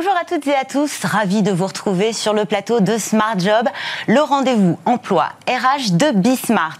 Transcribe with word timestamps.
Bonjour 0.00 0.14
à 0.16 0.24
toutes 0.24 0.46
et 0.46 0.54
à 0.54 0.64
tous, 0.64 1.04
ravi 1.04 1.42
de 1.42 1.50
vous 1.50 1.66
retrouver 1.66 2.12
sur 2.12 2.32
le 2.32 2.44
plateau 2.44 2.78
de 2.78 2.98
Smart 2.98 3.36
Job, 3.36 3.68
le 4.06 4.20
rendez-vous 4.20 4.78
emploi 4.84 5.30
RH 5.48 5.90
de 5.94 6.12
Bismart. 6.12 6.78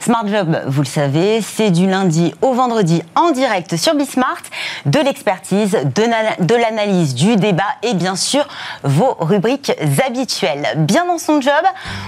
Smart 0.00 0.26
Job, 0.26 0.60
vous 0.66 0.82
le 0.82 0.86
savez, 0.86 1.42
c'est 1.42 1.70
du 1.70 1.86
lundi 1.86 2.34
au 2.42 2.54
vendredi 2.54 3.04
en 3.14 3.30
direct 3.30 3.76
sur 3.76 3.94
Bismart, 3.94 4.42
de 4.84 4.98
l'expertise, 4.98 5.78
de 5.94 6.54
l'analyse, 6.56 7.14
du 7.14 7.36
débat 7.36 7.62
et 7.84 7.94
bien 7.94 8.16
sûr 8.16 8.44
vos 8.82 9.16
rubriques 9.20 9.70
habituelles. 10.04 10.66
Bien 10.74 11.06
dans 11.06 11.18
son 11.18 11.40
job, 11.40 11.52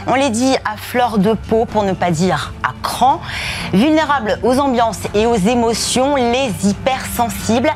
on 0.08 0.16
les 0.16 0.30
dit 0.30 0.56
à 0.64 0.76
fleur 0.76 1.18
de 1.18 1.34
peau 1.34 1.66
pour 1.66 1.84
ne 1.84 1.92
pas 1.92 2.10
dire 2.10 2.52
à 2.64 2.72
cran, 2.82 3.20
vulnérable 3.72 4.40
aux 4.42 4.58
ambiances 4.58 5.02
et 5.14 5.24
aux 5.26 5.36
émotions, 5.36 6.16
les 6.16 6.50
hypersensibles, 6.68 7.70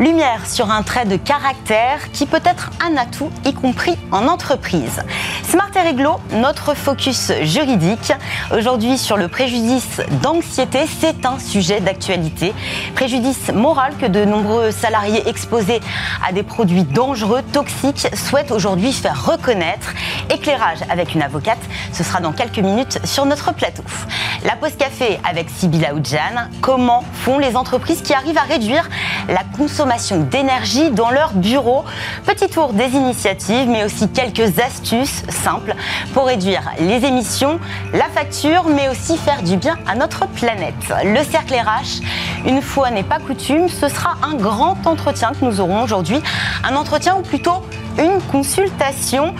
lumière 0.00 0.46
sur 0.46 0.72
un 0.72 0.82
trait 0.82 1.04
de 1.04 1.16
caractère 1.16 2.10
qui 2.12 2.23
peut 2.26 2.40
être 2.44 2.70
un 2.80 2.96
atout, 2.96 3.30
y 3.44 3.52
compris 3.52 3.96
en 4.10 4.26
entreprise. 4.26 5.02
Smart 5.42 5.70
et 5.76 5.80
Réglo, 5.80 6.20
notre 6.32 6.74
focus 6.74 7.32
juridique. 7.42 8.12
Aujourd'hui 8.56 8.98
sur 8.98 9.16
le 9.16 9.28
préjudice 9.28 10.00
d'anxiété, 10.22 10.80
c'est 11.00 11.26
un 11.26 11.38
sujet 11.38 11.80
d'actualité. 11.80 12.54
Préjudice 12.94 13.50
moral 13.52 13.96
que 13.96 14.06
de 14.06 14.24
nombreux 14.24 14.70
salariés 14.70 15.28
exposés 15.28 15.80
à 16.26 16.32
des 16.32 16.42
produits 16.42 16.84
dangereux, 16.84 17.42
toxiques, 17.52 18.08
souhaitent 18.14 18.52
aujourd'hui 18.52 18.92
faire 18.92 19.26
reconnaître. 19.26 19.94
Éclairage 20.30 20.78
avec 20.90 21.14
une 21.14 21.22
avocate, 21.22 21.58
ce 21.92 22.02
sera 22.04 22.20
dans 22.20 22.32
quelques 22.32 22.58
minutes 22.58 22.98
sur 23.04 23.26
notre 23.26 23.52
plateau. 23.52 23.82
La 24.44 24.56
pause 24.56 24.76
café 24.76 25.18
avec 25.28 25.48
Sybilla 25.50 25.94
Oudjan. 25.94 26.48
Comment 26.60 27.04
font 27.12 27.38
les 27.38 27.56
entreprises 27.56 28.02
qui 28.02 28.14
arrivent 28.14 28.38
à 28.38 28.42
réduire 28.42 28.88
la 29.28 29.42
consommation 29.56 30.20
d'énergie 30.20 30.90
dans 30.90 31.10
leur 31.10 31.32
bureau? 31.32 31.84
Petit 32.26 32.48
tour 32.48 32.72
des 32.72 32.88
initiatives, 32.90 33.68
mais 33.68 33.84
aussi 33.84 34.08
quelques 34.08 34.58
astuces 34.58 35.22
simples 35.28 35.74
pour 36.12 36.26
réduire 36.26 36.62
les 36.78 37.04
émissions, 37.04 37.58
la 37.92 38.08
facture, 38.08 38.64
mais 38.68 38.88
aussi 38.88 39.16
faire 39.16 39.42
du 39.42 39.56
bien 39.56 39.76
à 39.86 39.94
notre 39.94 40.26
planète. 40.28 40.74
Le 41.04 41.22
cercle 41.24 41.54
RH, 41.54 42.00
une 42.46 42.62
fois 42.62 42.90
n'est 42.90 43.02
pas 43.02 43.18
coutume, 43.18 43.68
ce 43.68 43.88
sera 43.88 44.16
un 44.22 44.34
grand 44.34 44.86
entretien 44.86 45.32
que 45.38 45.44
nous 45.44 45.60
aurons 45.60 45.82
aujourd'hui. 45.82 46.20
Un 46.64 46.76
entretien 46.76 47.16
ou 47.16 47.22
plutôt 47.22 47.62
une 47.98 48.20
consultation 48.32 49.34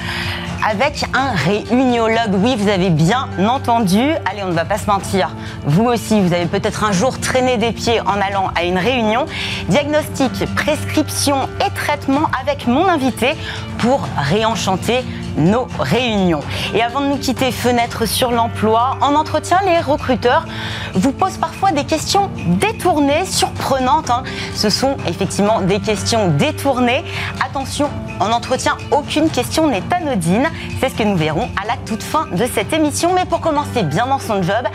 avec 0.68 1.04
un 1.12 1.32
réuniologue. 1.32 2.34
Oui, 2.42 2.56
vous 2.58 2.68
avez 2.68 2.90
bien 2.90 3.28
entendu. 3.46 4.00
Allez, 4.24 4.42
on 4.42 4.48
ne 4.48 4.54
va 4.54 4.64
pas 4.64 4.78
se 4.78 4.86
mentir. 4.86 5.30
Vous 5.66 5.84
aussi, 5.84 6.20
vous 6.20 6.32
avez 6.32 6.46
peut-être 6.46 6.84
un 6.84 6.92
jour 6.92 7.18
traîné 7.20 7.58
des 7.58 7.72
pieds 7.72 8.00
en 8.00 8.20
allant 8.20 8.50
à 8.54 8.64
une 8.64 8.78
réunion. 8.78 9.26
Diagnostic, 9.68 10.32
prescription 10.54 11.48
et 11.64 11.70
traitement 11.74 12.30
avec 12.40 12.66
mon 12.66 12.86
invité 12.88 13.34
pour 13.78 14.08
réenchanter 14.16 15.04
nos 15.36 15.66
réunions. 15.78 16.40
Et 16.74 16.82
avant 16.82 17.00
de 17.00 17.06
nous 17.06 17.18
quitter, 17.18 17.50
fenêtre 17.52 18.06
sur 18.06 18.30
l'emploi, 18.30 18.96
en 19.00 19.14
entretien, 19.14 19.58
les 19.64 19.80
recruteurs 19.80 20.46
vous 20.94 21.12
posent 21.12 21.38
parfois 21.38 21.72
des 21.72 21.84
questions 21.84 22.30
détournées, 22.60 23.24
surprenantes. 23.26 24.10
Hein. 24.10 24.22
Ce 24.54 24.70
sont 24.70 24.96
effectivement 25.08 25.60
des 25.60 25.80
questions 25.80 26.28
détournées. 26.28 27.04
Attention, 27.44 27.90
en 28.20 28.30
entretien, 28.30 28.76
aucune 28.90 29.28
question 29.28 29.68
n'est 29.68 29.82
anodine. 29.92 30.48
C'est 30.80 30.88
ce 30.88 30.94
que 30.94 31.02
nous 31.02 31.16
verrons 31.16 31.48
à 31.62 31.66
la 31.66 31.76
toute 31.86 32.02
fin 32.02 32.26
de 32.26 32.46
cette 32.46 32.72
émission. 32.72 33.14
Mais 33.14 33.24
pour 33.24 33.40
commencer 33.40 33.82
bien 33.82 34.06
dans 34.06 34.18
son 34.18 34.42
job, 34.42 34.66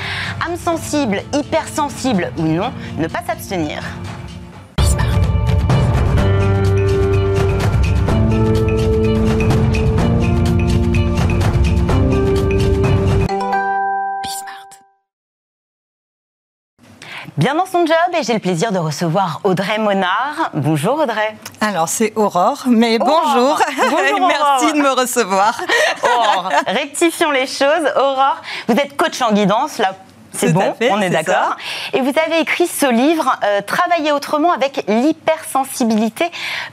âme 0.45 0.57
sensible, 0.57 1.21
hypersensible 1.33 2.31
ou 2.37 2.43
non, 2.43 2.71
ne 2.97 3.07
pas 3.07 3.21
s'abstenir. 3.25 3.83
Bien 17.39 17.55
dans 17.55 17.65
son 17.65 17.85
job 17.85 17.95
et 18.19 18.21
j'ai 18.21 18.33
le 18.33 18.39
plaisir 18.39 18.73
de 18.73 18.79
recevoir 18.79 19.39
Audrey 19.45 19.77
Monard. 19.77 20.49
Bonjour 20.53 20.95
Audrey. 20.99 21.37
Alors 21.61 21.87
c'est 21.87 22.11
Aurore, 22.17 22.63
mais 22.67 22.99
bonjour. 22.99 23.61
bonjour 23.77 24.27
Merci 24.27 24.73
de 24.73 24.79
me 24.79 24.91
recevoir. 24.91 25.61
Aurore, 26.03 26.49
rectifions 26.67 27.31
les 27.31 27.47
choses. 27.47 27.87
Aurore, 27.95 28.41
vous 28.67 28.75
êtes 28.75 28.97
coach 28.97 29.21
en 29.21 29.31
guidance, 29.31 29.77
là 29.77 29.93
c'est 30.39 30.53
bon, 30.53 30.73
on 30.91 31.01
est, 31.01 31.09
d'accord. 31.09 31.57
Et 31.93 32.01
vous 32.01 32.13
avez 32.25 32.39
écrit 32.41 32.67
ce 32.67 32.89
livre, 32.91 33.37
euh, 33.43 33.61
Travailler 33.65 34.11
autrement 34.11 34.51
avec 34.51 34.83
l'hypersensibilité, 34.87 36.25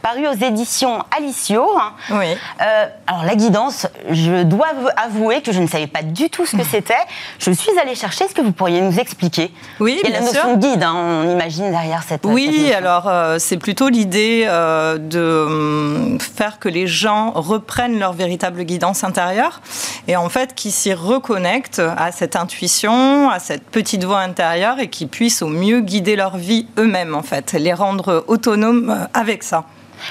paru 0.03 0.27
aux 0.29 0.45
éditions 0.45 1.03
Alicio. 1.17 1.67
Oui. 2.11 2.27
Euh, 2.61 2.87
alors 3.07 3.25
la 3.25 3.35
guidance, 3.35 3.87
je 4.11 4.43
dois 4.45 4.69
avouer 4.97 5.43
que 5.43 5.53
je 5.53 5.61
ne 5.61 5.67
savais 5.67 5.87
pas 5.87 6.03
du 6.03 6.31
tout 6.31 6.47
ce 6.47 6.57
que 6.57 6.65
c'était. 6.65 6.95
Je 7.39 7.51
suis 7.51 7.77
allée 7.81 7.95
chercher. 7.95 8.25
Est-ce 8.25 8.35
que 8.35 8.43
vous 8.43 8.53
pourriez 8.53 8.81
nous 8.81 8.99
expliquer? 8.99 9.53
Oui, 9.81 10.01
bien 10.05 10.13
la 10.13 10.21
notion 10.21 10.55
de 10.55 10.61
guide, 10.61 10.83
hein, 10.83 10.95
on 10.95 11.31
imagine 11.31 11.71
derrière 11.71 12.03
cette. 12.07 12.25
Oui, 12.25 12.73
alors 12.73 13.09
euh, 13.09 13.39
c'est 13.39 13.59
plutôt 13.59 13.89
l'idée 13.89 14.47
de 14.47 15.45
hum, 15.47 16.19
faire 16.21 16.59
que 16.59 16.69
les 16.69 16.87
gens 16.87 17.33
reprennent 17.33 17.99
leur 17.99 18.13
véritable 18.13 18.65
guidance 18.65 19.05
intérieure 19.05 19.61
et 20.09 20.17
en 20.17 20.29
fait 20.29 20.55
qui 20.55 20.71
s'y 20.71 20.95
reconnectent 20.95 21.83
à 21.97 22.13
cette 22.13 22.37
intuition, 22.37 23.31
à 23.31 23.39
cette 23.39 23.56
petite 23.65 24.05
voix 24.05 24.21
intérieure 24.21 24.79
et 24.79 24.89
qui 24.89 25.07
puissent 25.07 25.43
au 25.43 25.49
mieux 25.49 25.81
guider 25.81 26.17
leur 26.17 26.37
vie 26.37 26.67
eux-mêmes, 26.79 27.15
en 27.15 27.23
fait, 27.23 27.53
les 27.53 27.73
rendre 27.73 28.25
autonomes 28.29 28.91
euh, 28.91 29.07
avec 29.15 29.43
ça. 29.43 29.65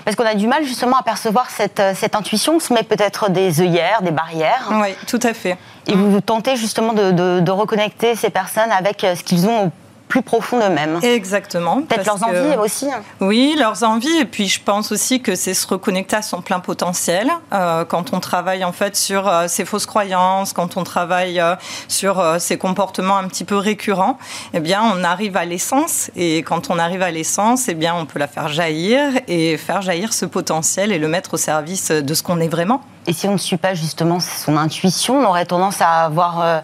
Parce 0.04 0.16
qu'on 0.16 0.26
a 0.26 0.36
du 0.36 0.48
mal 0.48 0.64
justement 0.64 0.98
à 0.98 1.04
percevoir 1.04 1.50
cette, 1.50 1.80
euh, 1.80 1.94
cette 1.96 2.16
intuition, 2.16 2.56
on 2.56 2.60
se 2.60 2.74
met 2.74 2.84
peut-être 2.84 3.30
des 3.30 3.62
œillères, 3.62 4.02
des 4.02 4.12
barrières. 4.12 4.70
Oui, 4.72 4.96
tout 5.08 5.20
à 5.24 5.34
fait. 5.34 5.58
Et 5.88 5.94
vous, 5.94 6.22
tentez 6.22 6.56
justement 6.56 6.94
de, 6.94 7.12
de, 7.12 7.40
de 7.40 7.52
reconnecter 7.52 8.16
ces 8.16 8.30
personnes 8.30 8.72
avec 8.72 9.04
euh, 9.04 9.16
ce 9.16 9.24
qu'ils 9.24 9.48
ont 9.48 9.68
au 9.68 9.72
plus 10.08 10.22
profond 10.22 10.60
d'eux-mêmes. 10.60 11.00
Exactement. 11.04 11.82
Peut-être 11.82 12.06
leurs 12.06 12.24
envies 12.24 12.58
aussi. 12.58 12.88
Hein. 12.92 13.02
Oui, 13.20 13.56
leurs 13.58 13.84
envies. 13.84 14.18
Et 14.18 14.26
puis 14.26 14.48
je 14.48 14.62
pense 14.62 14.92
aussi 14.92 15.22
que 15.22 15.36
c'est 15.36 15.54
se 15.54 15.68
reconnecter 15.68 16.16
à 16.16 16.22
son 16.22 16.42
plein 16.42 16.60
potentiel. 16.60 17.32
Euh, 17.54 17.86
quand 17.86 18.14
on 18.14 18.20
travaille 18.20 18.64
en 18.64 18.72
fait 18.72 18.96
sur 18.96 19.28
euh, 19.28 19.48
ses 19.48 19.66
fausses 19.66 19.86
croyances, 19.86 20.54
quand 20.54 20.78
on 20.78 20.84
travaille 20.84 21.40
euh, 21.40 21.56
sur 21.88 22.24
ses 22.40 22.58
comportements 22.58 23.18
un 23.18 23.28
petit 23.28 23.44
peu 23.44 23.58
récurrents, 23.58 24.18
eh 24.54 24.60
bien 24.60 24.82
on 24.84 25.04
arrive 25.04 25.38
à 25.38 25.46
l'essence. 25.46 26.12
Et 26.16 26.40
quand 26.44 26.70
on 26.70 26.80
arrive 26.80 27.02
à 27.02 27.12
l'essence, 27.12 27.68
eh 27.68 27.74
bien 27.74 27.96
on 27.96 28.06
peut 28.06 28.20
la 28.20 28.28
faire 28.28 28.48
jaillir 28.48 29.12
et 29.28 29.58
faire 29.58 29.82
jaillir 29.82 30.14
ce 30.14 30.26
potentiel 30.26 30.92
et 30.92 31.00
le 31.00 31.08
mettre 31.08 31.34
au 31.34 31.38
service 31.38 31.92
de 31.92 32.14
ce 32.14 32.24
qu'on 32.24 32.40
est 32.40 32.48
vraiment. 32.48 32.82
Et 33.08 33.14
si 33.14 33.28
on 33.28 33.34
ne 33.34 33.38
suit 33.38 33.58
pas 33.58 33.76
justement 33.76 34.20
son 34.20 34.58
intuition, 34.58 35.20
on 35.20 35.26
aurait 35.26 35.46
tendance 35.46 35.80
à 35.80 36.06
avoir 36.06 36.64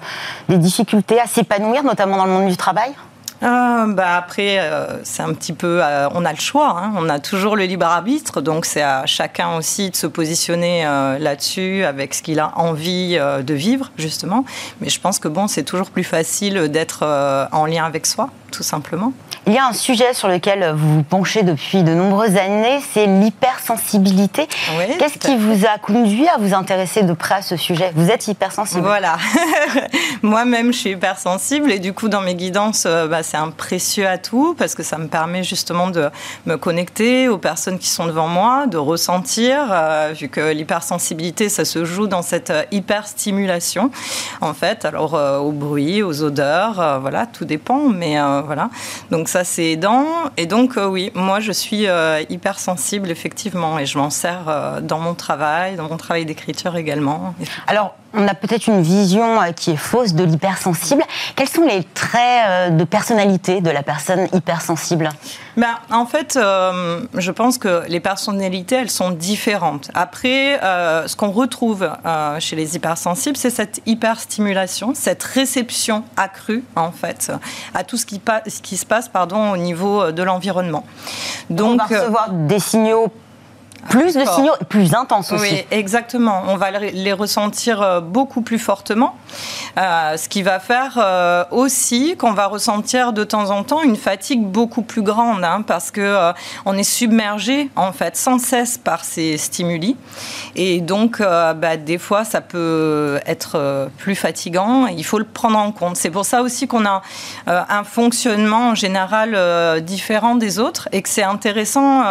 des 0.49 0.57
difficultés 0.57 1.19
à 1.19 1.27
s'épanouir, 1.27 1.83
notamment 1.83 2.17
dans 2.17 2.25
le 2.25 2.31
monde 2.31 2.49
du 2.49 2.57
travail? 2.57 2.91
Ah, 3.43 3.85
bah 3.87 4.17
après, 4.17 4.59
euh, 4.59 5.03
c'est 5.03 5.23
un 5.23 5.33
petit 5.33 5.53
peu, 5.53 5.83
euh, 5.83 6.07
on 6.13 6.25
a 6.25 6.31
le 6.31 6.39
choix, 6.39 6.77
hein. 6.77 6.93
on 6.95 7.09
a 7.09 7.17
toujours 7.17 7.55
le 7.55 7.63
libre 7.63 7.87
arbitre, 7.87 8.39
donc 8.39 8.65
c'est 8.65 8.83
à 8.83 9.07
chacun 9.07 9.57
aussi 9.57 9.89
de 9.89 9.95
se 9.95 10.05
positionner 10.05 10.85
euh, 10.85 11.17
là-dessus 11.17 11.83
avec 11.83 12.13
ce 12.13 12.21
qu'il 12.21 12.39
a 12.39 12.55
envie 12.59 13.17
de 13.17 13.53
vivre 13.55 13.91
justement. 13.97 14.45
Mais 14.79 14.89
je 14.89 14.99
pense 14.99 15.17
que 15.17 15.27
bon, 15.27 15.47
c'est 15.47 15.63
toujours 15.63 15.89
plus 15.89 16.03
facile 16.03 16.67
d'être 16.67 17.03
en 17.51 17.65
lien 17.65 17.85
avec 17.85 18.05
soi, 18.05 18.29
tout 18.51 18.63
simplement. 18.63 19.13
Il 19.47 19.53
y 19.53 19.57
a 19.57 19.65
un 19.65 19.73
sujet 19.73 20.13
sur 20.13 20.27
lequel 20.27 20.71
vous 20.75 20.97
vous 20.97 21.03
penchez 21.03 21.41
depuis 21.41 21.81
de 21.81 21.93
nombreuses 21.93 22.35
années, 22.35 22.79
c'est 22.93 23.07
l'hypersensibilité. 23.07 24.47
Qu'est-ce 24.99 25.17
qui 25.17 25.35
vous 25.35 25.65
a 25.65 25.79
conduit 25.79 26.27
à 26.27 26.37
vous 26.37 26.53
intéresser 26.53 27.01
de 27.01 27.13
près 27.13 27.35
à 27.35 27.41
ce 27.41 27.57
sujet? 27.57 27.91
Vous 27.95 28.11
êtes 28.11 28.27
hypersensible. 28.27 28.81
Voilà. 28.81 29.17
Moi-même, 30.21 30.71
je 30.71 30.77
suis 30.77 30.89
hypersensible 30.91 31.71
et 31.71 31.79
du 31.79 31.93
coup, 31.93 32.07
dans 32.07 32.21
mes 32.21 32.35
guidances, 32.35 32.83
euh, 32.85 33.07
bah, 33.07 33.23
c'est 33.23 33.37
un 33.37 33.49
précieux 33.49 34.07
atout 34.07 34.55
parce 34.57 34.75
que 34.75 34.83
ça 34.83 34.97
me 34.97 35.07
permet 35.07 35.43
justement 35.43 35.87
de 35.87 36.09
me 36.45 36.57
connecter 36.57 37.27
aux 37.27 37.39
personnes 37.39 37.79
qui 37.79 37.89
sont 37.89 38.05
devant 38.05 38.27
moi, 38.27 38.67
de 38.67 38.77
ressentir, 38.77 39.57
euh, 39.71 40.13
vu 40.15 40.29
que 40.29 40.51
l'hypersensibilité, 40.51 41.49
ça 41.49 41.65
se 41.65 41.83
joue 41.83 42.05
dans 42.05 42.21
cette 42.21 42.51
euh, 42.51 42.63
hyperstimulation, 42.71 43.89
en 44.41 44.53
fait. 44.53 44.85
Alors, 44.85 45.13
au 45.13 45.51
bruit, 45.51 46.03
aux 46.03 46.23
odeurs, 46.23 46.99
voilà, 46.99 47.25
tout 47.25 47.45
dépend, 47.45 47.89
mais 47.89 48.17
voilà. 48.41 48.69
Donc, 49.09 49.27
ça 49.27 49.43
c'est 49.43 49.71
aidant. 49.71 50.05
Et 50.37 50.45
donc 50.45 50.77
euh, 50.77 50.85
oui, 50.87 51.11
moi 51.15 51.39
je 51.39 51.51
suis 51.51 51.87
euh, 51.87 52.21
hypersensible 52.29 53.09
effectivement 53.09 53.79
et 53.79 53.85
je 53.85 53.97
m'en 53.97 54.09
sers 54.09 54.47
euh, 54.47 54.81
dans 54.81 54.99
mon 54.99 55.13
travail, 55.13 55.75
dans 55.75 55.87
mon 55.87 55.97
travail 55.97 56.25
d'écriture 56.25 56.75
également. 56.75 57.35
Alors 57.67 57.95
on 58.13 58.27
a 58.27 58.33
peut-être 58.33 58.67
une 58.67 58.81
vision 58.81 59.39
qui 59.55 59.71
est 59.71 59.77
fausse 59.77 60.13
de 60.13 60.23
l'hypersensible. 60.23 61.03
Quels 61.35 61.49
sont 61.49 61.65
les 61.65 61.83
traits 61.83 62.75
de 62.77 62.83
personnalité 62.83 63.61
de 63.61 63.69
la 63.69 63.83
personne 63.83 64.27
hypersensible? 64.33 65.09
Ben, 65.57 65.75
En 65.89 66.05
fait, 66.05 66.37
je 66.37 67.31
pense 67.31 67.57
que 67.57 67.83
les 67.87 67.99
personnalités, 67.99 68.75
elles 68.75 68.89
sont 68.89 69.11
différentes. 69.11 69.91
Après, 69.93 70.59
ce 70.61 71.15
qu'on 71.15 71.31
retrouve 71.31 71.89
chez 72.39 72.55
les 72.55 72.75
hypersensibles, 72.75 73.37
c'est 73.37 73.49
cette 73.49 73.81
hyperstimulation, 73.85 74.93
cette 74.95 75.23
réception 75.23 76.03
accrue, 76.17 76.63
en 76.75 76.91
fait, 76.91 77.31
à 77.73 77.83
tout 77.83 77.97
ce 77.97 78.05
qui, 78.05 78.21
ce 78.47 78.61
qui 78.61 78.77
se 78.77 78.85
passe 78.85 79.09
pardon, 79.09 79.51
au 79.51 79.57
niveau 79.57 80.01
euh, 80.01 80.11
de 80.11 80.23
l'environnement. 80.23 80.85
Donc, 81.49 81.81
on 81.81 81.85
va 81.85 81.95
euh, 81.95 81.99
recevoir 81.99 82.29
des 82.31 82.59
signaux 82.59 83.11
Plus 83.89 84.13
de 84.13 84.23
signaux, 84.25 84.53
plus 84.69 84.93
intenses 84.93 85.31
aussi. 85.31 85.53
Oui, 85.53 85.65
exactement. 85.71 86.43
On 86.47 86.55
va 86.55 86.71
les 86.71 87.13
ressentir 87.13 87.81
euh, 87.81 87.99
beaucoup 87.99 88.41
plus 88.41 88.59
fortement. 88.59 89.15
Euh, 89.77 90.17
ce 90.17 90.29
qui 90.29 90.43
va 90.43 90.59
faire 90.59 90.97
euh, 90.97 91.43
aussi 91.51 92.15
qu'on 92.17 92.33
va 92.33 92.47
ressentir 92.47 93.13
de 93.13 93.23
temps 93.23 93.49
en 93.49 93.63
temps 93.63 93.81
une 93.81 93.95
fatigue 93.95 94.43
beaucoup 94.43 94.83
plus 94.83 95.01
grande, 95.01 95.43
hein, 95.43 95.63
parce 95.65 95.91
que 95.91 96.31
on 96.65 96.77
est 96.77 96.83
submergé 96.83 97.69
en 97.75 97.91
fait 97.91 98.17
sans 98.17 98.37
cesse 98.37 98.77
par 98.77 99.03
ces 99.03 99.37
stimuli, 99.37 99.95
et 100.55 100.81
donc 100.81 101.19
bah, 101.19 101.77
des 101.77 101.97
fois 101.97 102.25
ça 102.25 102.41
peut 102.41 103.19
être 103.25 103.89
plus 103.97 104.15
fatigant. 104.15 104.87
il 104.87 105.03
faut 105.03 105.19
le 105.19 105.25
prendre 105.25 105.57
en 105.57 105.71
compte. 105.71 105.95
C'est 105.95 106.09
pour 106.09 106.25
ça 106.25 106.41
aussi 106.41 106.67
qu'on 106.67 106.85
a 106.85 107.01
un 107.47 107.83
fonctionnement 107.83 108.69
en 108.69 108.75
général 108.75 109.81
différent 109.81 110.35
des 110.35 110.59
autres, 110.59 110.89
et 110.91 111.01
que 111.01 111.09
c'est 111.09 111.23
intéressant 111.23 112.01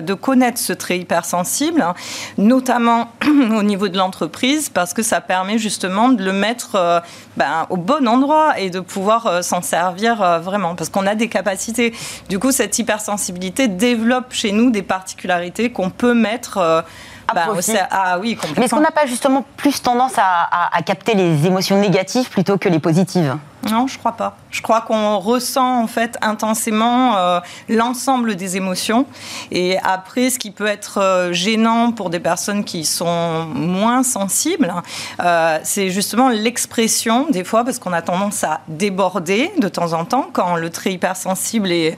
de 0.00 0.14
connaître 0.14 0.58
ce 0.58 0.72
trait 0.72 0.98
hyper 0.98 1.13
sensible, 1.22 1.82
hein, 1.82 1.94
notamment 2.38 3.12
au 3.26 3.62
niveau 3.62 3.88
de 3.88 3.96
l'entreprise, 3.96 4.68
parce 4.68 4.92
que 4.92 5.02
ça 5.02 5.20
permet 5.20 5.58
justement 5.58 6.08
de 6.08 6.24
le 6.24 6.32
mettre 6.32 6.74
euh, 6.74 7.00
ben, 7.36 7.66
au 7.70 7.76
bon 7.76 8.08
endroit 8.08 8.58
et 8.58 8.70
de 8.70 8.80
pouvoir 8.80 9.26
euh, 9.26 9.42
s'en 9.42 9.62
servir 9.62 10.22
euh, 10.22 10.40
vraiment, 10.40 10.74
parce 10.74 10.90
qu'on 10.90 11.06
a 11.06 11.14
des 11.14 11.28
capacités. 11.28 11.94
Du 12.28 12.38
coup, 12.38 12.50
cette 12.50 12.78
hypersensibilité 12.78 13.68
développe 13.68 14.32
chez 14.32 14.50
nous 14.50 14.70
des 14.70 14.82
particularités 14.82 15.70
qu'on 15.70 15.90
peut 15.90 16.14
mettre 16.14 16.84
bah, 17.32 17.46
ah 17.90 18.18
oui, 18.18 18.36
Mais 18.56 18.64
est-ce 18.64 18.74
qu'on 18.74 18.80
n'a 18.80 18.90
pas 18.90 19.06
justement 19.06 19.44
plus 19.56 19.80
tendance 19.80 20.14
à, 20.18 20.82
capter 20.84 21.14
les 21.14 21.46
émotions 21.46 21.80
négatives 21.80 22.28
plutôt 22.28 22.58
que 22.58 22.68
les 22.68 22.78
positives? 22.78 23.36
Non, 23.70 23.86
je 23.86 23.98
crois 23.98 24.12
pas. 24.12 24.36
Je 24.50 24.60
crois 24.60 24.82
qu'on 24.82 25.18
ressent 25.18 25.82
en 25.82 25.86
fait 25.86 26.18
intensément 26.20 27.16
euh, 27.16 27.40
l'ensemble 27.70 28.36
des 28.36 28.58
émotions. 28.58 29.06
Et 29.50 29.78
après, 29.78 30.28
ce 30.28 30.38
qui 30.38 30.50
peut 30.50 30.66
être 30.66 31.00
euh, 31.00 31.32
gênant 31.32 31.92
pour 31.92 32.10
des 32.10 32.20
personnes 32.20 32.64
qui 32.64 32.84
sont 32.84 33.46
moins 33.46 34.02
sensibles, 34.02 34.74
euh, 35.20 35.58
c'est 35.62 35.88
justement 35.88 36.28
l'expression 36.28 37.26
des 37.30 37.44
fois, 37.44 37.64
parce 37.64 37.78
qu'on 37.78 37.94
a 37.94 38.02
tendance 38.02 38.44
à 38.44 38.60
déborder 38.68 39.50
de 39.58 39.68
temps 39.68 39.94
en 39.94 40.04
temps 40.04 40.28
quand 40.30 40.56
le 40.56 40.68
trait 40.68 40.92
hypersensible 40.92 41.72
est 41.72 41.96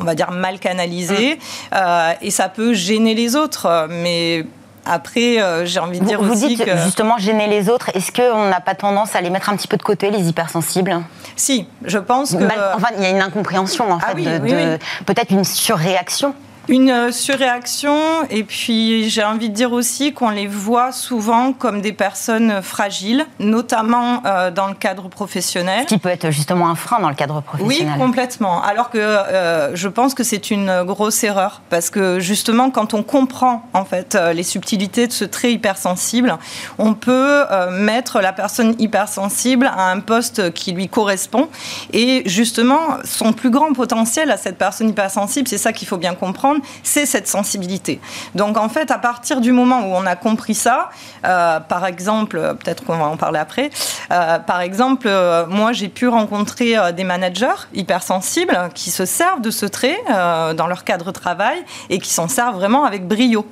on 0.00 0.04
va 0.04 0.14
dire, 0.14 0.30
mal 0.30 0.58
canalisé. 0.58 1.36
Mmh. 1.36 1.74
Euh, 1.74 2.12
et 2.22 2.30
ça 2.30 2.48
peut 2.48 2.72
gêner 2.72 3.14
les 3.14 3.36
autres. 3.36 3.86
Mais 3.88 4.46
après, 4.86 5.40
euh, 5.40 5.66
j'ai 5.66 5.80
envie 5.80 6.00
de 6.00 6.04
dire 6.04 6.22
vous 6.22 6.32
aussi 6.32 6.56
dites 6.56 6.64
justement 6.84 7.18
gêner 7.18 7.46
les 7.46 7.68
autres. 7.68 7.90
Est-ce 7.94 8.12
qu'on 8.12 8.48
n'a 8.48 8.60
pas 8.60 8.74
tendance 8.74 9.14
à 9.14 9.20
les 9.20 9.30
mettre 9.30 9.50
un 9.50 9.56
petit 9.56 9.68
peu 9.68 9.76
de 9.76 9.82
côté, 9.82 10.10
les 10.10 10.28
hypersensibles? 10.28 11.00
Si, 11.36 11.66
je 11.84 11.98
pense 11.98 12.32
que... 12.32 12.44
enfin, 12.74 12.88
il 12.96 13.02
y 13.02 13.06
a 13.06 13.10
une 13.10 13.22
incompréhension, 13.22 13.90
en 13.92 13.98
ah 14.02 14.14
fait, 14.14 14.22
de 14.22 14.78
peut-être 15.04 15.30
une 15.30 15.44
surréaction 15.44 16.34
une 16.68 16.90
euh, 16.90 17.12
surréaction, 17.12 17.96
et 18.30 18.44
puis 18.44 19.08
j'ai 19.08 19.24
envie 19.24 19.48
de 19.48 19.54
dire 19.54 19.72
aussi 19.72 20.12
qu'on 20.12 20.30
les 20.30 20.46
voit 20.46 20.92
souvent 20.92 21.52
comme 21.52 21.80
des 21.80 21.92
personnes 21.92 22.62
fragiles, 22.62 23.26
notamment 23.38 24.22
euh, 24.26 24.50
dans 24.50 24.68
le 24.68 24.74
cadre 24.74 25.08
professionnel. 25.08 25.82
Ce 25.82 25.94
qui 25.94 25.98
peut 25.98 26.08
être 26.08 26.30
justement 26.30 26.68
un 26.68 26.74
frein 26.74 27.00
dans 27.00 27.08
le 27.08 27.14
cadre 27.14 27.40
professionnel. 27.40 27.94
Oui, 27.96 28.00
complètement. 28.00 28.62
Alors 28.62 28.90
que 28.90 28.98
euh, 28.98 29.74
je 29.74 29.88
pense 29.88 30.14
que 30.14 30.22
c'est 30.22 30.50
une 30.50 30.82
grosse 30.84 31.24
erreur, 31.24 31.62
parce 31.70 31.90
que 31.90 32.20
justement, 32.20 32.70
quand 32.70 32.94
on 32.94 33.02
comprend 33.02 33.64
en 33.72 33.84
fait 33.84 34.16
les 34.34 34.42
subtilités 34.42 35.06
de 35.06 35.12
ce 35.12 35.24
trait 35.24 35.52
hypersensible, 35.52 36.36
on 36.78 36.94
peut 36.94 37.44
mettre 37.70 38.20
la 38.20 38.32
personne 38.32 38.74
hypersensible 38.78 39.66
à 39.66 39.90
un 39.90 40.00
poste 40.00 40.52
qui 40.52 40.72
lui 40.72 40.88
correspond, 40.88 41.48
et 41.92 42.22
justement, 42.26 42.80
son 43.04 43.32
plus 43.32 43.50
grand 43.50 43.72
potentiel 43.72 44.30
à 44.30 44.36
cette 44.36 44.58
personne 44.58 44.88
hypersensible, 44.88 45.48
c'est 45.48 45.58
ça 45.58 45.72
qu'il 45.72 45.88
faut 45.88 45.96
bien 45.96 46.14
comprendre 46.14 46.49
c'est 46.82 47.06
cette 47.06 47.28
sensibilité. 47.28 48.00
Donc 48.34 48.56
en 48.56 48.68
fait, 48.68 48.90
à 48.90 48.98
partir 48.98 49.40
du 49.40 49.52
moment 49.52 49.80
où 49.80 49.94
on 49.94 50.06
a 50.06 50.16
compris 50.16 50.54
ça, 50.54 50.90
euh, 51.24 51.60
par 51.60 51.86
exemple, 51.86 52.56
peut-être 52.58 52.84
qu'on 52.84 52.96
va 52.96 53.06
en 53.06 53.16
parler 53.16 53.38
après, 53.38 53.70
euh, 54.10 54.38
par 54.38 54.60
exemple, 54.60 55.06
euh, 55.08 55.46
moi 55.46 55.72
j'ai 55.72 55.88
pu 55.88 56.08
rencontrer 56.08 56.74
des 56.92 57.04
managers 57.04 57.68
hypersensibles 57.74 58.56
qui 58.74 58.90
se 58.90 59.04
servent 59.04 59.40
de 59.40 59.50
ce 59.50 59.66
trait 59.66 59.98
dans 60.08 60.66
leur 60.66 60.84
cadre 60.84 61.06
de 61.06 61.10
travail 61.10 61.58
et 61.88 61.98
qui 61.98 62.10
s'en 62.10 62.28
servent 62.28 62.56
vraiment 62.56 62.84
avec 62.84 63.06
brio. 63.06 63.46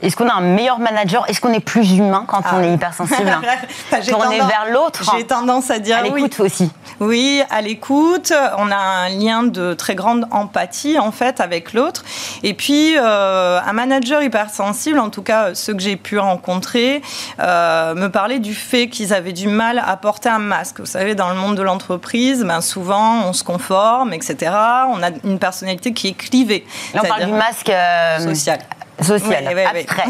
Est-ce 0.00 0.16
qu'on 0.16 0.28
a 0.28 0.34
un 0.34 0.40
meilleur 0.40 0.78
manager? 0.78 1.28
Est-ce 1.28 1.40
qu'on 1.40 1.52
est 1.52 1.60
plus 1.60 1.96
humain 1.96 2.24
quand 2.26 2.42
on 2.52 2.58
ah. 2.58 2.64
est 2.64 2.74
hypersensible 2.74 3.30
Tourner 4.08 4.38
vers 4.38 4.66
l'autre 4.70 5.02
J'ai 5.16 5.26
tendance 5.26 5.70
à 5.70 5.78
dire 5.78 5.98
à 5.98 6.02
l'écoute 6.02 6.38
aussi. 6.40 6.70
Oui, 7.00 7.42
à 7.50 7.60
l'écoute. 7.60 8.32
On 8.58 8.70
a 8.70 8.76
un 8.76 9.08
lien 9.08 9.42
de 9.42 9.74
très 9.74 9.94
grande 9.94 10.26
empathie 10.30 10.98
en 10.98 11.10
fait 11.10 11.40
avec 11.40 11.72
l'autre. 11.72 12.04
Et 12.42 12.54
puis 12.54 12.96
euh, 12.96 13.60
un 13.60 13.72
manager 13.72 14.22
hypersensible, 14.22 14.98
en 15.00 15.10
tout 15.10 15.22
cas 15.22 15.54
ceux 15.54 15.74
que 15.74 15.80
j'ai 15.80 15.96
pu 15.96 16.18
rencontrer, 16.18 17.02
euh, 17.40 17.94
me 17.94 18.08
parlait 18.08 18.38
du 18.38 18.54
fait 18.54 18.88
qu'ils 18.88 19.12
avaient 19.12 19.32
du 19.32 19.48
mal 19.48 19.82
à 19.84 19.96
porter 19.96 20.28
un 20.28 20.38
masque. 20.38 20.80
Vous 20.80 20.86
savez, 20.86 21.14
dans 21.14 21.30
le 21.30 21.36
monde 21.36 21.56
de 21.56 21.62
l'entreprise, 21.62 22.44
ben, 22.44 22.60
souvent 22.60 23.22
on 23.24 23.32
se 23.32 23.42
conforme, 23.42 24.12
etc. 24.12 24.52
On 24.90 25.02
a 25.02 25.10
une 25.24 25.38
personnalité 25.38 25.92
qui 25.92 26.08
est 26.08 26.14
clivée. 26.14 26.64
Là, 26.94 27.00
on 27.04 27.08
parle 27.08 27.26
du 27.26 27.32
masque 27.32 27.68
euh, 27.68 28.18
social 28.20 28.60
social, 29.02 29.44
oui, 29.54 29.62
abstrait. 29.62 30.04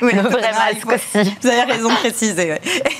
le, 0.00 0.10
le 0.10 0.22
vrai 0.22 0.52
masque 0.52 0.92
aussi. 0.92 1.36
Vous 1.42 1.48
avez 1.48 1.72
raison 1.72 1.90
de 1.90 1.94
préciser. 1.96 2.54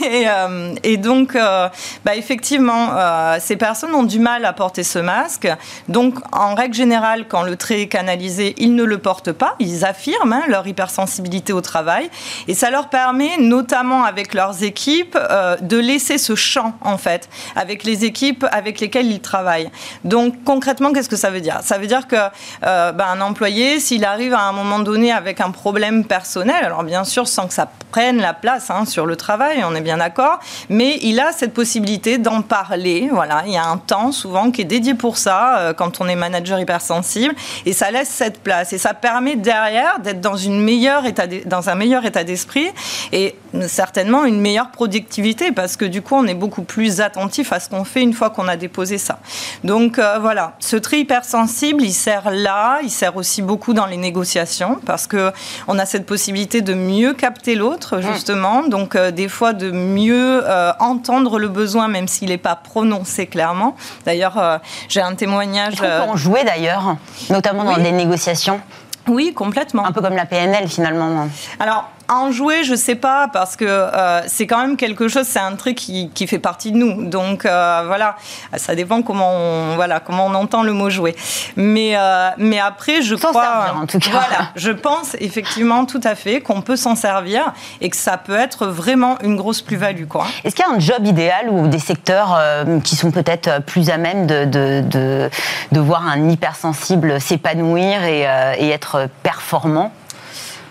Et, 0.05 0.25
euh, 0.29 0.75
et, 0.83 0.97
donc, 0.97 1.35
euh, 1.35 1.69
bah, 2.05 2.17
effectivement, 2.17 2.91
euh, 2.93 3.39
ces 3.41 3.57
personnes 3.57 3.95
ont 3.95 4.03
du 4.03 4.19
mal 4.19 4.45
à 4.45 4.53
porter 4.53 4.83
ce 4.83 4.99
masque. 4.99 5.49
Donc, 5.89 6.19
en 6.33 6.55
règle 6.55 6.75
générale, 6.75 7.27
quand 7.29 7.43
le 7.43 7.57
trait 7.57 7.83
est 7.83 7.89
canalisé, 7.89 8.55
ils 8.59 8.75
ne 8.75 8.85
le 8.85 8.99
portent 8.99 9.33
pas. 9.33 9.57
Ils 9.59 9.85
affirment 9.85 10.33
hein, 10.33 10.43
leur 10.49 10.67
hypersensibilité 10.67 11.53
au 11.53 11.61
travail. 11.61 12.11
Et 12.49 12.55
ça 12.55 12.71
leur 12.71 12.89
permet, 12.89 13.39
notamment 13.39 14.05
avec 14.05 14.35
leurs 14.35 14.62
équipes, 14.62 15.19
de 15.61 15.77
laisser 15.79 16.19
ce 16.19 16.35
champ, 16.35 16.75
en 16.81 16.99
fait, 16.99 17.29
avec 17.55 17.85
les 17.85 18.05
équipes 18.05 18.47
avec 18.53 18.81
lesquelles 18.81 19.11
ils 19.11 19.21
travaillent. 19.21 19.71
Donc, 20.05 20.35
concrètement, 20.45 20.93
qu'est-ce 20.93 21.09
que 21.09 21.17
ça 21.17 21.31
veut 21.31 21.41
dire? 21.41 21.61
Ça 21.62 21.79
veut 21.79 21.87
dire 21.87 22.07
que 22.07 22.17
bah, 22.62 23.07
un 23.11 23.21
employé, 23.21 23.81
s'il 23.81 24.05
arrive 24.05 24.35
à 24.35 24.43
un 24.43 24.53
moment 24.53 24.79
donné 24.79 25.06
avec 25.12 25.41
un 25.41 25.50
problème 25.50 26.05
personnel, 26.05 26.64
alors 26.64 26.82
bien 26.82 27.05
sûr 27.05 27.29
sans 27.29 27.47
que 27.47 27.55
ça 27.55 27.69
prenne 27.91 28.19
la 28.19 28.35
place 28.35 28.70
hein, 28.70 28.85
sur 28.85 29.06
le 29.06 29.17
travail, 29.17 29.64
on 29.64 29.75
est 29.75 29.81
bien 29.81 29.99
d'accord, 29.99 30.38
mais 30.69 30.99
il 31.03 31.20
a 31.20 31.32
cette 31.32 31.55
possibilité 31.55 32.19
d'en 32.19 32.43
parler. 32.43 33.08
Voilà, 33.11 33.44
il 33.47 33.53
y 33.53 33.56
a 33.56 33.67
un 33.67 33.79
temps 33.79 34.12
souvent 34.12 34.50
qui 34.50 34.62
est 34.62 34.64
dédié 34.64 34.95
pour 34.95 35.16
ça 35.16 35.59
euh, 35.59 35.73
quand 35.73 36.00
on 36.00 36.09
est 36.09 36.16
manager 36.16 36.59
hypersensible, 36.59 37.35
et 37.64 37.73
ça 37.73 37.90
laisse 37.90 38.09
cette 38.09 38.42
place 38.42 38.73
et 38.73 38.78
ça 38.78 38.95
permet 38.95 39.37
derrière 39.37 39.99
d'être 40.00 40.21
dans 40.21 40.37
une 40.37 40.62
meilleure 40.62 41.07
état 41.07 41.26
dans 41.47 41.71
un 41.71 41.75
meilleur 41.75 42.04
état 42.04 42.25
d'esprit 42.25 42.69
et 43.12 43.35
certainement 43.69 44.25
une 44.25 44.40
meilleure 44.40 44.71
productivité 44.71 45.52
parce 45.52 45.76
que 45.76 45.85
du 45.85 46.02
coup 46.02 46.14
on 46.14 46.26
est 46.26 46.35
beaucoup 46.35 46.62
plus 46.62 47.00
attentif 47.00 47.52
à 47.52 47.61
ce 47.61 47.69
qu'on 47.69 47.85
fait 47.85 48.02
une 48.02 48.12
fois 48.12 48.31
qu'on 48.31 48.49
a 48.49 48.57
déposé 48.57 48.99
ça. 48.99 49.19
Donc 49.64 49.99
euh, 49.99 50.19
voilà, 50.21 50.57
ce 50.61 50.76
tri 50.76 51.00
hypersensible, 51.00 51.83
il 51.83 51.92
sert 51.92 52.31
là, 52.31 52.78
il 52.83 52.90
sert 52.90 53.16
aussi 53.16 53.42
beaucoup 53.42 53.73
dans 53.73 53.87
les 53.87 53.97
négociations 53.97 54.78
que 55.07 55.33
on 55.69 55.79
a 55.79 55.85
cette 55.85 56.07
possibilité 56.07 56.62
de 56.62 56.73
mieux 56.73 57.12
capter 57.12 57.55
l'autre 57.55 57.99
mmh. 57.99 58.03
justement, 58.15 58.67
donc 58.67 58.97
euh, 58.97 59.11
des 59.11 59.29
fois 59.29 59.53
de 59.53 59.71
mieux 59.71 60.43
euh, 60.45 60.73
entendre 60.81 61.38
le 61.38 61.49
besoin 61.49 61.88
même 61.88 62.09
s'il 62.09 62.31
n'est 62.31 62.38
pas 62.38 62.57
prononcé 62.57 63.26
clairement. 63.26 63.76
D'ailleurs, 64.07 64.38
euh, 64.38 64.59
j'ai 64.88 65.03
un 65.03 65.15
témoignage. 65.15 65.75
On 65.79 65.83
peut 65.83 66.11
en 66.12 66.17
jouer 66.17 66.45
d'ailleurs, 66.45 66.97
notamment 67.29 67.65
dans 67.65 67.76
des 67.76 67.93
négociations? 67.93 68.61
Oui, 69.09 69.33
complètement. 69.35 69.87
Un 69.87 69.93
peu 69.93 70.00
comme 70.00 70.17
la 70.17 70.26
PNL 70.26 70.69
finalement. 70.69 71.29
Alors, 71.61 71.91
en 72.09 72.31
jouer, 72.31 72.65
je 72.65 72.75
sais 72.75 72.95
pas, 72.95 73.29
parce 73.33 73.57
que 73.57 73.65
euh, 73.67 74.21
c'est 74.27 74.47
quand 74.47 74.61
même 74.61 74.77
quelque 74.77 75.09
chose, 75.09 75.27
c'est 75.27 75.41
un 75.41 75.57
truc 75.57 75.77
qui, 75.77 76.11
qui, 76.11 76.27
fait 76.27 76.39
partie 76.39 76.73
de 76.73 76.77
nous. 76.77 77.07
Donc 77.09 77.45
euh, 77.45 77.83
voilà, 77.87 78.17
ça 78.57 78.75
dépend 78.75 79.03
comment 79.03 79.33
on, 79.33 79.75
voilà, 79.75 80.01
comment 80.01 80.27
on 80.27 80.35
entend 80.35 80.63
le 80.63 80.73
mot 80.73 80.91
jouer. 80.91 81.17
Mais, 81.57 81.97
euh, 81.97 82.31
mais 82.39 82.59
après, 82.59 83.03
je 83.03 83.15
crois. 83.15 83.33
Servir, 83.33 83.77
en 83.81 83.87
tout 83.87 83.99
cas. 83.99 84.11
Voilà, 84.11 84.51
je 84.55 84.71
pense 84.71 85.17
effectivement 85.21 85.85
tout 85.85 86.01
à 86.05 86.15
fait 86.15 86.41
qu'on 86.41 86.63
peut 86.63 86.77
s'en 86.77 86.95
servir 86.95 87.53
et 87.81 87.91
que 87.91 87.97
ça 87.97 88.17
peut 88.17 88.37
être 88.37 88.67
vraiment 88.67 89.19
une 89.23 89.37
grosse 89.37 89.63
plus-value. 89.63 90.07
Quoi. 90.07 90.27
Est-ce 90.45 90.55
qu'il 90.55 90.65
y 90.65 90.69
a 90.69 90.75
un 90.75 90.81
job 90.81 91.05
idéal 91.07 91.49
ou 91.51 91.69
des 91.69 91.79
secteurs 91.79 92.41
qui 92.85 92.97
sont 92.97 93.11
peut-être 93.11 93.63
plus 93.63 93.91
à 93.91 93.97
même 93.97 94.27
de, 94.27 94.45
de, 94.45 94.81
de, 94.83 95.31
de 95.73 95.81
voir 95.81 96.07
un 96.07 96.29
hypersensible 96.29 97.21
s'épanouir 97.21 98.03
et, 98.05 98.27
et 98.59 98.71
être 98.71 99.09
performant? 99.23 99.93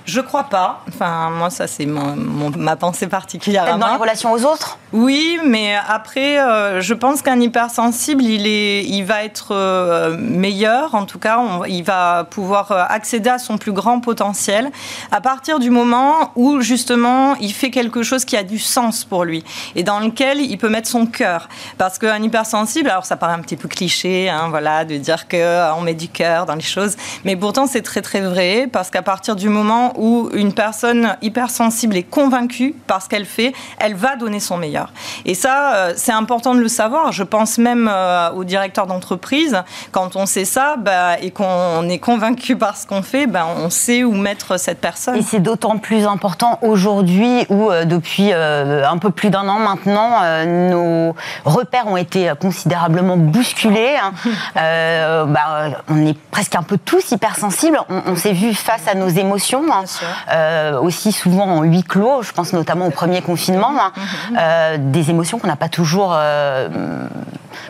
Je 0.06 0.22
crois 0.22 0.44
pas. 0.44 0.82
Enfin, 0.88 1.30
moi, 1.32 1.50
ça, 1.50 1.68
c'est 1.68 1.86
ma 1.86 2.76
pensée 2.76 3.08
particulière. 3.08 3.78
dans 3.78 3.88
les 3.88 3.96
relations 3.96 4.32
aux 4.32 4.46
autres? 4.46 4.78
Oui, 4.94 5.40
mais 5.46 5.76
après, 5.90 6.40
euh, 6.40 6.80
je 6.80 6.94
pense 6.94 7.22
qu'un 7.22 7.40
hypersensible, 7.42 8.24
il, 8.24 8.48
est, 8.48 8.86
il 8.86 9.04
va 9.04 9.24
être 9.24 9.48
euh, 9.52 10.16
meilleur. 10.18 10.94
En 10.96 11.06
tout 11.06 11.20
cas, 11.20 11.40
il 11.68 11.84
va 11.84 12.26
pouvoir 12.30 12.72
euh, 12.72 12.84
accéder 12.88 13.30
à 13.30 13.40
son 13.40 13.58
plus 13.58 13.72
grand 13.72 14.00
potentiel 14.00 14.72
à 15.12 15.22
partir 15.22 15.60
du 15.60 15.70
moment 15.72 16.32
où, 16.36 16.62
justement, 16.62 17.36
il 17.42 17.52
fait 17.52 17.72
quelque 17.72 18.04
chose 18.04 18.26
qui 18.26 18.38
a 18.38 18.44
du 18.44 18.60
sens 18.60 19.04
pour 19.04 19.26
lui 19.26 19.44
et 19.76 19.84
dans 19.84 20.00
lequel 20.00 20.40
il 20.40 20.58
peut 20.58 20.70
mettre 20.70 20.88
son 20.88 21.08
cœur. 21.08 21.50
Parce 21.78 21.98
qu'un 21.98 22.22
hypersensible, 22.22 22.90
alors 22.90 23.06
ça 23.06 23.18
paraît 23.18 23.34
un 23.34 23.42
petit 23.42 23.58
peu 23.58 23.68
cliché, 23.68 24.30
hein, 24.30 24.48
voilà, 24.50 24.86
de 24.86 24.98
dire 24.98 25.28
qu'on 25.28 25.82
met 25.82 25.96
du 25.96 26.08
cœur 26.08 26.46
dans 26.46 26.56
les 26.56 26.62
choses, 26.62 26.96
mais 27.24 27.36
pourtant, 27.36 27.66
c'est 27.68 27.82
très, 27.82 28.02
très 28.02 28.22
vrai 28.22 28.70
parce 28.72 28.92
qu'à 28.92 29.02
partir 29.02 29.36
du 29.36 29.50
moment 29.50 29.94
où 29.98 30.30
une 30.34 30.54
personne 30.54 31.16
hypersensible 31.22 31.96
est 31.96 32.04
convaincue 32.04 32.76
par 32.88 33.02
ce 33.02 33.10
qu'elle 33.10 33.26
fait, 33.26 33.54
elle 33.80 33.96
va 33.96 34.16
donner 34.16 34.40
son 34.40 34.58
meilleur. 34.58 34.92
Et 35.26 35.34
ça, 35.34 35.76
euh, 35.76 35.94
c'est 35.96 36.12
important 36.12 36.56
de 36.56 36.60
le 36.60 36.68
savoir. 36.68 37.12
Je 37.12 37.24
pense 37.24 37.58
même 37.58 37.90
euh, 37.92 38.32
au 38.32 38.44
directeur 38.44 38.88
d'entreprise, 38.88 39.64
quand 39.92 40.16
on 40.16 40.26
sait 40.26 40.46
ça 40.46 40.76
bah, 40.78 41.20
et 41.22 41.32
qu'on 41.32 41.88
est 41.90 42.00
convaincu 42.00 42.56
par 42.58 42.78
ce 42.78 42.88
qu'on 42.88 43.02
fait, 43.02 43.28
bah, 43.28 43.46
on 43.58 43.70
sait 43.70 44.04
où 44.04 44.14
mettre 44.14 44.60
cette 44.60 44.80
personne. 44.80 45.18
Et 45.18 45.22
c'est 45.22 45.40
d'autant 45.40 45.78
plus 45.78 46.06
important 46.06 46.60
aujourd'hui 46.62 47.46
où 47.50 47.72
euh, 47.72 47.86
depuis 47.86 48.34
un 48.34 48.98
peu 48.98 49.12
plus 49.12 49.30
d'un 49.30 49.48
an 49.48 49.60
maintenant, 49.60 50.22
nos 50.46 51.16
repères 51.46 51.88
ont 51.88 51.98
été 51.98 52.32
considérablement 52.40 53.18
bousculés. 53.18 53.96
Hein. 54.02 54.14
Bah, 55.36 55.82
on 55.90 56.06
est 56.06 56.18
presque 56.32 56.56
un 56.56 56.64
peu 56.64 56.78
tous 56.78 57.12
hypersensibles. 57.12 57.80
On, 57.90 58.02
on 58.08 58.16
s'est 58.16 58.34
vu 58.34 58.54
face 58.54 58.88
à 58.88 58.96
nos 58.96 59.08
émotions. 59.08 59.64
Hein. 59.72 59.85
Euh, 60.32 60.80
aussi 60.80 61.12
souvent 61.12 61.46
en 61.46 61.64
huis 61.64 61.84
clos, 61.84 62.22
je 62.24 62.32
pense 62.32 62.54
notamment 62.54 62.88
au 62.88 62.92
premier 62.92 63.22
confinement, 63.22 63.74
hein. 63.80 63.92
mhm. 63.96 64.38
euh, 64.40 64.78
des 64.80 65.10
émotions 65.10 65.40
qu'on 65.40 65.48
n'a 65.48 65.56
pas 65.56 65.70
toujours, 65.70 66.14
euh, 66.16 66.68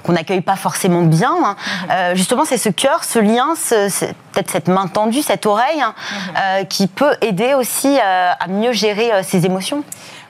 qu'on 0.03 0.13
n'accueille 0.13 0.41
pas 0.41 0.55
forcément 0.55 1.03
bien. 1.03 1.33
Hein. 1.43 1.55
Mhm. 1.87 2.15
justement, 2.15 2.45
c'est 2.45 2.57
ce 2.57 2.69
cœur, 2.69 3.03
ce 3.03 3.19
lien, 3.19 3.53
peut-être 4.31 4.51
cette 4.51 4.67
main 4.67 4.87
tendue, 4.87 5.21
cette 5.21 5.45
oreille, 5.45 5.81
hein, 5.81 5.93
mhm. 6.59 6.67
qui 6.67 6.87
peut 6.87 7.15
aider 7.21 7.53
aussi 7.53 7.97
à 7.99 8.47
mieux 8.47 8.71
gérer 8.71 9.11
ces 9.23 9.45
émotions. 9.45 9.83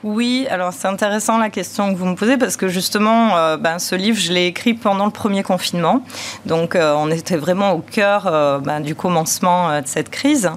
Oui, 0.06 0.46
alors 0.52 0.72
c'est 0.72 0.88
intéressant 0.88 1.40
la 1.40 1.50
question 1.50 1.92
que 1.92 1.98
vous 1.98 2.06
me 2.06 2.14
posez 2.14 2.38
parce 2.38 2.58
que 2.58 2.68
justement, 2.68 3.36
euh, 3.38 3.58
ben, 3.58 3.80
ce 3.80 3.96
livre, 3.96 4.20
je 4.20 4.32
l'ai 4.32 4.46
écrit 4.46 4.76
pendant 4.76 5.06
le 5.06 5.12
premier 5.12 5.42
confinement. 5.42 6.04
Donc 6.46 6.76
euh, 6.76 6.94
on 6.96 7.10
était 7.10 7.38
vraiment 7.38 7.72
au 7.72 7.80
cœur 7.80 8.28
euh, 8.28 8.60
ben, 8.60 8.82
du 8.82 8.94
commencement 8.94 9.82
de 9.82 9.88
cette 9.88 10.12
crise. 10.12 10.52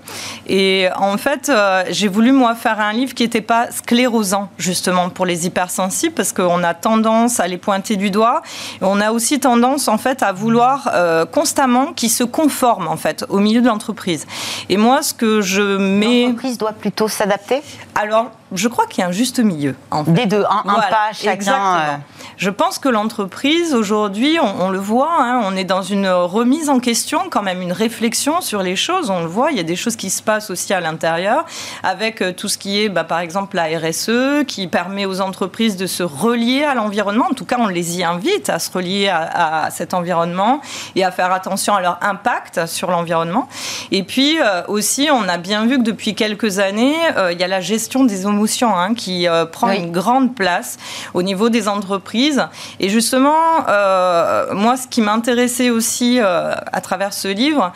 Et 0.49 0.89
en 0.97 1.17
fait, 1.17 1.51
j'ai 1.89 2.09
voulu 2.09 2.31
moi 2.33 2.55
faire 2.57 2.79
un 2.79 2.93
livre 2.93 3.15
qui 3.15 3.23
n'était 3.23 3.41
pas 3.41 3.71
sclérosant 3.71 4.51
justement 4.59 5.09
pour 5.09 5.25
les 5.25 5.47
hypersensibles 5.47 6.15
parce 6.15 6.35
qu'on 6.35 6.63
a 6.63 6.75
tendance 6.75 7.41
à 7.41 7.49
les 7.49 7.57
pointer 7.57 7.97
du 7.97 8.11
doigt. 8.11 8.43
Et 8.83 8.85
on 8.85 9.01
a 9.01 9.13
aussi 9.13 9.41
tendance 9.41 9.89
en 9.89 9.97
fait 9.97 10.23
à 10.23 10.33
vouloir 10.33 10.93
constamment 11.33 11.95
qu'ils 11.95 12.11
se 12.11 12.25
conforment 12.25 12.89
en 12.89 12.99
fait 12.99 13.25
au 13.31 13.39
milieu 13.39 13.63
de 13.63 13.69
l'entreprise. 13.69 14.27
Et 14.69 14.77
moi, 14.77 15.01
ce 15.01 15.15
que 15.15 15.41
je 15.41 15.79
mets... 15.79 16.27
L'entreprise 16.27 16.59
doit 16.59 16.73
plutôt 16.73 17.09
s'adapter? 17.09 17.63
Alors, 17.95 18.31
je 18.53 18.69
crois 18.69 18.87
qu'il 18.87 19.03
y 19.03 19.05
a 19.05 19.09
un 19.09 19.13
juste 19.13 19.41
milieu. 19.41 19.75
En 19.91 20.05
fait. 20.05 20.13
Des 20.13 20.27
deux, 20.27 20.45
un, 20.49 20.63
pas 20.65 21.13
chacun. 21.13 21.77
Euh. 21.77 21.97
Je 22.39 22.51
pense 22.51 22.79
que 22.79 22.89
l'entreprise, 22.89 23.75
aujourd'hui, 23.75 24.39
on, 24.41 24.71
le 24.71 24.79
voit, 24.79 25.17
hein, 25.19 25.41
on 25.45 25.57
est 25.57 25.65
dans 25.65 25.83
une 25.83 26.09
remise 26.09 26.71
en 26.71 26.79
question, 26.79 27.23
quand 27.31 27.43
même 27.43 27.61
une 27.61 27.73
réflexion 27.73 28.41
sur 28.41 28.63
les 28.63 28.77
choses. 28.77 29.11
On 29.11 29.23
le 29.23 29.27
voit, 29.27 29.51
il 29.51 29.57
y 29.57 29.61
a 29.61 29.65
des 29.65 29.75
choses 29.75 29.97
qui 29.97 30.09
se 30.09 30.23
passent 30.23 30.49
aussi 30.49 30.73
à 30.73 30.81
l'intérieur, 30.81 31.45
avec 31.83 32.23
euh, 32.23 32.33
tout 32.33 32.49
ce 32.49 32.57
qui 32.57 32.81
est, 32.81 32.89
bah, 32.89 33.03
par 33.03 33.19
exemple, 33.19 33.57
la 33.57 33.65
RSE, 33.65 34.45
qui 34.47 34.69
permet 34.69 35.05
aux 35.05 35.21
entreprises 35.21 35.77
de 35.77 35.87
se 35.87 36.05
relier 36.05 36.63
à 36.63 36.75
l'environnement. 36.75 37.27
En 37.29 37.35
tout 37.35 37.45
cas, 37.45 37.57
on 37.59 37.67
les 37.67 37.99
y 37.99 38.05
invite 38.05 38.51
à 38.51 38.61
se 38.61 38.71
relier 38.71 39.09
à, 39.09 39.69
cet 39.71 39.93
environnement 39.93 40.61
et 40.95 41.05
à 41.05 41.11
faire 41.11 41.33
attention 41.33 41.75
à 41.75 41.81
leur 41.81 41.99
impact 42.03 42.67
sur 42.67 42.91
l'environnement. 42.91 43.49
Et 43.91 44.05
puis 44.05 44.39
euh, 44.41 44.63
aussi, 44.69 45.09
on 45.13 45.29
a 45.29 45.39
bien 45.39 45.67
vu 45.67 45.79
que 45.79 45.83
depuis 45.83 46.15
quelques 46.15 46.61
années, 46.61 46.97
il 47.33 47.39
y 47.39 47.43
a 47.43 47.49
la 47.49 47.61
gestion 47.61 48.05
des 48.05 48.27
Hein, 48.63 48.95
qui 48.95 49.27
euh, 49.27 49.47
prend 49.47 49.71
une 49.71 49.91
grande 49.91 50.35
place 50.35 50.79
au 51.13 51.23
niveau 51.23 51.49
des 51.49 51.69
entreprises. 51.69 52.47
Et 52.81 52.89
justement, 52.89 53.35
euh, 53.69 54.55
moi, 54.55 54.77
ce 54.77 54.87
qui 54.87 55.01
m'intéressait 55.01 55.71
aussi 55.71 56.19
euh, 56.21 56.55
à 56.73 56.81
travers 56.81 57.13
ce 57.13 57.29
livre, 57.29 57.73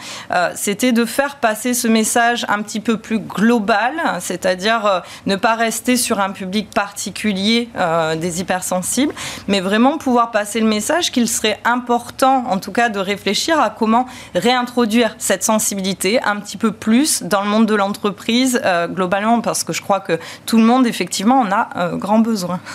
c'était 0.54 0.92
de 0.92 1.04
faire 1.04 1.36
passer 1.36 1.74
ce 1.74 1.88
message 1.88 2.46
un 2.48 2.62
petit 2.62 2.80
peu 2.80 2.96
plus 2.96 3.18
global, 3.18 3.92
c'est-à-dire 4.20 5.02
ne 5.26 5.36
pas 5.36 5.54
rester 5.54 5.96
sur 5.96 6.20
un 6.20 6.30
public 6.30 6.70
particulier 6.70 7.68
des 8.16 8.40
hypersensibles, 8.40 9.14
mais 9.48 9.60
vraiment 9.60 9.98
pouvoir 9.98 10.30
passer 10.30 10.60
le 10.60 10.66
message 10.66 11.10
qu'il 11.10 11.28
serait 11.28 11.60
important, 11.64 12.44
en 12.48 12.58
tout 12.58 12.72
cas, 12.72 12.88
de 12.88 12.98
réfléchir 12.98 13.60
à 13.60 13.70
comment 13.70 14.06
réintroduire 14.34 15.14
cette 15.18 15.44
sensibilité 15.44 16.22
un 16.22 16.36
petit 16.36 16.56
peu 16.56 16.72
plus 16.72 17.22
dans 17.22 17.42
le 17.42 17.48
monde 17.48 17.66
de 17.66 17.74
l'entreprise 17.74 18.60
globalement, 18.88 19.40
parce 19.40 19.64
que 19.64 19.72
je 19.72 19.82
crois 19.82 20.00
que 20.00 20.18
tout 20.46 20.51
le 20.58 20.64
monde, 20.64 20.86
effectivement, 20.86 21.40
en 21.40 21.50
a 21.50 21.68
euh, 21.76 21.96
grand 21.96 22.18
besoin. 22.18 22.60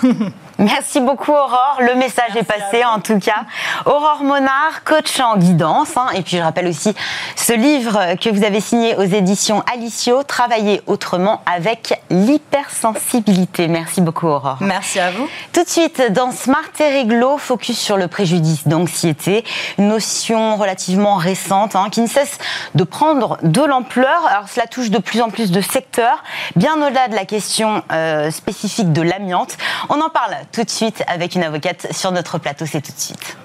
Merci 0.59 1.01
beaucoup 1.01 1.33
Aurore. 1.33 1.77
Le 1.81 1.93
message 1.93 2.35
est 2.35 2.43
passé 2.43 2.83
en 2.83 2.99
tout 2.99 3.19
cas. 3.19 3.45
Aurore 3.85 4.23
Monard, 4.23 4.83
coach 4.83 5.19
en 5.19 5.37
guidance. 5.37 5.95
Hein. 5.95 6.07
Et 6.15 6.23
puis 6.23 6.37
je 6.37 6.41
rappelle 6.41 6.65
aussi 6.65 6.95
ce 7.35 7.53
livre 7.53 8.15
que 8.19 8.31
vous 8.31 8.43
avez 8.43 8.59
signé 8.59 8.95
aux 8.95 9.03
éditions 9.03 9.63
Alicio, 9.71 10.23
Travailler 10.23 10.81
autrement 10.87 11.43
avec 11.45 12.01
l'hypersensibilité. 12.09 13.67
Merci 13.67 14.01
beaucoup 14.01 14.25
Aurore. 14.25 14.57
Merci 14.61 14.99
à 14.99 15.11
vous. 15.11 15.27
Tout 15.53 15.63
de 15.63 15.69
suite 15.69 16.11
dans 16.11 16.31
Smart 16.31 16.63
et 16.79 16.89
Réglo, 16.89 17.37
focus 17.37 17.77
sur 17.77 17.97
le 17.97 18.07
préjudice 18.07 18.67
d'anxiété, 18.67 19.43
une 19.77 19.89
notion 19.89 20.57
relativement 20.57 21.17
récente 21.17 21.75
hein, 21.75 21.89
qui 21.91 22.01
ne 22.01 22.07
cesse 22.07 22.39
de 22.73 22.83
prendre 22.83 23.37
de 23.43 23.61
l'ampleur. 23.61 24.25
Alors 24.27 24.49
cela 24.49 24.65
touche 24.65 24.89
de 24.89 24.97
plus 24.97 25.21
en 25.21 25.29
plus 25.29 25.51
de 25.51 25.61
secteurs, 25.61 26.23
bien 26.55 26.81
au-delà 26.81 27.09
de 27.09 27.15
la 27.15 27.25
question 27.25 27.66
euh, 27.91 28.31
spécifique 28.31 28.93
de 28.93 29.01
l'amiante. 29.01 29.57
On 29.89 30.01
en 30.01 30.09
parle 30.09 30.35
tout 30.51 30.63
de 30.63 30.69
suite 30.69 31.03
avec 31.07 31.35
une 31.35 31.43
avocate 31.43 31.87
sur 31.91 32.11
notre 32.11 32.37
plateau. 32.37 32.65
C'est 32.65 32.81
tout 32.81 32.91
de 32.91 32.99
suite. 32.99 33.37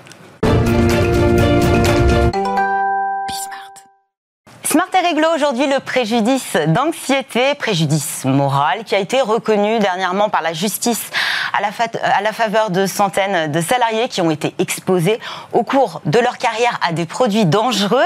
Smart 4.72 4.88
et 4.94 5.06
réglo 5.06 5.26
aujourd'hui 5.34 5.66
le 5.66 5.80
préjudice 5.80 6.56
d'anxiété, 6.68 7.54
préjudice 7.56 8.24
moral 8.24 8.84
qui 8.84 8.94
a 8.94 9.00
été 9.00 9.20
reconnu 9.20 9.78
dernièrement 9.80 10.30
par 10.30 10.40
la 10.40 10.54
justice 10.54 11.10
à 11.52 11.60
la, 11.60 11.68
à 12.16 12.22
la, 12.22 12.32
faveur 12.32 12.70
de 12.70 12.86
centaines 12.86 13.50
de 13.50 13.60
salariés 13.60 14.08
qui 14.08 14.20
ont 14.20 14.30
été 14.30 14.54
exposés 14.58 15.18
au 15.52 15.62
cours 15.62 16.00
de 16.06 16.18
leur 16.18 16.38
carrière 16.38 16.78
à 16.86 16.92
des 16.92 17.06
produits 17.06 17.46
dangereux. 17.46 18.04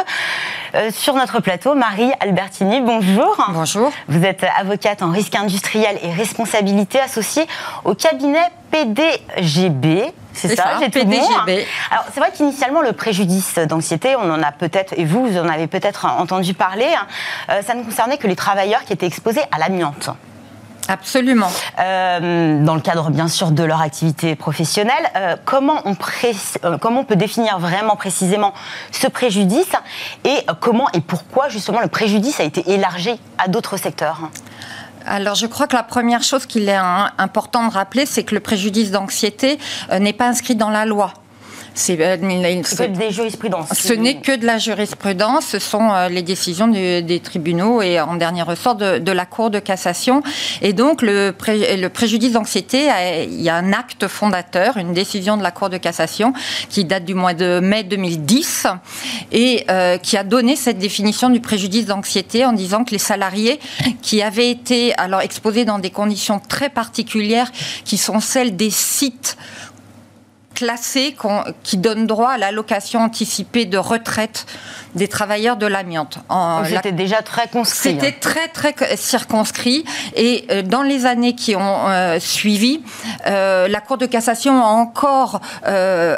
Euh, 0.75 0.91
sur 0.91 1.15
notre 1.15 1.41
plateau, 1.41 1.75
Marie 1.75 2.11
Albertini, 2.21 2.81
bonjour. 2.81 3.37
Bonjour. 3.51 3.91
Vous 4.09 4.25
êtes 4.25 4.45
avocate 4.59 5.03
en 5.03 5.11
risque 5.11 5.35
industriel 5.35 5.99
et 6.03 6.13
responsabilité 6.13 7.01
associée 7.01 7.47
au 7.85 7.95
cabinet 7.95 8.51
PDGB. 8.71 10.13
C'est 10.33 10.55
ça, 10.55 10.79
j'ai 10.81 10.87
tout 10.87 10.99
PDGB. 10.99 11.21
Bon? 11.47 11.65
Alors, 11.91 12.05
c'est 12.13 12.21
vrai 12.21 12.31
qu'initialement, 12.35 12.83
le 12.83 12.93
préjudice 12.93 13.55
d'anxiété, 13.55 14.17
on 14.17 14.31
en 14.31 14.43
a 14.43 14.53
peut-être, 14.53 14.93
et 14.99 15.05
vous, 15.05 15.27
vous 15.27 15.39
en 15.39 15.49
avez 15.49 15.67
peut-être 15.67 16.05
entendu 16.05 16.53
parler, 16.53 16.89
hein, 16.95 17.07
euh, 17.51 17.63
ça 17.63 17.75
ne 17.75 17.83
concernait 17.83 18.19
que 18.19 18.27
les 18.27 18.37
travailleurs 18.37 18.85
qui 18.85 18.93
étaient 18.93 19.07
exposés 19.07 19.43
à 19.51 19.59
l'amiante. 19.59 20.11
Absolument. 20.89 21.49
Euh, 21.79 22.65
dans 22.65 22.75
le 22.75 22.81
cadre, 22.81 23.11
bien 23.11 23.29
sûr, 23.29 23.51
de 23.51 23.63
leur 23.65 23.81
activité 23.81 24.37
professionnelle, 24.37 24.95
euh, 25.17 25.37
comment, 25.45 25.83
on 25.85 25.97
comment 26.81 27.01
on 27.01 27.05
peut 27.05 27.17
définir 27.17 27.59
vraiment 27.59 27.97
précisément 27.97 28.53
ce 28.93 29.07
préjudice 29.07 29.73
et 30.25 30.47
comment 30.61 30.89
et 30.93 31.01
pourquoi, 31.01 31.49
justement, 31.49 31.81
le 31.81 31.89
préjudice 31.89 32.41
a 32.41 32.45
été 32.45 32.71
élargi 32.71 33.21
à 33.39 33.49
d'autres 33.49 33.77
secteurs? 33.77 34.21
Alors, 35.07 35.37
je 35.37 35.47
crois 35.47 35.69
que 35.69 35.77
la 35.77 35.85
première 35.85 36.23
chose 36.23 36.47
qu'il 36.47 36.69
est 36.69 36.81
important 37.19 37.67
de 37.69 37.73
rappeler, 37.73 38.07
c'est 38.07 38.25
que 38.25 38.35
le 38.35 38.41
préjudice 38.41 38.91
d'anxiété 38.91 39.59
euh, 39.93 40.01
n'est 40.01 40.13
pas 40.13 40.27
inscrit 40.27 40.57
dans 40.57 40.71
la 40.71 40.85
loi. 40.85 41.13
C'est 41.77 42.01
euh, 42.01 42.17
des 42.17 43.11
jurisprudences. 43.11 43.69
Ce 43.75 43.93
n'est 43.93 44.17
que 44.17 44.35
de 44.35 44.47
la 44.47 44.59
jurisprudence. 44.59 45.47
Ce 45.47 45.59
sont 45.59 45.91
euh, 45.93 46.09
les 46.09 46.23
décisions 46.23 46.69
des 46.69 47.21
tribunaux 47.23 47.83
et 47.83 48.01
en 48.01 48.17
dernier 48.17 48.43
ressort 48.43 48.75
de, 48.75 49.13
la 49.13 49.27
Cour 49.27 49.51
de 49.51 49.59
cassation. 49.59 50.23
Et 50.63 50.73
donc 50.73 51.03
le, 51.03 51.35
le 51.39 51.89
préjudice 51.89 52.33
d'anxiété, 52.33 52.89
il 53.29 53.41
y 53.41 53.49
a 53.49 53.57
un 53.57 53.73
acte 53.73 54.09
fondateur, 54.09 54.77
une 54.79 54.95
décision 54.95 55.37
de 55.37 55.43
la 55.43 55.51
Cour 55.51 55.69
de 55.69 55.77
cassation 55.77 56.33
qui 56.69 56.85
date 56.85 57.05
du 57.05 57.15
mois 57.15 57.35
de 57.35 57.61
mai 57.61 57.85
2010 57.85 58.67
et 59.33 59.65
euh, 59.71 59.99
qui 59.99 60.17
a 60.17 60.25
donné 60.25 60.57
cette 60.57 60.79
définition 60.79 61.31
du 61.31 61.41
préjudice 61.41 61.87
d'anxiété 61.87 62.45
en 62.45 62.53
disant 62.53 62.85
que 62.85 62.93
les 62.93 62.99
salariés 62.99 63.61
qui 64.03 64.23
avaient 64.23 64.51
été 64.51 64.95
alors 64.99 65.21
exposés 65.21 65.65
dans 65.65 65.79
des 65.79 65.91
conditions 65.91 66.41
très 66.41 66.71
particulières 66.71 67.51
qui 67.85 67.99
sont 67.99 68.21
celles 68.21 68.57
des 68.57 68.71
sites 68.71 69.37
classés 70.57 71.15
qui 71.63 71.77
donnent 71.77 72.07
droit 72.07 72.31
à 72.31 72.39
l'allocation 72.39 73.01
anticipée 73.01 73.67
de 73.67 73.77
retraite 73.79 74.47
des 74.95 75.07
travailleurs 75.07 75.59
de 75.59 75.67
l'amiante. 75.67 76.19
C'était 76.65 76.93
déjà 76.93 77.23
très 77.23 77.47
conscrit. 77.47 77.91
C'était 77.91 78.09
hein. 78.09 78.21
très 78.21 78.49
très 78.49 78.97
circonscrit 78.97 79.85
et 80.15 80.47
euh, 80.51 80.63
dans 80.63 80.83
les 80.83 81.05
années 81.05 81.35
qui 81.35 81.55
ont 81.55 81.89
euh, 81.89 82.19
suivi, 82.19 82.81
euh, 83.27 83.69
la 83.69 83.81
Cour 83.81 83.99
de 83.99 84.07
cassation 84.07 84.65
a 84.65 84.69
encore 84.69 85.41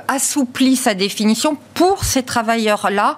assoupli 0.06 0.76
sa 0.76 0.94
définition 0.94 1.56
pour 1.74 2.04
ces 2.04 2.22
travailleurs-là 2.22 3.16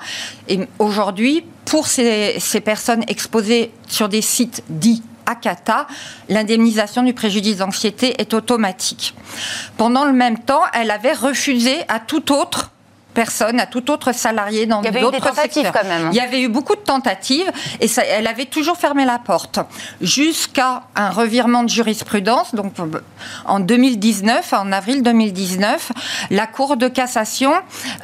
et 0.48 0.60
aujourd'hui 0.78 1.44
pour 1.66 1.86
ces, 1.86 2.36
ces 2.40 2.60
personnes 2.60 3.04
exposées 3.06 3.70
sur 3.86 4.08
des 4.08 4.22
sites 4.22 4.62
dits 4.70 5.02
Akata, 5.30 5.86
l'indemnisation 6.28 7.02
du 7.02 7.14
préjudice 7.14 7.58
d'anxiété 7.58 8.20
est 8.20 8.34
automatique. 8.34 9.14
Pendant 9.76 10.04
le 10.04 10.12
même 10.12 10.38
temps, 10.38 10.62
elle 10.72 10.90
avait 10.90 11.12
refusé 11.12 11.78
à 11.88 12.00
tout 12.00 12.32
autre 12.32 12.70
personne, 13.14 13.60
à 13.60 13.66
tout 13.66 13.90
autre 13.90 14.12
salarié 14.12 14.66
dans 14.66 14.82
d'autres 14.82 15.34
secteurs. 15.34 15.72
Quand 15.72 15.86
même. 15.86 16.08
Il 16.12 16.16
y 16.16 16.20
avait 16.20 16.40
eu 16.40 16.48
beaucoup 16.48 16.74
de 16.74 16.80
tentatives 16.80 17.50
et 17.80 17.88
ça, 17.88 18.02
elle 18.04 18.26
avait 18.26 18.46
toujours 18.46 18.76
fermé 18.76 19.04
la 19.04 19.18
porte 19.18 19.60
jusqu'à 20.00 20.82
un 20.94 21.10
revirement 21.10 21.62
de 21.62 21.68
jurisprudence. 21.68 22.54
Donc 22.54 22.74
en 23.44 23.60
2019, 23.60 24.52
en 24.52 24.72
avril 24.72 25.02
2019, 25.02 25.92
la 26.30 26.46
Cour 26.46 26.76
de 26.76 26.88
cassation 26.88 27.52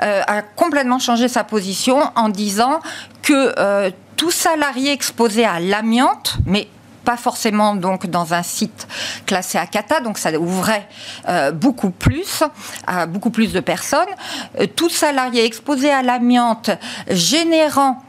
euh, 0.03 0.23
a 0.27 0.43
complètement 0.43 0.99
changé 0.99 1.29
sa 1.29 1.45
position 1.45 1.99
en 2.17 2.29
disant 2.29 2.81
que 3.23 3.55
euh, 3.59 3.91
tout 4.17 4.31
salarié 4.31 4.93
exposé 4.93 5.45
à 5.45 5.61
l'amiante, 5.61 6.37
mais 6.47 6.69
pas 7.07 7.17
forcément 7.17 7.77
donc 7.77 8.07
dans 8.09 8.35
un 8.35 8.43
site 8.43 8.89
classé 9.27 9.57
à 9.59 9.67
Cata, 9.67 10.01
donc 10.01 10.19
ça 10.19 10.33
ouvrait 10.33 10.89
euh, 11.29 11.53
beaucoup 11.53 11.91
plus 11.91 12.43
à 12.87 13.07
beaucoup 13.07 13.31
plus 13.31 13.53
de 13.53 13.61
personnes. 13.61 14.13
Euh, 14.61 14.67
tout 14.67 14.91
salarié 14.91 15.45
exposé 15.45 15.91
à 15.91 16.03
l'amiante 16.03 16.71
générant 17.09 18.03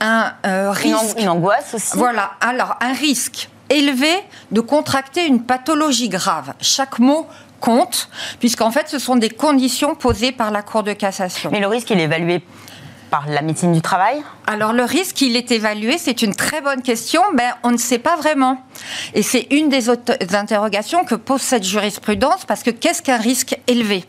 un 0.00 0.34
euh, 0.44 0.70
risque, 0.70 1.18
une 1.18 1.30
angoisse 1.30 1.72
aussi. 1.72 1.96
Voilà, 1.96 2.32
alors 2.42 2.76
un 2.82 2.92
risque 2.92 3.48
élevé 3.70 4.12
de 4.50 4.60
contracter 4.60 5.26
une 5.26 5.42
pathologie 5.42 6.10
grave. 6.10 6.52
Chaque 6.60 6.98
mot 6.98 7.26
compte, 7.60 8.10
puisqu'en 8.38 8.70
fait, 8.70 8.86
ce 8.90 8.98
sont 8.98 9.16
des 9.16 9.30
conditions 9.30 9.94
posées 9.94 10.32
par 10.32 10.50
la 10.50 10.60
Cour 10.60 10.82
de 10.82 10.92
cassation. 10.92 11.48
Mais 11.50 11.60
le 11.60 11.68
risque, 11.68 11.88
il 11.88 11.98
est 11.98 12.04
évalué 12.04 12.42
par 13.10 13.26
la 13.28 13.42
médecine 13.42 13.72
du 13.72 13.80
travail 13.80 14.22
Alors 14.46 14.72
le 14.72 14.84
risque, 14.84 15.20
il 15.20 15.36
est 15.36 15.50
évalué, 15.50 15.98
c'est 15.98 16.22
une 16.22 16.34
très 16.34 16.60
bonne 16.60 16.82
question, 16.82 17.22
mais 17.34 17.48
on 17.62 17.70
ne 17.70 17.76
sait 17.76 17.98
pas 17.98 18.16
vraiment. 18.16 18.60
Et 19.14 19.22
c'est 19.22 19.46
une 19.50 19.68
des, 19.68 19.88
interrogations 20.34 21.04
que 21.04 21.14
pose 21.14 21.40
cette 21.40 21.64
jurisprudence, 21.64 22.44
parce 22.44 22.62
que 22.62 22.70
qu'est-ce 22.70 23.02
qu'un 23.02 23.18
risque 23.18 23.58
élevé? 23.66 24.04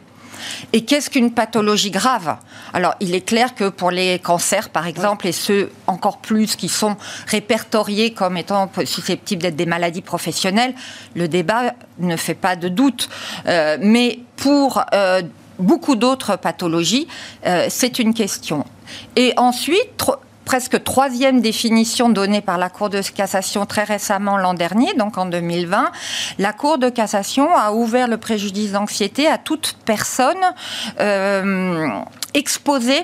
Et 0.73 0.85
qu'est-ce 0.85 1.09
qu'une 1.09 1.31
pathologie 1.31 1.91
grave? 1.91 2.37
Alors, 2.73 2.95
il 2.99 3.15
est 3.15 3.21
clair 3.21 3.55
que 3.55 3.69
pour 3.69 3.91
les 3.91 4.19
cancers, 4.19 4.69
par 4.69 4.87
exemple, 4.87 5.27
et 5.27 5.31
ceux 5.31 5.71
encore 5.87 6.19
plus 6.19 6.55
qui 6.55 6.69
sont 6.69 6.95
répertoriés 7.27 8.13
comme 8.13 8.37
étant 8.37 8.69
susceptibles 8.85 9.41
d'être 9.41 9.55
des 9.55 9.65
maladies 9.65 10.01
professionnelles, 10.01 10.75
le 11.15 11.27
débat 11.27 11.73
ne 11.99 12.15
fait 12.15 12.35
pas 12.35 12.55
de 12.55 12.67
doute. 12.67 13.09
Euh, 13.47 13.77
mais 13.81 14.19
pour 14.35 14.83
euh, 14.93 15.21
beaucoup 15.59 15.95
d'autres 15.95 16.35
pathologies, 16.35 17.07
euh, 17.45 17.67
c'est 17.69 17.99
une 17.99 18.13
question. 18.13 18.65
Et 19.15 19.33
ensuite, 19.37 20.03
presque 20.47 20.81
troisième 20.83 21.41
définition 21.41 22.07
donnée 22.07 22.39
par 22.39 22.57
la 22.57 22.69
Cour 22.69 22.89
de 22.89 23.01
cassation 23.01 23.65
très 23.65 23.83
récemment 23.83 24.37
l'an 24.37 24.53
dernier, 24.53 24.93
donc 24.93 25.17
en 25.17 25.25
2020, 25.25 25.91
la 26.39 26.53
Cour 26.53 26.77
de 26.77 26.89
cassation 26.89 27.53
a 27.53 27.73
ouvert 27.73 28.07
le 28.07 28.17
préjudice 28.17 28.71
d'anxiété 28.71 29.27
à 29.27 29.37
toute 29.37 29.75
personne 29.83 30.37
euh, 31.01 31.89
exposée 32.33 33.03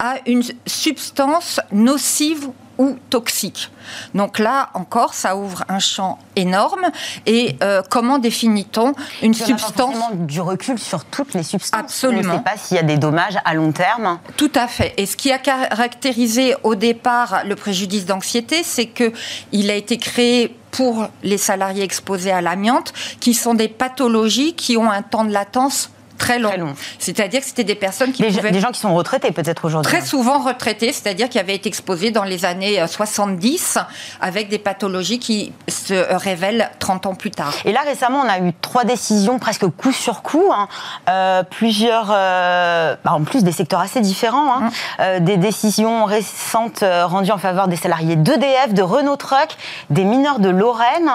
à 0.00 0.16
une 0.26 0.42
substance 0.66 1.60
nocive 1.70 2.48
ou 2.80 2.96
toxique. 3.10 3.70
Donc 4.14 4.38
là 4.38 4.70
encore, 4.72 5.12
ça 5.12 5.36
ouvre 5.36 5.64
un 5.68 5.78
champ 5.78 6.18
énorme. 6.34 6.86
Et 7.26 7.56
euh, 7.62 7.82
comment 7.90 8.18
définit-on 8.18 8.94
une 9.22 9.34
substance 9.34 9.96
a 9.96 10.14
du 10.14 10.40
recul 10.40 10.78
sur 10.78 11.04
toutes 11.04 11.34
les 11.34 11.42
substances. 11.42 11.78
Absolument. 11.78 12.22
On 12.22 12.32
ne 12.32 12.38
sait 12.38 12.44
pas 12.44 12.56
s'il 12.56 12.78
y 12.78 12.80
a 12.80 12.84
des 12.84 12.96
dommages 12.96 13.36
à 13.44 13.52
long 13.52 13.72
terme. 13.72 14.18
Tout 14.38 14.52
à 14.54 14.66
fait. 14.66 14.94
Et 14.96 15.04
ce 15.04 15.16
qui 15.18 15.30
a 15.30 15.38
caractérisé 15.38 16.54
au 16.62 16.74
départ 16.74 17.42
le 17.44 17.54
préjudice 17.54 18.06
d'anxiété, 18.06 18.62
c'est 18.62 18.86
que 18.86 19.12
il 19.52 19.70
a 19.70 19.74
été 19.74 19.98
créé 19.98 20.56
pour 20.70 21.08
les 21.22 21.36
salariés 21.36 21.82
exposés 21.82 22.30
à 22.30 22.40
l'amiante, 22.40 22.94
qui 23.20 23.34
sont 23.34 23.54
des 23.54 23.68
pathologies 23.68 24.54
qui 24.54 24.78
ont 24.78 24.90
un 24.90 25.02
temps 25.02 25.24
de 25.24 25.32
latence 25.32 25.90
très 26.20 26.38
long. 26.38 26.74
C'est-à-dire 26.98 27.40
que 27.40 27.46
c'était 27.46 27.64
des 27.64 27.74
personnes 27.74 28.12
qui 28.12 28.22
des, 28.22 28.50
des 28.50 28.60
gens 28.60 28.70
qui 28.70 28.78
sont 28.78 28.94
retraités 28.94 29.32
peut-être 29.32 29.64
aujourd'hui. 29.64 29.90
Très 29.90 30.04
souvent 30.04 30.38
retraités, 30.38 30.92
c'est-à-dire 30.92 31.28
qui 31.28 31.38
avaient 31.38 31.54
été 31.54 31.68
exposés 31.68 32.10
dans 32.10 32.24
les 32.24 32.44
années 32.44 32.84
70 32.86 33.78
euh, 33.78 33.80
avec 34.20 34.48
des 34.48 34.58
pathologies 34.58 35.18
qui 35.18 35.52
se 35.68 35.94
révèlent 36.14 36.70
30 36.78 37.06
ans 37.06 37.14
plus 37.14 37.30
tard. 37.30 37.54
Et 37.64 37.72
là 37.72 37.80
récemment, 37.84 38.22
on 38.24 38.28
a 38.28 38.38
eu 38.38 38.52
trois 38.60 38.84
décisions 38.84 39.38
presque 39.38 39.66
coup 39.66 39.92
sur 39.92 40.22
coup, 40.22 40.52
hein. 40.52 40.68
euh, 41.08 41.42
plusieurs, 41.42 42.10
euh, 42.12 42.94
bah, 43.02 43.12
en 43.14 43.22
plus 43.22 43.42
des 43.42 43.52
secteurs 43.52 43.80
assez 43.80 44.00
différents, 44.00 44.54
hein. 44.54 44.70
mmh. 44.98 45.24
des 45.24 45.38
décisions 45.38 46.04
récentes 46.04 46.84
rendues 46.84 47.32
en 47.32 47.38
faveur 47.38 47.66
des 47.66 47.76
salariés 47.76 48.16
d'EDF, 48.16 48.74
de 48.74 48.82
Renault 48.82 49.16
Truck, 49.16 49.56
des 49.88 50.04
mineurs 50.04 50.38
de 50.38 50.50
Lorraine. 50.50 51.10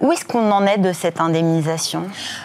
où 0.00 0.12
est-ce 0.12 0.24
qu'on 0.24 0.50
en 0.50 0.66
est 0.66 0.78
de 0.78 0.92
cette 0.92 1.20
indemnisation? 1.20 2.02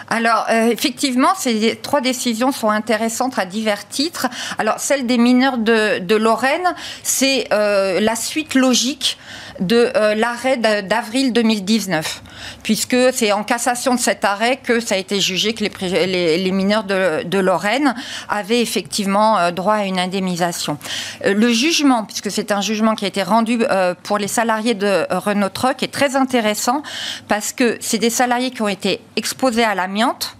Alors 0.08 0.46
effectivement, 0.50 1.30
c'est 1.36 1.79
trois 1.80 2.00
décisions 2.00 2.52
sont 2.52 2.70
intéressantes 2.70 3.38
à 3.38 3.44
divers 3.44 3.88
titres. 3.88 4.28
Alors, 4.58 4.78
celle 4.78 5.06
des 5.06 5.18
mineurs 5.18 5.58
de, 5.58 6.14
Lorraine, 6.14 6.74
c'est 7.02 7.48
euh, 7.52 8.00
la 8.00 8.16
suite 8.16 8.54
logique 8.54 9.18
de 9.60 9.90
euh, 9.94 10.14
l'arrêt 10.14 10.56
d'avril 10.56 11.32
2019, 11.32 12.22
puisque 12.62 12.96
c'est 13.12 13.32
en 13.32 13.44
cassation 13.44 13.94
de 13.94 14.00
cet 14.00 14.24
arrêt 14.24 14.56
que 14.56 14.80
ça 14.80 14.94
a 14.94 14.98
été 14.98 15.20
jugé 15.20 15.52
que 15.52 15.64
les, 15.64 16.52
mineurs 16.52 16.84
de, 16.84 17.38
Lorraine 17.38 17.94
avaient 18.28 18.62
effectivement 18.62 19.38
euh, 19.38 19.50
droit 19.50 19.74
à 19.74 19.84
une 19.84 19.98
indemnisation. 19.98 20.78
le 21.24 21.52
jugement, 21.52 22.04
puisque 22.04 22.30
c'est 22.30 22.52
un 22.52 22.60
jugement 22.60 22.94
qui 22.94 23.04
a 23.04 23.08
été 23.08 23.22
rendu 23.22 23.60
pour 24.02 24.18
les 24.18 24.28
salariés 24.28 24.74
de 24.74 25.06
Renault 25.10 25.48
Truck, 25.50 25.82
est 25.82 25.92
très 25.92 26.16
intéressant 26.16 26.82
parce 27.28 27.52
que 27.52 27.76
c'est 27.80 27.98
des 27.98 28.10
salariés 28.10 28.50
qui 28.50 28.62
ont 28.62 28.68
été 28.68 29.00
exposés 29.16 29.64
à 29.64 29.74
l'amiante 29.74 30.36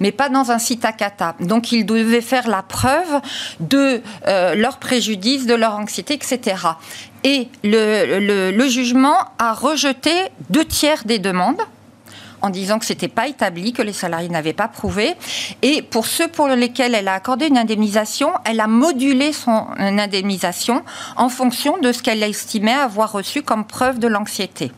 mais 0.00 0.12
pas 0.12 0.28
dans 0.28 0.50
un 0.50 0.58
site 0.58 0.84
à. 0.84 0.94
Donc 1.40 1.72
ils 1.72 1.84
devaient 1.84 2.20
faire 2.20 2.48
la 2.48 2.62
preuve 2.62 3.20
de 3.60 4.00
euh, 4.26 4.54
leur 4.54 4.78
préjudice, 4.78 5.46
de 5.46 5.54
leur 5.54 5.74
anxiété, 5.74 6.14
etc. 6.14 6.56
Et 7.24 7.48
le, 7.62 8.68
jugement 8.68 9.16
a 9.38 9.52
rejeté 9.52 10.10
deux 10.50 10.64
tiers 10.64 11.04
des 11.04 11.18
demandes 11.18 11.60
en 12.42 12.50
disant 12.50 12.78
que 12.78 12.84
ce 12.84 12.92
n'était 12.92 13.08
pas 13.08 13.26
établi, 13.26 13.72
que 13.72 13.80
les 13.80 13.94
salariés 13.94 14.28
n'avaient 14.28 14.52
pas 14.52 14.68
prouvé. 14.68 15.14
Et 15.62 15.80
pour 15.80 16.06
ceux 16.06 16.28
pour 16.28 16.48
lesquels 16.48 16.94
elle 16.94 17.08
a 17.08 17.14
accordé 17.14 17.46
une 17.46 17.56
indemnisation, 17.56 18.32
elle 18.44 18.60
a 18.60 18.66
modulé 18.66 19.32
son 19.32 19.66
indemnisation 19.78 20.82
en 21.16 21.30
fonction 21.30 21.78
de 21.78 21.90
ce 21.92 22.02
qu'elle 22.02 22.22
estimait 22.22 22.72
avoir 22.72 23.12
reçu 23.12 23.42
comme 23.42 23.64
preuve 23.64 23.98
de 23.98 24.08
l'anxiété 24.08 24.72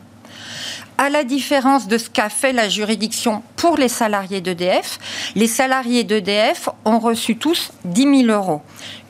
à 0.97 1.09
la 1.09 1.23
différence 1.23 1.87
de 1.87 1.97
ce 1.97 2.09
qu'a 2.09 2.29
fait 2.29 2.53
la 2.53 2.69
juridiction 2.69 3.43
pour 3.55 3.77
les 3.77 3.87
salariés 3.87 4.41
d'EDF, 4.41 4.99
les 5.35 5.47
salariés 5.47 6.03
d'EDF 6.03 6.69
ont 6.85 6.99
reçu 6.99 7.37
tous 7.37 7.71
10 7.85 8.25
000 8.25 8.37
euros. 8.37 8.61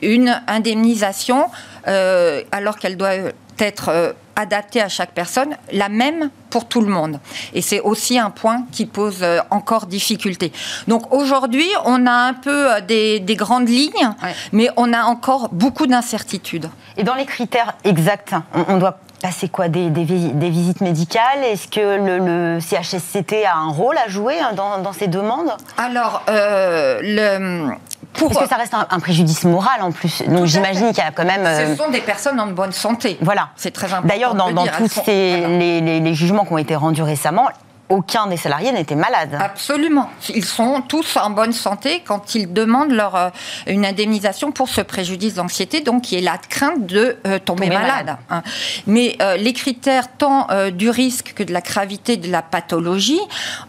Une 0.02 0.40
indemnisation, 0.46 1.46
euh, 1.86 2.42
alors 2.52 2.78
qu'elle 2.78 2.96
doit 2.96 3.14
être 3.58 3.88
euh, 3.88 4.12
adaptée 4.36 4.80
à 4.80 4.88
chaque 4.88 5.12
personne, 5.12 5.56
la 5.72 5.88
même 5.88 6.30
pour 6.50 6.66
tout 6.66 6.80
le 6.80 6.86
monde. 6.86 7.18
Et 7.54 7.62
c'est 7.62 7.80
aussi 7.80 8.18
un 8.18 8.30
point 8.30 8.66
qui 8.70 8.86
pose 8.86 9.22
euh, 9.22 9.40
encore 9.50 9.86
difficulté. 9.86 10.52
Donc 10.86 11.12
aujourd'hui, 11.12 11.68
on 11.84 12.06
a 12.06 12.12
un 12.12 12.34
peu 12.34 12.80
des, 12.86 13.20
grandes 13.30 13.68
lignes, 13.68 14.14
mais 14.52 14.68
on 14.76 14.92
a 14.92 15.02
encore 15.02 15.48
beaucoup 15.50 15.86
d'incertitudes. 15.86 16.70
Et 16.96 17.02
dans 17.02 17.14
les 17.14 17.26
critères 17.26 17.74
exacts, 17.84 18.34
on 18.68 18.78
doit 18.78 18.98
c'est 19.30 19.48
quoi 19.48 19.68
des, 19.68 19.90
visites 19.90 20.80
médicales? 20.80 21.44
Est-ce 21.44 21.68
que 21.68 21.80
le, 21.80 22.60
CHSCT 22.60 23.44
a 23.44 23.56
un 23.56 23.70
rôle 23.70 23.96
à 23.98 24.08
jouer 24.08 24.38
hein, 24.38 24.52
dans, 24.54 24.92
ces 24.92 25.08
demandes? 25.08 25.50
Alors, 25.76 26.22
euh, 26.28 27.00
le, 27.02 27.70
pour... 28.14 28.28
Parce 28.28 28.42
que 28.42 28.48
ça 28.48 28.56
reste 28.56 28.74
un, 28.74 29.00
préjudice 29.00 29.44
moral 29.44 29.82
en 29.82 29.92
plus. 29.92 30.22
Donc 30.26 30.46
j'imagine 30.46 30.88
qu'il 30.88 30.98
y 30.98 31.06
a 31.06 31.10
quand 31.10 31.24
même. 31.24 31.44
Ce 31.44 31.72
euh, 31.72 31.76
sont 31.76 31.90
des 31.90 32.00
personnes 32.00 32.40
en 32.40 32.48
bonne 32.48 32.72
santé. 32.72 33.18
Voilà. 33.20 33.50
C'est 33.56 33.72
très 33.72 33.86
important. 33.86 34.08
D'ailleurs, 34.08 34.34
dans, 34.34 34.50
tous 34.66 35.02
les, 35.06 36.14
jugements 36.14 36.44
qui 36.44 36.52
ont 36.52 36.58
été 36.58 36.74
rendus 36.74 37.02
récemment, 37.02 37.48
aucun 37.88 38.26
des 38.26 38.36
salariés 38.36 38.72
n'était 38.72 38.94
malade. 38.94 39.36
Absolument. 39.40 40.10
Ils 40.28 40.44
sont 40.44 40.82
tous 40.82 41.16
en 41.16 41.30
bonne 41.30 41.52
santé 41.52 42.02
quand 42.04 42.34
ils 42.34 42.52
demandent 42.52 42.92
leur, 42.92 43.16
euh, 43.16 43.28
une 43.66 43.86
indemnisation 43.86 44.52
pour 44.52 44.68
ce 44.68 44.80
préjudice 44.80 45.34
d'anxiété, 45.34 45.80
donc 45.80 46.12
il 46.12 46.20
y 46.20 46.28
a 46.28 46.32
la 46.32 46.38
crainte 46.38 46.86
de 46.86 47.16
euh, 47.26 47.38
tomber, 47.38 47.68
malade. 47.68 48.16
Hein. 48.30 48.42
Mais 48.86 49.16
euh, 49.22 49.36
les 49.36 49.52
critères 49.52 50.16
tant 50.16 50.48
du 50.72 50.90
risque 50.90 51.34
que 51.34 51.42
de 51.42 51.52
la 51.52 51.60
gravité 51.60 52.16
de 52.16 52.30
la 52.30 52.42
pathologie, 52.42 53.20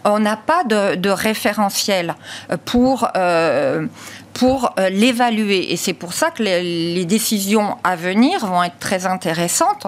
on 0.03 0.19
n'a 0.19 0.37
pas 0.37 0.63
de, 0.63 0.95
de, 0.95 1.09
référentiel 1.09 2.15
pour 2.65 3.07
pour 4.33 4.73
l'évaluer. 4.89 5.71
Et 5.71 5.77
c'est 5.77 5.93
pour 5.93 6.13
ça 6.13 6.31
que 6.31 6.43
les, 6.43 6.93
les, 6.93 7.05
décisions 7.05 7.77
à 7.83 7.95
venir 7.95 8.45
vont 8.45 8.63
être 8.63 8.79
très 8.79 9.05
intéressantes 9.05 9.87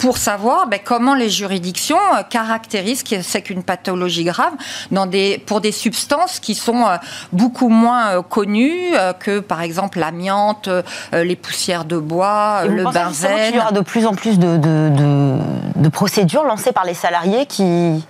pour 0.00 0.16
savoir 0.16 0.66
ben, 0.66 0.80
comment 0.82 1.14
les 1.14 1.28
juridictions 1.28 1.98
euh, 2.16 2.22
caractérisent 2.28 3.04
ce 3.06 3.22
c'est 3.22 3.42
qu'une 3.42 3.62
pathologie 3.62 4.24
grave 4.24 4.52
dans 4.90 5.06
des, 5.06 5.38
pour 5.46 5.60
des 5.60 5.72
substances 5.72 6.40
qui 6.40 6.54
sont 6.54 6.86
euh, 6.86 6.96
beaucoup 7.32 7.68
moins 7.68 8.08
euh, 8.08 8.22
connues 8.22 8.92
que, 9.18 9.40
par 9.40 9.60
exemple, 9.60 9.98
l'amiante, 9.98 10.68
les 11.12 11.36
poussières 11.36 11.84
de 11.84 11.98
bois, 11.98 12.64
le 12.64 12.84
benzène. 12.84 13.50
Il 13.52 13.56
y 13.56 13.58
aura 13.58 13.72
de 13.72 13.80
plus 13.80 14.06
en 14.06 14.14
plus 14.14 14.38
de, 14.38 14.56
de, 14.56 15.38
de, 15.76 15.88
procédures 15.88 16.44
lancées 16.44 16.72
par 16.72 16.84
les 16.84 16.94
salariés 16.94 17.46
qui, 17.46 18.02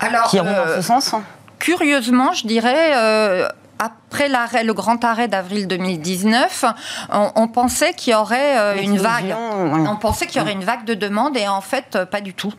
Alors, 0.00 0.24
qui 0.24 0.36
iront 0.36 0.52
dans 0.52 0.76
ce 0.76 0.82
sens 0.82 1.14
Curieusement, 1.58 2.32
je 2.32 2.46
dirais, 2.46 3.48
après 3.82 4.28
l'arrêt, 4.28 4.62
le 4.62 4.74
grand 4.74 5.02
arrêt 5.04 5.26
d'avril 5.26 5.66
2019, 5.66 6.66
on, 7.10 7.48
pensait 7.48 7.94
qu'il 7.94 8.12
y 8.12 8.14
aurait 8.14 8.58
euh, 8.58 8.80
une 8.80 8.96
vague. 8.98 9.34
On 9.34 9.96
pensait 9.96 10.26
qu'il 10.26 10.40
y 10.40 10.44
aurait 10.44 10.52
une 10.52 10.62
vague 10.62 10.84
de 10.84 10.94
demandes 10.94 11.36
et 11.36 11.48
en 11.48 11.60
fait, 11.60 11.96
euh, 11.96 12.06
pas 12.06 12.20
du 12.20 12.32
tout. 12.32 12.52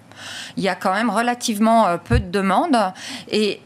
Il 0.57 0.63
y 0.63 0.69
a 0.69 0.75
quand 0.75 0.93
même 0.93 1.09
relativement 1.09 1.87
euh, 1.87 1.97
peu 1.97 2.19
de 2.19 2.29
demandes 2.29 2.77
et 3.31 3.61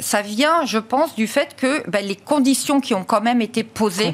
ça 0.00 0.22
vient, 0.22 0.64
je 0.64 0.78
pense, 0.78 1.14
du 1.14 1.26
fait 1.26 1.54
que 1.54 1.88
ben, 1.90 2.04
les 2.04 2.16
conditions 2.16 2.80
qui 2.80 2.94
ont 2.94 3.04
quand 3.04 3.20
même 3.20 3.42
été 3.42 3.62
posées 3.62 4.12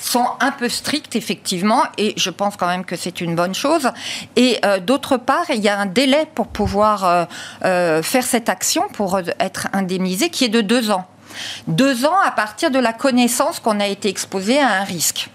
sont, 0.00 0.26
un 0.40 0.50
peu 0.50 0.68
strictes, 0.68 1.14
effectivement, 1.14 1.82
et 1.98 2.14
je 2.16 2.30
pense 2.30 2.56
quand 2.56 2.66
même 2.66 2.84
que 2.84 2.96
c'est 2.96 3.20
une 3.20 3.36
bonne 3.36 3.54
chose. 3.54 3.90
Et 4.34 4.60
d'autre 4.84 5.18
part, 5.18 5.44
il 5.50 5.60
y 5.60 5.68
a 5.68 5.78
un 5.78 5.86
délai 5.86 6.26
pour 6.34 6.48
pouvoir 6.48 7.28
faire 7.60 8.24
cette 8.24 8.48
action, 8.48 8.88
pour 8.92 9.20
être 9.38 9.68
indemnisé, 9.72 10.30
qui 10.30 10.44
est 10.46 10.48
de 10.48 10.62
deux 10.62 10.90
ans. 10.90 11.06
Deux 11.66 12.04
ans 12.04 12.18
à 12.24 12.30
partir 12.30 12.70
de 12.70 12.78
la 12.78 12.92
connaissance 12.92 13.60
qu'on 13.60 13.80
a 13.80 13.86
été 13.86 14.08
exposé 14.08 14.58
à 14.58 14.80
un 14.80 14.84
risque. 14.84 15.30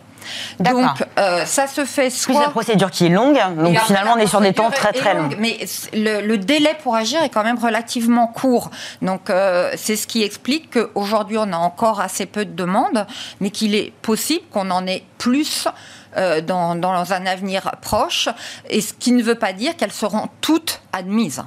Donc, 0.60 0.90
euh, 1.18 1.46
ça 1.46 1.68
se 1.68 1.86
fait 1.86 2.10
soit. 2.10 2.34
Plus 2.34 2.44
la 2.44 2.50
procédure 2.50 2.92
qui 2.92 3.06
est 3.06 3.10
longue, 3.10 3.40
donc 3.58 3.78
finalement 3.82 4.14
on 4.16 4.20
est 4.20 4.28
sur 4.28 4.42
des 4.42 4.54
temps 4.54 4.72
très 4.72 4.92
très 4.92 5.14
longs. 5.14 5.30
Mais 5.38 5.58
le, 5.94 6.36
délai 6.36 6.76
pour 6.82 6.96
agir 6.96 7.22
est 7.24 7.30
quand 7.30 7.44
même 7.44 7.58
relativement 7.58 8.28
court. 8.28 8.70
Donc, 9.02 9.30
euh, 9.30 9.72
c'est 9.76 9.96
ce 9.96 10.08
qui 10.08 10.24
explique 10.24 10.72
qu'aujourd'hui 10.72 11.38
on 11.38 11.52
a 11.54 11.58
encore 11.58 12.00
assez 12.02 12.26
peu 12.26 12.46
de 12.46 12.54
demandes, 12.54 13.06
mais 13.40 13.50
qu'il 13.50 13.76
est 13.76 13.92
possible 14.02 14.44
qu'on 14.52 14.72
en 14.72 14.86
ait 14.88 15.04
plus. 15.18 15.68
Euh, 16.16 16.42
dans, 16.42 16.74
dans 16.74 17.14
un 17.14 17.26
avenir 17.28 17.70
proche, 17.82 18.28
et 18.70 18.82
ce 18.82 18.94
qui 18.94 19.12
ne 19.12 19.22
veut 19.22 19.36
pas 19.36 19.54
dire 19.54 19.76
qu'elles 19.76 19.92
seront 19.92 20.30
toutes 20.42 20.82
admises. 20.92 21.44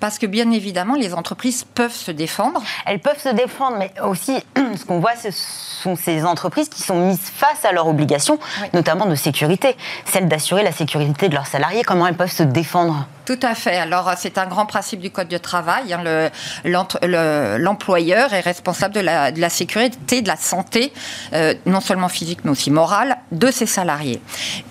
Parce 0.00 0.18
que 0.18 0.26
bien 0.26 0.50
évidemment, 0.50 0.94
les 0.94 1.14
entreprises 1.14 1.64
peuvent 1.74 1.94
se 1.94 2.10
défendre. 2.10 2.62
Elles 2.86 3.00
peuvent 3.00 3.20
se 3.20 3.30
défendre, 3.30 3.78
mais 3.78 3.92
aussi, 4.02 4.38
ce 4.76 4.84
qu'on 4.84 5.00
voit, 5.00 5.16
ce 5.16 5.30
sont 5.32 5.96
ces 5.96 6.24
entreprises 6.24 6.68
qui 6.68 6.82
sont 6.82 7.06
mises 7.06 7.20
face 7.20 7.64
à 7.64 7.72
leurs 7.72 7.88
obligations, 7.88 8.38
notamment 8.74 9.06
de 9.06 9.14
sécurité, 9.14 9.76
celle 10.04 10.28
d'assurer 10.28 10.62
la 10.62 10.72
sécurité 10.72 11.28
de 11.28 11.34
leurs 11.34 11.46
salariés. 11.46 11.82
Comment 11.82 12.06
elles 12.06 12.16
peuvent 12.16 12.30
se 12.30 12.42
défendre? 12.42 13.06
Tout 13.24 13.38
à 13.42 13.54
fait. 13.54 13.76
Alors, 13.76 14.10
c'est 14.16 14.38
un 14.38 14.46
grand 14.46 14.64
principe 14.64 15.00
du 15.00 15.10
Code 15.10 15.28
du 15.28 15.38
travail. 15.38 15.92
Hein. 15.92 16.30
L'employeur 16.64 18.32
est 18.32 18.40
responsable 18.40 18.94
de 18.94 19.00
la, 19.00 19.32
de 19.32 19.40
la, 19.40 19.50
sécurité, 19.50 20.22
de 20.22 20.28
la 20.28 20.36
santé, 20.36 20.92
euh, 21.34 21.54
non 21.66 21.80
seulement 21.80 22.08
physique, 22.08 22.40
mais 22.44 22.50
aussi 22.50 22.70
morale, 22.70 23.18
de 23.32 23.50
ses 23.50 23.66
salariés. 23.66 24.22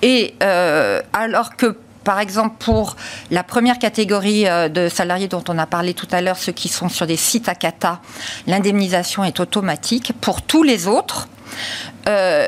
Et 0.01 0.33
euh, 0.41 1.01
alors 1.13 1.55
que 1.55 1.77
par 2.07 2.21
exemple, 2.21 2.55
pour 2.59 2.95
la 3.31 3.43
première 3.43 3.79
catégorie 3.79 4.47
euh, 4.47 4.69
de 4.69 4.87
salariés 4.87 5.27
dont 5.27 5.43
on 5.49 5.57
a 5.57 5.65
parlé 5.65 5.93
tout 5.93 6.07
à 6.11 6.21
l'heure, 6.21 6.37
ceux 6.37 6.53
qui 6.53 6.69
sont 6.69 6.87
sur 6.87 7.05
des 7.05 7.17
sites 7.17 7.49
à 7.49 7.53
cata, 7.53 7.99
l'indemnisation 8.47 9.25
est 9.25 9.41
automatique. 9.41 10.13
Pour 10.21 10.41
tous 10.41 10.63
les 10.63 10.87
autres, 10.87 11.27
euh, 12.07 12.47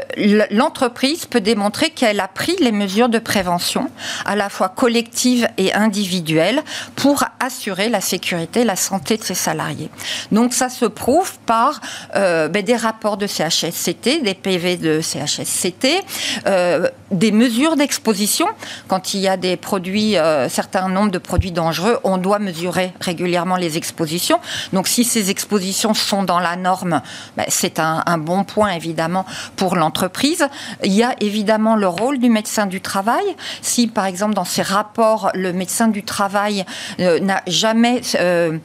l'entreprise 0.52 1.26
peut 1.26 1.42
démontrer 1.42 1.90
qu'elle 1.90 2.20
a 2.20 2.28
pris 2.28 2.56
les 2.60 2.72
mesures 2.72 3.10
de 3.10 3.20
prévention, 3.20 3.90
à 4.26 4.36
la 4.36 4.50
fois 4.50 4.70
collectives 4.70 5.48
et 5.58 5.74
individuelles, 5.74 6.62
pour 6.96 7.24
assurer 7.40 7.90
la 7.90 8.02
sécurité 8.02 8.62
et 8.62 8.66
la 8.66 8.76
santé 8.76 9.18
de 9.18 9.24
ses 9.24 9.34
salariés. 9.34 9.90
Donc 10.32 10.54
ça 10.54 10.70
se 10.70 10.86
prouve 10.86 11.38
par 11.46 11.82
euh, 12.16 12.48
ben, 12.48 12.64
des 12.64 12.76
rapports 12.76 13.18
de 13.18 13.28
CHSCT, 13.28 14.22
des 14.24 14.34
PV 14.34 14.78
de 14.78 15.02
CHSCT, 15.02 16.02
euh, 16.48 16.88
des 17.12 17.32
mesures 17.32 17.76
d'exposition. 17.76 18.48
Quand 18.88 19.14
il 19.14 19.20
y 19.22 19.28
a 19.28 19.38
des 19.38 19.58
produits, 19.58 20.16
certains 20.50 20.88
nombres 20.90 21.12
de 21.12 21.18
produits 21.18 21.52
dangereux, 21.52 22.00
on 22.04 22.18
doit 22.18 22.40
mesurer 22.40 22.94
régulièrement 23.02 23.56
les 23.56 23.78
expositions. 23.78 24.40
Donc 24.74 24.88
si 24.88 25.04
ces 25.04 25.30
expositions 25.30 25.94
sont 25.94 26.24
dans 26.24 26.40
la 26.40 26.56
norme, 26.56 27.02
ben, 27.36 27.46
c'est 27.48 27.80
un 27.80 28.18
bon 28.18 28.44
point 28.44 28.72
évidemment 28.72 29.26
pour 29.56 29.76
l'entreprise. 29.76 30.48
Il 30.84 30.94
y 30.94 31.04
a 31.04 31.16
évidemment 31.20 31.76
le 31.76 31.88
rôle 31.88 32.20
du 32.20 32.30
médecin 32.30 32.66
du 32.66 32.82
travail. 32.82 33.24
Si, 33.62 33.88
par 33.88 34.06
exemple, 34.06 34.34
dans 34.34 34.46
ses 34.46 34.62
rapports, 34.62 35.32
le 35.34 35.54
médecin 35.54 35.88
du 35.88 36.04
travail 36.04 36.66
euh, 37.00 37.20
n'a 37.20 37.42
jamais 37.48 38.02
euh, 38.16 38.58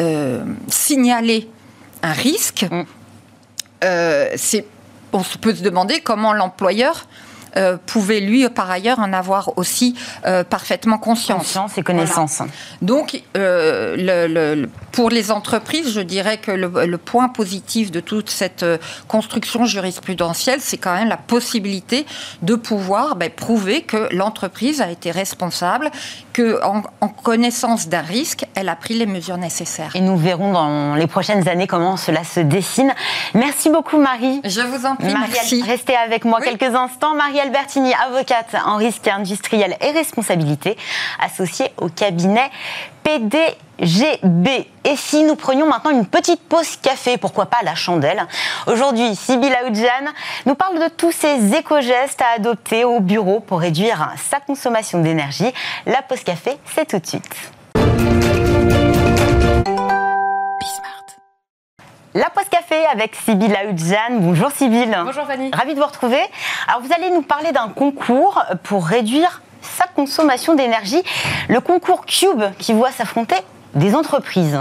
euh, 0.00 0.44
signalé 0.68 1.48
un 2.02 2.12
risque, 2.12 2.66
mm. 2.70 2.84
on 5.12 5.22
peut 5.40 5.54
se 5.54 5.62
demander 5.62 6.00
comment 6.00 6.32
l'employeur 6.32 7.06
pouvait 7.86 8.20
lui 8.20 8.48
par 8.48 8.70
ailleurs 8.70 8.98
en 8.98 9.12
avoir 9.12 9.56
aussi 9.56 9.94
parfaitement 10.50 10.98
conscience. 10.98 11.38
Conscience 11.38 11.78
et 11.78 11.82
connaissance. 11.82 12.42
Donc 12.82 13.22
le, 13.34 14.66
pour 14.92 15.10
les 15.10 15.30
entreprises, 15.30 15.92
je 15.92 16.00
dirais 16.00 16.38
que 16.38 16.50
le, 16.50 16.98
point 16.98 17.28
positif 17.28 17.92
de 17.92 18.00
toute 18.00 18.28
cette 18.28 18.64
euh, 18.64 18.78
construction 19.06 19.64
jurisprudentielle, 19.64 20.60
c'est 20.60 20.76
quand 20.76 20.94
même 20.94 21.08
la 21.08 21.16
possibilité 21.16 22.04
de 22.42 22.56
pouvoir 22.56 23.14
ben, 23.14 23.30
prouver 23.30 23.82
que 23.82 24.12
l'entreprise 24.12 24.80
a 24.80 24.90
été 24.90 25.12
responsable, 25.12 25.90
qu'en 26.34 26.82
en, 27.00 27.08
connaissance 27.08 27.88
d'un 27.88 28.02
risque, 28.02 28.44
elle 28.56 28.68
a 28.68 28.74
pris 28.74 28.94
les 28.94 29.06
mesures 29.06 29.38
nécessaires. 29.38 29.92
Et 29.94 30.00
nous 30.00 30.16
verrons 30.16 30.52
dans 30.52 30.96
les 30.96 31.06
prochaines 31.06 31.48
années 31.48 31.68
comment 31.68 31.96
cela 31.96 32.24
se 32.24 32.40
dessine. 32.40 32.92
Merci 33.34 33.70
beaucoup 33.70 33.98
Marie. 33.98 34.40
Je 34.44 34.60
vous 34.60 34.84
en 34.84 34.96
prie, 34.96 35.14
merci. 35.14 35.62
Restez 35.62 35.94
avec 35.94 36.24
moi 36.24 36.40
quelques 36.40 36.74
instants. 36.74 37.14
Marie 37.14 37.37
Albertini, 37.40 37.92
avocate 37.94 38.54
en 38.66 38.76
risque 38.76 39.08
industriel 39.08 39.76
et 39.80 39.90
responsabilité, 39.90 40.76
associée 41.20 41.72
au 41.76 41.88
cabinet 41.88 42.50
PDGB. 43.02 44.66
Et 44.84 44.96
si 44.96 45.22
nous 45.24 45.36
prenions 45.36 45.66
maintenant 45.66 45.90
une 45.90 46.06
petite 46.06 46.40
pause 46.48 46.76
café, 46.76 47.16
pourquoi 47.16 47.46
pas 47.46 47.58
la 47.62 47.74
chandelle? 47.74 48.26
Aujourd'hui, 48.66 49.16
Sybille 49.16 49.54
Aoudjan 49.54 50.12
nous 50.46 50.54
parle 50.54 50.78
de 50.78 50.88
tous 50.88 51.12
ces 51.12 51.54
éco-gestes 51.54 52.20
à 52.20 52.36
adopter 52.36 52.84
au 52.84 53.00
bureau 53.00 53.40
pour 53.40 53.60
réduire 53.60 54.12
sa 54.30 54.40
consommation 54.40 55.00
d'énergie. 55.00 55.52
La 55.86 56.02
pause 56.02 56.22
café, 56.22 56.58
c'est 56.74 56.86
tout 56.86 56.98
de 56.98 57.06
suite. 57.06 57.52
La 62.14 62.30
pause 62.30 62.48
café 62.50 62.67
avec 62.90 63.14
Sybille 63.14 63.54
Aoudjan. 63.54 64.18
Bonjour 64.20 64.50
Sybille. 64.50 64.96
Bonjour 65.04 65.26
Fanny. 65.26 65.50
Ravi 65.52 65.74
de 65.74 65.80
vous 65.80 65.86
retrouver. 65.86 66.20
Alors 66.66 66.80
vous 66.80 66.92
allez 66.92 67.10
nous 67.10 67.22
parler 67.22 67.52
d'un 67.52 67.68
concours 67.68 68.42
pour 68.62 68.86
réduire 68.86 69.42
sa 69.60 69.84
consommation 69.86 70.54
d'énergie. 70.54 71.02
Le 71.48 71.60
concours 71.60 72.06
Cube 72.06 72.42
qui 72.58 72.72
voit 72.72 72.90
s'affronter 72.90 73.36
des 73.74 73.94
entreprises. 73.94 74.58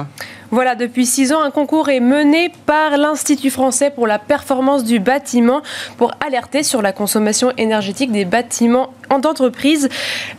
Voilà, 0.49 0.75
depuis 0.75 1.05
six 1.05 1.33
ans, 1.33 1.41
un 1.41 1.51
concours 1.51 1.89
est 1.89 1.99
mené 1.99 2.53
par 2.65 2.97
l'Institut 2.97 3.49
français 3.49 3.91
pour 3.91 4.07
la 4.07 4.17
performance 4.17 4.85
du 4.85 4.99
bâtiment 4.99 5.61
pour 5.97 6.11
alerter 6.25 6.63
sur 6.63 6.81
la 6.81 6.93
consommation 6.93 7.51
énergétique 7.57 8.13
des 8.13 8.23
bâtiments 8.23 8.93
d'entreprise, 9.19 9.89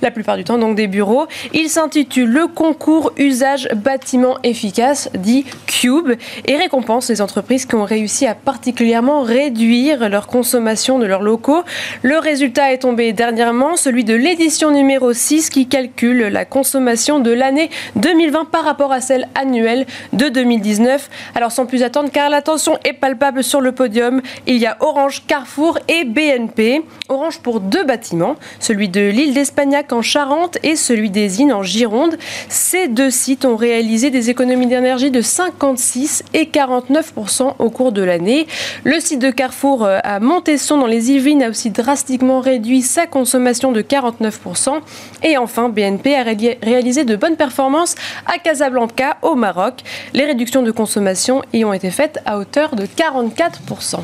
la 0.02 0.10
plupart 0.10 0.36
du 0.36 0.44
temps 0.44 0.58
donc 0.58 0.76
des 0.76 0.86
bureaux. 0.86 1.26
Il 1.52 1.68
s'intitule 1.68 2.28
le 2.30 2.46
concours 2.46 3.12
usage 3.18 3.68
bâtiment 3.74 4.36
efficace, 4.44 5.10
dit 5.14 5.44
Cube, 5.66 6.12
et 6.46 6.56
récompense 6.56 7.08
les 7.08 7.20
entreprises 7.20 7.66
qui 7.66 7.74
ont 7.74 7.84
réussi 7.84 8.26
à 8.26 8.34
particulièrement 8.34 9.22
réduire 9.22 10.08
leur 10.08 10.26
consommation 10.26 10.98
de 10.98 11.06
leurs 11.06 11.22
locaux. 11.22 11.62
Le 12.02 12.18
résultat 12.18 12.72
est 12.72 12.78
tombé 12.78 13.12
dernièrement, 13.12 13.76
celui 13.76 14.04
de 14.04 14.14
l'édition 14.14 14.70
numéro 14.70 15.12
6 15.12 15.50
qui 15.50 15.66
calcule 15.66 16.28
la 16.28 16.44
consommation 16.44 17.20
de 17.20 17.30
l'année 17.30 17.70
2020 17.96 18.46
par 18.46 18.64
rapport 18.64 18.92
à 18.92 19.00
celle 19.00 19.28
annuelle 19.34 19.86
de 20.12 20.28
2019. 20.28 21.10
Alors 21.34 21.52
sans 21.52 21.66
plus 21.66 21.82
attendre, 21.82 22.10
car 22.12 22.30
l'attention 22.30 22.78
est 22.84 22.92
palpable 22.92 23.44
sur 23.44 23.60
le 23.60 23.72
podium, 23.72 24.22
il 24.46 24.56
y 24.56 24.66
a 24.66 24.76
Orange, 24.80 25.24
Carrefour 25.26 25.78
et 25.88 26.04
BNP. 26.04 26.82
Orange 27.08 27.40
pour 27.40 27.60
deux 27.60 27.84
bâtiments, 27.84 28.36
celui 28.60 28.88
de 28.88 29.00
l'île 29.00 29.34
d'Espagnac 29.34 29.92
en 29.92 30.02
Charente 30.02 30.58
et 30.62 30.76
celui 30.76 31.10
des 31.10 31.40
Innes 31.40 31.52
en 31.52 31.62
Gironde. 31.62 32.16
Ces 32.48 32.88
deux 32.88 33.10
sites 33.10 33.44
ont 33.44 33.56
réalisé 33.56 34.10
des 34.10 34.30
économies 34.30 34.66
d'énergie 34.66 35.10
de 35.10 35.20
56 35.20 36.24
et 36.34 36.44
49% 36.44 37.54
au 37.58 37.70
cours 37.70 37.92
de 37.92 38.02
l'année. 38.02 38.46
Le 38.84 39.00
site 39.00 39.20
de 39.20 39.30
Carrefour 39.30 39.84
euh, 39.84 39.98
à 40.04 40.20
Montesson 40.20 40.78
dans 40.78 40.86
les 40.86 41.10
Yvelines 41.10 41.42
a 41.42 41.50
aussi 41.50 41.70
drastiquement 41.70 42.40
réduit 42.40 42.82
sa 42.82 43.06
consommation 43.06 43.72
de 43.72 43.82
49%. 43.82 44.80
Et 45.22 45.36
enfin, 45.36 45.68
BNP 45.68 46.14
a 46.14 46.22
réalisé 46.22 47.04
de 47.04 47.16
bonnes 47.16 47.36
performances 47.36 47.94
à 48.26 48.38
Casablanca 48.38 49.16
au 49.22 49.34
Maroc. 49.34 49.82
Les 50.14 50.24
réductions 50.24 50.62
de 50.62 50.70
consommation 50.70 51.42
y 51.52 51.64
ont 51.64 51.72
été 51.72 51.90
faites 51.90 52.18
à 52.26 52.38
hauteur 52.38 52.76
de 52.76 52.84
44%. 52.84 54.00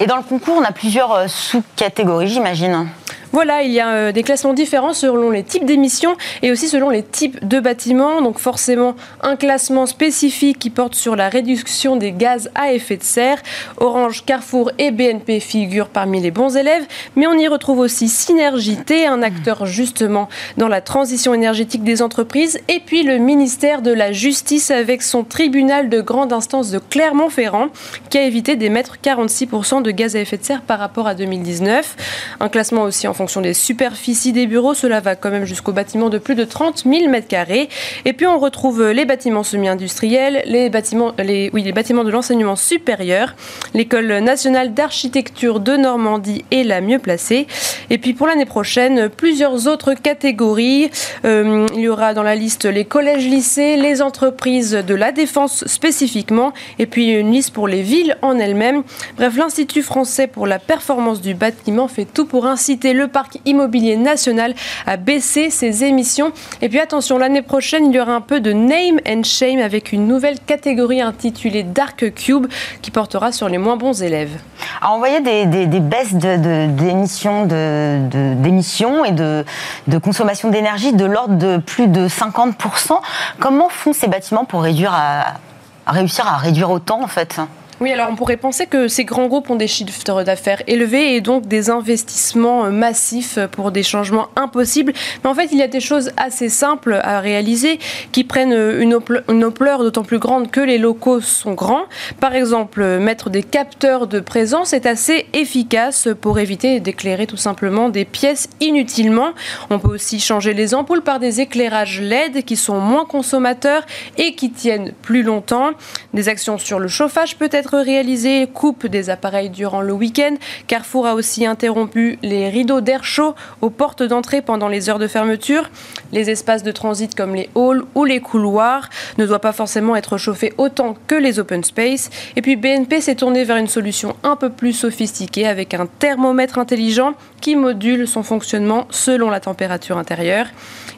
Et 0.00 0.06
dans 0.06 0.16
le 0.16 0.22
concours, 0.22 0.56
on 0.58 0.64
a 0.64 0.72
plusieurs 0.72 1.12
euh, 1.12 1.26
sous-catégories, 1.28 2.28
j'imagine. 2.28 2.88
Voilà, 3.36 3.62
il 3.62 3.70
y 3.70 3.80
a 3.80 3.90
euh, 3.90 4.12
des 4.12 4.22
classements 4.22 4.54
différents 4.54 4.94
selon 4.94 5.30
les 5.30 5.42
types 5.42 5.66
d'émissions 5.66 6.16
et 6.40 6.50
aussi 6.50 6.68
selon 6.68 6.88
les 6.88 7.02
types 7.02 7.46
de 7.46 7.60
bâtiments. 7.60 8.22
Donc 8.22 8.38
forcément, 8.38 8.96
un 9.20 9.36
classement 9.36 9.84
spécifique 9.84 10.58
qui 10.58 10.70
porte 10.70 10.94
sur 10.94 11.16
la 11.16 11.28
réduction 11.28 11.96
des 11.96 12.12
gaz 12.12 12.50
à 12.54 12.72
effet 12.72 12.96
de 12.96 13.02
serre. 13.02 13.42
Orange, 13.76 14.24
Carrefour 14.24 14.70
et 14.78 14.90
BNP 14.90 15.40
figurent 15.40 15.90
parmi 15.90 16.18
les 16.18 16.30
bons 16.30 16.56
élèves, 16.56 16.86
mais 17.14 17.26
on 17.26 17.34
y 17.34 17.46
retrouve 17.46 17.80
aussi 17.80 18.08
Synergité, 18.08 19.06
un 19.06 19.20
acteur 19.20 19.66
justement 19.66 20.30
dans 20.56 20.68
la 20.68 20.80
transition 20.80 21.34
énergétique 21.34 21.84
des 21.84 22.00
entreprises, 22.00 22.58
et 22.68 22.80
puis 22.80 23.02
le 23.02 23.18
ministère 23.18 23.82
de 23.82 23.92
la 23.92 24.12
Justice 24.12 24.70
avec 24.70 25.02
son 25.02 25.24
tribunal 25.24 25.90
de 25.90 26.00
grande 26.00 26.32
instance 26.32 26.70
de 26.70 26.78
Clermont-Ferrand 26.78 27.68
qui 28.08 28.16
a 28.16 28.22
évité 28.24 28.56
d'émettre 28.56 28.96
46% 29.04 29.82
de 29.82 29.90
gaz 29.90 30.16
à 30.16 30.20
effet 30.20 30.38
de 30.38 30.44
serre 30.44 30.62
par 30.62 30.78
rapport 30.78 31.06
à 31.06 31.14
2019. 31.14 31.96
Un 32.40 32.48
classement 32.48 32.84
aussi 32.84 33.06
en 33.06 33.12
fonction 33.12 33.25
fonction 33.26 33.40
des 33.40 33.54
superficies 33.54 34.32
des 34.32 34.46
bureaux. 34.46 34.72
Cela 34.72 35.00
va 35.00 35.16
quand 35.16 35.32
même 35.32 35.46
jusqu'aux 35.46 35.72
bâtiments 35.72 36.10
de 36.10 36.18
plus 36.18 36.36
de 36.36 36.44
30 36.44 36.84
000 36.84 37.10
m2. 37.10 37.66
Et 38.04 38.12
puis 38.12 38.24
on 38.24 38.38
retrouve 38.38 38.92
les 38.92 39.04
bâtiments 39.04 39.42
semi-industriels, 39.42 40.42
les 40.46 40.70
bâtiments, 40.70 41.12
oui, 41.18 41.62
les 41.64 41.72
bâtiments 41.72 42.04
de 42.04 42.12
l'enseignement 42.12 42.54
supérieur. 42.54 43.34
L'école 43.74 44.06
nationale 44.20 44.74
d'architecture 44.74 45.58
de 45.58 45.76
Normandie 45.76 46.44
est 46.52 46.62
la 46.62 46.80
mieux 46.80 47.00
placée. 47.00 47.48
Et 47.90 47.98
puis 47.98 48.14
pour 48.14 48.28
l'année 48.28 48.46
prochaine, 48.46 49.08
plusieurs 49.08 49.66
autres 49.66 49.94
catégories. 49.94 50.88
Euh, 51.24 51.66
il 51.74 51.80
y 51.80 51.88
aura 51.88 52.14
dans 52.14 52.22
la 52.22 52.36
liste 52.36 52.64
les 52.64 52.84
collèges-lycées, 52.84 53.76
les 53.76 54.02
entreprises 54.02 54.70
de 54.70 54.94
la 54.94 55.10
défense 55.10 55.66
spécifiquement, 55.66 56.52
et 56.78 56.86
puis 56.86 57.10
une 57.10 57.32
liste 57.32 57.52
pour 57.52 57.66
les 57.66 57.82
villes 57.82 58.18
en 58.22 58.38
elles-mêmes. 58.38 58.84
Bref, 59.16 59.36
l'Institut 59.36 59.82
français 59.82 60.28
pour 60.28 60.46
la 60.46 60.60
performance 60.60 61.20
du 61.20 61.34
bâtiment 61.34 61.88
fait 61.88 62.04
tout 62.04 62.26
pour 62.26 62.46
inciter 62.46 62.92
le 62.92 63.05
parc 63.08 63.38
immobilier 63.44 63.96
national 63.96 64.54
a 64.86 64.96
baissé 64.96 65.50
ses 65.50 65.84
émissions. 65.84 66.32
Et 66.62 66.68
puis 66.68 66.80
attention, 66.80 67.18
l'année 67.18 67.42
prochaine, 67.42 67.86
il 67.86 67.94
y 67.94 68.00
aura 68.00 68.12
un 68.12 68.20
peu 68.20 68.40
de 68.40 68.52
name 68.52 69.00
and 69.08 69.22
shame 69.24 69.58
avec 69.58 69.92
une 69.92 70.06
nouvelle 70.06 70.38
catégorie 70.40 71.00
intitulée 71.00 71.62
Dark 71.62 72.14
Cube 72.14 72.46
qui 72.82 72.90
portera 72.90 73.32
sur 73.32 73.48
les 73.48 73.58
moins 73.58 73.76
bons 73.76 74.02
élèves. 74.02 74.38
Alors 74.80 74.96
on 74.96 74.98
voyait 74.98 75.20
des, 75.20 75.66
baisses 75.80 76.14
d'émissions 76.14 77.46
de, 77.46 79.04
et 79.06 79.12
de, 79.12 79.98
consommation 79.98 80.50
d'énergie 80.50 80.92
de 80.92 81.04
l'ordre 81.04 81.36
de 81.36 81.58
plus 81.58 81.88
de 81.88 82.08
50%. 82.08 83.00
Comment 83.38 83.68
font 83.68 83.92
ces 83.92 84.08
bâtiments 84.08 84.44
pour 84.44 84.62
réussir 84.62 84.92
à 84.92 86.36
réduire 86.38 86.70
autant 86.70 87.02
en 87.02 87.08
fait? 87.08 87.40
Oui, 87.78 87.92
alors 87.92 88.08
on 88.10 88.16
pourrait 88.16 88.38
penser 88.38 88.66
que 88.66 88.88
ces 88.88 89.04
grands 89.04 89.26
groupes 89.26 89.50
ont 89.50 89.56
des 89.56 89.66
chiffres 89.66 90.22
d'affaires 90.22 90.62
élevés 90.66 91.14
et 91.14 91.20
donc 91.20 91.46
des 91.46 91.68
investissements 91.68 92.64
euh, 92.64 92.70
massifs 92.70 93.38
pour 93.52 93.70
des 93.70 93.82
changements 93.82 94.28
impossibles. 94.34 94.94
Mais 95.22 95.28
en 95.28 95.34
fait, 95.34 95.48
il 95.52 95.58
y 95.58 95.62
a 95.62 95.68
des 95.68 95.80
choses 95.80 96.10
assez 96.16 96.48
simples 96.48 96.98
à 97.02 97.20
réaliser 97.20 97.78
qui 98.12 98.24
prennent 98.24 98.54
euh, 98.54 98.80
une, 98.80 99.44
ampleur 99.44 99.80
d'autant 99.82 100.04
plus 100.04 100.18
grande 100.18 100.50
que 100.50 100.60
les 100.60 100.78
locaux 100.78 101.20
sont 101.20 101.52
grands. 101.52 101.82
Par 102.18 102.34
exemple, 102.34 102.82
mettre 102.98 103.28
des 103.28 103.42
capteurs 103.42 104.06
de 104.06 104.20
présence 104.20 104.72
est 104.72 104.86
assez 104.86 105.26
efficace 105.34 106.08
pour 106.18 106.38
éviter 106.38 106.80
d'éclairer 106.80 107.26
tout 107.26 107.36
simplement 107.36 107.90
des 107.90 108.06
pièces 108.06 108.48
inutilement. 108.60 109.32
On 109.68 109.78
peut 109.78 109.88
aussi 109.88 110.18
changer 110.18 110.54
les 110.54 110.74
ampoules 110.74 111.02
par 111.02 111.18
des 111.18 111.42
éclairages 111.42 112.00
LED 112.00 112.42
qui 112.46 112.56
sont 112.56 112.80
moins 112.80 113.04
consommateurs 113.04 113.84
et 114.16 114.34
qui 114.34 114.50
tiennent 114.50 114.92
plus 115.02 115.22
longtemps. 115.22 115.72
Des 116.14 116.30
actions 116.30 116.56
sur 116.56 116.78
le 116.78 116.88
chauffage 116.88 117.36
peut 117.36 117.50
être 117.66 117.78
réalisé, 117.80 118.46
coupe 118.46 118.86
des 118.86 119.10
appareils 119.10 119.50
durant 119.50 119.80
le 119.80 119.92
week-end. 119.92 120.36
Carrefour 120.68 121.06
a 121.06 121.14
aussi 121.14 121.46
interrompu 121.46 122.16
les 122.22 122.48
rideaux 122.48 122.80
d'air 122.80 123.02
chaud 123.02 123.34
aux 123.60 123.70
portes 123.70 124.04
d'entrée 124.04 124.40
pendant 124.40 124.68
les 124.68 124.88
heures 124.88 125.00
de 125.00 125.08
fermeture. 125.08 125.68
Les 126.12 126.30
espaces 126.30 126.62
de 126.62 126.70
transit 126.70 127.12
comme 127.16 127.34
les 127.34 127.50
halls 127.56 127.82
ou 127.96 128.04
les 128.04 128.20
couloirs 128.20 128.88
ne 129.18 129.26
doivent 129.26 129.40
pas 129.40 129.52
forcément 129.52 129.96
être 129.96 130.16
chauffés 130.16 130.52
autant 130.58 130.94
que 131.08 131.16
les 131.16 131.40
open 131.40 131.64
space. 131.64 132.08
Et 132.36 132.42
puis 132.42 132.54
BNP 132.54 133.00
s'est 133.00 133.16
tourné 133.16 133.42
vers 133.42 133.56
une 133.56 133.66
solution 133.66 134.14
un 134.22 134.36
peu 134.36 134.50
plus 134.50 134.72
sophistiquée 134.72 135.48
avec 135.48 135.74
un 135.74 135.86
thermomètre 135.86 136.58
intelligent 136.58 137.14
qui 137.40 137.56
module 137.56 138.06
son 138.06 138.22
fonctionnement 138.22 138.86
selon 138.90 139.28
la 139.28 139.40
température 139.40 139.98
intérieure. 139.98 140.46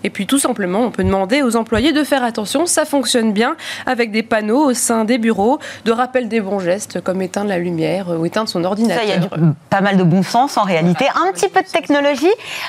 Et 0.05 0.11
puis 0.11 0.27
tout 0.27 0.39
simplement, 0.39 0.81
on 0.81 0.91
peut 0.91 1.03
demander 1.03 1.43
aux 1.43 1.57
employés 1.57 1.93
de 1.93 2.05
faire 2.05 2.23
attention, 2.23 2.67
ça 2.67 2.85
fonctionne 2.85 3.33
bien 3.33 3.57
avec 3.87 4.11
des 4.11 4.23
panneaux 4.23 4.67
au 4.67 4.75
sein 4.75 5.05
des 5.05 5.19
bureaux 5.19 5.59
de 5.85 5.93
rappel 5.93 6.29
des 6.29 6.41
bons 6.41 6.58
gestes 6.61 7.01
comme 7.01 7.23
éteindre 7.23 7.49
la 7.49 7.59
lumière 7.59 8.09
ou 8.09 8.25
éteindre 8.27 8.49
son 8.49 8.65
ordinateur. 8.65 9.03
Ça, 9.03 9.05
il 9.05 9.23
y 9.23 9.25
a 9.25 9.29
pas 9.71 9.81
mal 9.81 9.97
de 9.97 10.03
bon 10.03 10.23
sens 10.23 10.57
en 10.57 10.63
réalité. 10.63 11.07
Un 11.09 11.33
petit 11.33 11.49
peu 11.49 11.63
de 11.63 11.69
technologie. 11.69 12.27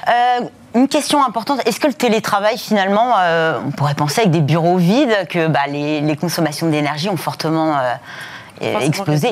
Euh, 0.07 0.45
une 0.75 0.87
question 0.87 1.23
importante, 1.23 1.61
est-ce 1.65 1.79
que 1.79 1.87
le 1.87 1.93
télétravail, 1.93 2.57
finalement, 2.57 3.13
euh, 3.19 3.59
on 3.65 3.71
pourrait 3.71 3.95
penser 3.95 4.21
avec 4.21 4.31
des 4.31 4.41
bureaux 4.41 4.77
vides 4.77 5.27
que 5.29 5.47
bah, 5.47 5.61
les, 5.67 6.15
consommations 6.15 6.69
d'énergie 6.69 7.09
ont 7.09 7.17
fortement... 7.17 7.77
Euh, 7.77 7.93
explosé 8.61 9.29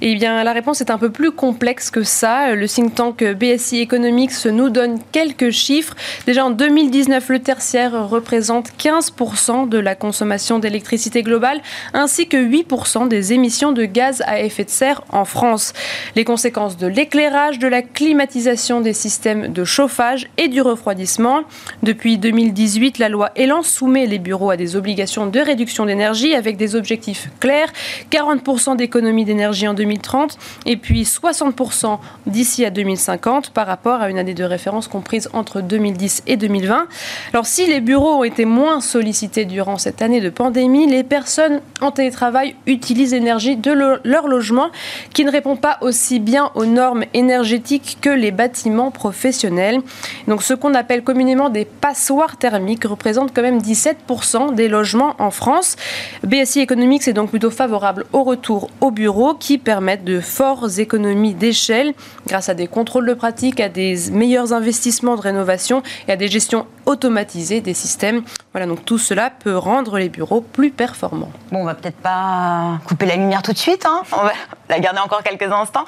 Eh 0.00 0.14
bien, 0.14 0.42
la 0.44 0.52
réponse 0.52 0.80
est 0.80 0.90
un 0.90 0.98
peu 0.98 1.10
plus 1.10 1.32
complexe 1.32 1.90
que 1.90 2.02
ça. 2.02 2.54
Le 2.54 2.68
think 2.68 2.94
tank 2.94 3.22
BSI 3.22 3.80
Economics 3.80 4.44
nous 4.46 4.70
donne 4.70 4.98
quelques 5.12 5.50
chiffres. 5.50 5.94
Déjà, 6.26 6.44
en 6.44 6.50
2019, 6.50 7.28
le 7.28 7.38
tertiaire 7.38 8.08
représente 8.08 8.70
15% 8.78 9.68
de 9.68 9.78
la 9.78 9.94
consommation 9.94 10.58
d'électricité 10.58 11.22
globale, 11.22 11.60
ainsi 11.92 12.26
que 12.26 12.36
8% 12.36 13.08
des 13.08 13.32
émissions 13.32 13.72
de 13.72 13.84
gaz 13.84 14.22
à 14.26 14.40
effet 14.40 14.64
de 14.64 14.70
serre 14.70 15.02
en 15.10 15.24
France. 15.24 15.72
Les 16.16 16.24
conséquences 16.24 16.76
de 16.76 16.86
l'éclairage, 16.86 17.58
de 17.58 17.68
la 17.68 17.82
climatisation 17.82 18.80
des 18.80 18.92
systèmes 18.92 19.52
de 19.52 19.64
chauffage 19.64 20.28
et 20.38 20.48
du 20.48 20.60
refroidissement. 20.60 21.42
Depuis 21.82 22.18
2018, 22.18 22.98
la 22.98 23.08
loi 23.08 23.30
Elan 23.36 23.62
soumet 23.62 24.06
les 24.06 24.18
bureaux 24.18 24.50
à 24.50 24.56
des 24.56 24.76
obligations 24.76 25.26
de 25.26 25.40
réduction 25.40 25.86
d'énergie 25.86 26.34
avec 26.34 26.56
des 26.56 26.74
objectifs 26.76 27.28
clairs. 27.40 27.72
40% 28.10 28.61
d'économie 28.74 29.24
d'énergie 29.24 29.66
en 29.68 29.74
2030 29.74 30.38
et 30.66 30.76
puis 30.76 31.02
60% 31.02 31.98
d'ici 32.26 32.64
à 32.64 32.70
2050 32.70 33.50
par 33.50 33.66
rapport 33.66 34.00
à 34.00 34.08
une 34.08 34.18
année 34.18 34.34
de 34.34 34.44
référence 34.44 34.88
comprise 34.88 35.28
entre 35.32 35.60
2010 35.60 36.22
et 36.26 36.36
2020. 36.36 36.86
Alors 37.32 37.46
si 37.46 37.66
les 37.66 37.80
bureaux 37.80 38.20
ont 38.20 38.24
été 38.24 38.44
moins 38.44 38.80
sollicités 38.80 39.44
durant 39.44 39.78
cette 39.78 40.02
année 40.02 40.20
de 40.20 40.30
pandémie, 40.30 40.86
les 40.86 41.02
personnes 41.02 41.60
en 41.80 41.90
télétravail 41.90 42.54
utilisent 42.66 43.12
l'énergie 43.12 43.56
de 43.56 43.72
leur 44.04 44.28
logement 44.28 44.70
qui 45.12 45.24
ne 45.24 45.30
répond 45.30 45.56
pas 45.56 45.78
aussi 45.80 46.20
bien 46.20 46.50
aux 46.54 46.66
normes 46.66 47.04
énergétiques 47.14 47.98
que 48.00 48.10
les 48.10 48.30
bâtiments 48.30 48.90
professionnels. 48.90 49.80
Donc 50.28 50.42
ce 50.42 50.54
qu'on 50.54 50.74
appelle 50.74 51.02
communément 51.02 51.48
des 51.48 51.64
passoires 51.64 52.36
thermiques 52.36 52.84
représentent 52.84 53.34
quand 53.34 53.42
même 53.42 53.58
17% 53.58 54.54
des 54.54 54.68
logements 54.68 55.16
en 55.18 55.30
France. 55.30 55.76
BSI 56.24 56.60
Economics 56.60 57.08
est 57.08 57.12
donc 57.12 57.30
plutôt 57.30 57.50
favorable 57.50 58.04
au 58.12 58.22
retour 58.22 58.51
au 58.80 58.90
bureau 58.90 59.34
qui 59.34 59.58
permettent 59.58 60.04
de 60.04 60.20
fortes 60.20 60.78
économies 60.78 61.34
d'échelle 61.34 61.94
grâce 62.26 62.48
à 62.48 62.54
des 62.54 62.66
contrôles 62.66 63.06
de 63.06 63.14
pratique, 63.14 63.60
à 63.60 63.68
des 63.68 64.10
meilleurs 64.10 64.52
investissements 64.52 65.16
de 65.16 65.22
rénovation 65.22 65.82
et 66.08 66.12
à 66.12 66.16
des 66.16 66.28
gestions 66.28 66.66
automatisées 66.86 67.60
des 67.60 67.74
systèmes. 67.74 68.22
Voilà, 68.52 68.66
donc 68.66 68.84
tout 68.84 68.98
cela 68.98 69.30
peut 69.30 69.56
rendre 69.56 69.98
les 69.98 70.08
bureaux 70.08 70.40
plus 70.40 70.70
performants. 70.70 71.30
Bon, 71.50 71.60
on 71.60 71.64
va 71.64 71.74
peut-être 71.74 71.96
pas 71.96 72.78
couper 72.84 73.06
la 73.06 73.16
lumière 73.16 73.42
tout 73.42 73.52
de 73.52 73.58
suite, 73.58 73.86
hein. 73.86 74.02
on 74.12 74.24
va 74.24 74.32
la 74.68 74.80
garder 74.80 75.00
encore 75.00 75.22
quelques 75.22 75.50
instants. 75.52 75.84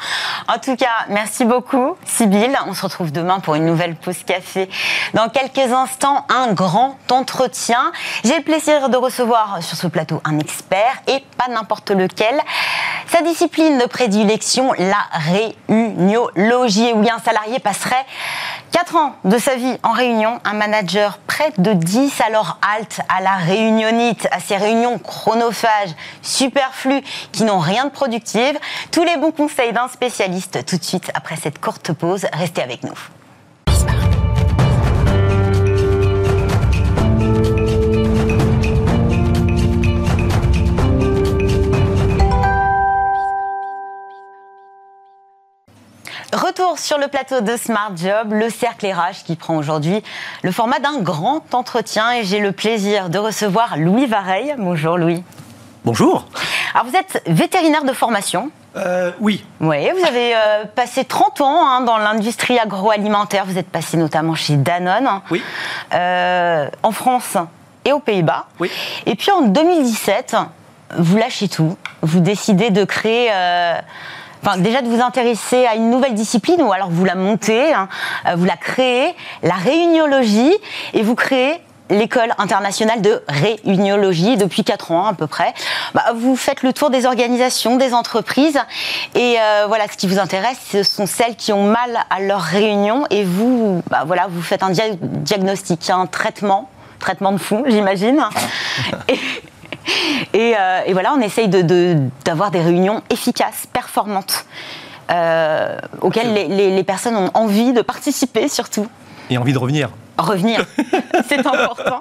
En 0.48 0.58
tout 0.58 0.76
cas, 0.76 1.06
merci 1.08 1.44
beaucoup, 1.44 1.96
Sybille. 2.04 2.56
On 2.66 2.74
se 2.74 2.82
retrouve 2.82 3.12
demain 3.12 3.40
pour 3.40 3.54
une 3.54 3.64
nouvelle 3.64 3.96
pause 3.96 4.22
café. 4.24 4.68
Dans 5.14 5.28
quelques 5.28 5.72
instants, 5.72 6.26
un 6.28 6.52
grand 6.52 6.98
entretien. 7.10 7.92
J'ai 8.24 8.36
le 8.36 8.42
plaisir 8.42 8.88
de 8.88 8.96
recevoir 8.96 9.62
sur 9.62 9.76
ce 9.76 9.86
plateau 9.86 10.20
un 10.24 10.38
expert 10.38 11.02
et 11.06 11.22
pas 11.38 11.50
n'importe 11.52 11.90
lequel. 11.90 12.34
Sa 13.08 13.22
discipline 13.22 13.78
de 13.78 13.86
prédilection, 13.86 14.72
la 14.76 15.06
réuniologie, 15.68 16.92
où 16.92 17.00
un 17.02 17.20
salarié 17.20 17.60
passerait 17.60 18.04
4 18.72 18.96
ans 18.96 19.14
de 19.24 19.38
sa 19.38 19.54
vie 19.54 19.78
en 19.84 19.92
réunion, 19.92 20.40
un 20.44 20.54
manager 20.54 21.18
près 21.26 21.52
de 21.58 21.74
10 21.74 22.20
alors 22.26 22.58
halte 22.76 23.00
à 23.08 23.20
la 23.20 23.34
réunionite, 23.34 24.26
à 24.32 24.40
ces 24.40 24.56
réunions 24.56 24.98
chronophages, 24.98 25.94
superflues, 26.22 27.04
qui 27.30 27.44
n'ont 27.44 27.60
rien 27.60 27.84
de 27.84 27.90
productive. 27.90 28.58
Tous 28.90 29.04
les 29.04 29.16
bons 29.16 29.30
conseils 29.30 29.72
d'un 29.72 29.86
spécialiste 29.86 30.66
tout 30.66 30.76
de 30.76 30.84
suite 30.84 31.10
après 31.14 31.36
cette 31.36 31.60
courte 31.60 31.92
pause. 31.92 32.26
Restez 32.32 32.62
avec 32.62 32.82
nous. 32.82 32.98
Retour 46.34 46.80
sur 46.80 46.98
le 46.98 47.06
plateau 47.06 47.42
de 47.42 47.56
Smart 47.56 47.92
Job, 47.94 48.32
le 48.32 48.50
cercle 48.50 48.86
RH 48.86 49.22
qui 49.24 49.36
prend 49.36 49.56
aujourd'hui 49.56 50.02
le 50.42 50.50
format 50.50 50.80
d'un 50.80 50.98
grand 50.98 51.54
entretien 51.54 52.10
et 52.10 52.24
j'ai 52.24 52.40
le 52.40 52.50
plaisir 52.50 53.08
de 53.08 53.18
recevoir 53.18 53.76
Louis 53.76 54.06
Vareille. 54.06 54.52
Bonjour 54.58 54.98
Louis. 54.98 55.22
Bonjour. 55.84 56.26
Alors 56.74 56.86
vous 56.86 56.96
êtes 56.96 57.22
vétérinaire 57.28 57.84
de 57.84 57.92
formation. 57.92 58.50
Euh, 58.74 59.12
oui. 59.20 59.44
Oui, 59.60 59.88
vous 59.96 60.04
avez 60.04 60.34
euh, 60.34 60.64
passé 60.64 61.04
30 61.04 61.40
ans 61.40 61.68
hein, 61.68 61.82
dans 61.82 61.98
l'industrie 61.98 62.58
agroalimentaire. 62.58 63.44
Vous 63.46 63.56
êtes 63.56 63.70
passé 63.70 63.96
notamment 63.96 64.34
chez 64.34 64.56
Danone. 64.56 65.20
Oui. 65.30 65.40
Euh, 65.94 66.68
en 66.82 66.90
France 66.90 67.36
et 67.84 67.92
aux 67.92 68.00
Pays-Bas. 68.00 68.46
Oui. 68.58 68.72
Et 69.06 69.14
puis 69.14 69.30
en 69.30 69.42
2017, 69.42 70.34
vous 70.98 71.16
lâchez 71.16 71.46
tout. 71.46 71.76
Vous 72.02 72.18
décidez 72.18 72.70
de 72.70 72.82
créer 72.82 73.30
Enfin, 74.46 74.58
déjà 74.58 74.82
de 74.82 74.88
vous 74.88 75.00
intéresser 75.00 75.64
à 75.64 75.74
une 75.74 75.88
nouvelle 75.88 76.12
discipline 76.12 76.60
ou 76.60 76.70
alors 76.70 76.90
vous 76.90 77.06
la 77.06 77.14
montez, 77.14 77.72
hein, 77.72 77.88
euh, 78.26 78.34
vous 78.36 78.44
la 78.44 78.58
créez, 78.58 79.14
la 79.42 79.54
réuniologie, 79.54 80.52
et 80.92 81.02
vous 81.02 81.14
créez 81.14 81.62
l'école 81.88 82.28
internationale 82.36 83.00
de 83.00 83.22
réuniologie 83.26 84.36
depuis 84.36 84.62
4 84.62 84.92
ans 84.92 85.06
à 85.06 85.14
peu 85.14 85.26
près. 85.26 85.54
Bah, 85.94 86.12
vous 86.14 86.36
faites 86.36 86.62
le 86.62 86.74
tour 86.74 86.90
des 86.90 87.06
organisations, 87.06 87.76
des 87.76 87.94
entreprises 87.94 88.58
et 89.14 89.36
euh, 89.40 89.64
voilà, 89.66 89.86
ce 89.90 89.96
qui 89.96 90.08
vous 90.08 90.18
intéresse, 90.18 90.58
ce 90.70 90.82
sont 90.82 91.06
celles 91.06 91.36
qui 91.36 91.54
ont 91.54 91.64
mal 91.64 92.04
à 92.10 92.20
leur 92.20 92.42
réunion 92.42 93.06
et 93.08 93.24
vous, 93.24 93.82
bah, 93.88 94.02
voilà, 94.06 94.26
vous 94.28 94.42
faites 94.42 94.62
un 94.62 94.72
diagnostic, 94.72 95.88
un 95.88 96.04
traitement, 96.04 96.68
traitement 96.98 97.32
de 97.32 97.38
fond, 97.38 97.64
j'imagine. 97.66 98.22
Euh, 100.34 100.80
et, 100.86 100.92
voilà, 100.92 101.14
on 101.14 101.20
essaye 101.20 101.48
d'avoir 101.48 102.50
des 102.50 102.60
réunions 102.60 103.02
efficaces, 103.08 103.66
performantes, 103.72 104.46
euh, 105.10 105.78
auxquelles 106.00 106.32
les, 106.34 106.82
personnes 106.82 107.16
ont 107.16 107.30
envie 107.34 107.72
de 107.72 107.82
participer 107.82 108.48
surtout. 108.48 108.86
Et 109.30 109.38
envie 109.38 109.52
de 109.52 109.58
revenir. 109.58 109.90
Revenir, 110.18 110.64
c'est 111.28 111.46
important. 111.46 112.00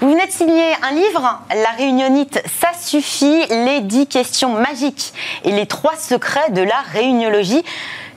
Vous 0.00 0.10
venez 0.10 0.26
de 0.26 0.32
signer 0.32 0.72
un 0.82 0.94
livre, 0.94 1.42
La 1.50 1.70
réunionite, 1.76 2.42
ça 2.60 2.68
suffit, 2.78 3.46
les 3.48 3.80
10 3.82 4.06
questions 4.06 4.58
magiques 4.58 5.12
et 5.44 5.52
les 5.52 5.66
trois 5.66 5.96
secrets 5.96 6.50
de 6.50 6.62
la 6.62 6.80
réuniologie. 6.92 7.62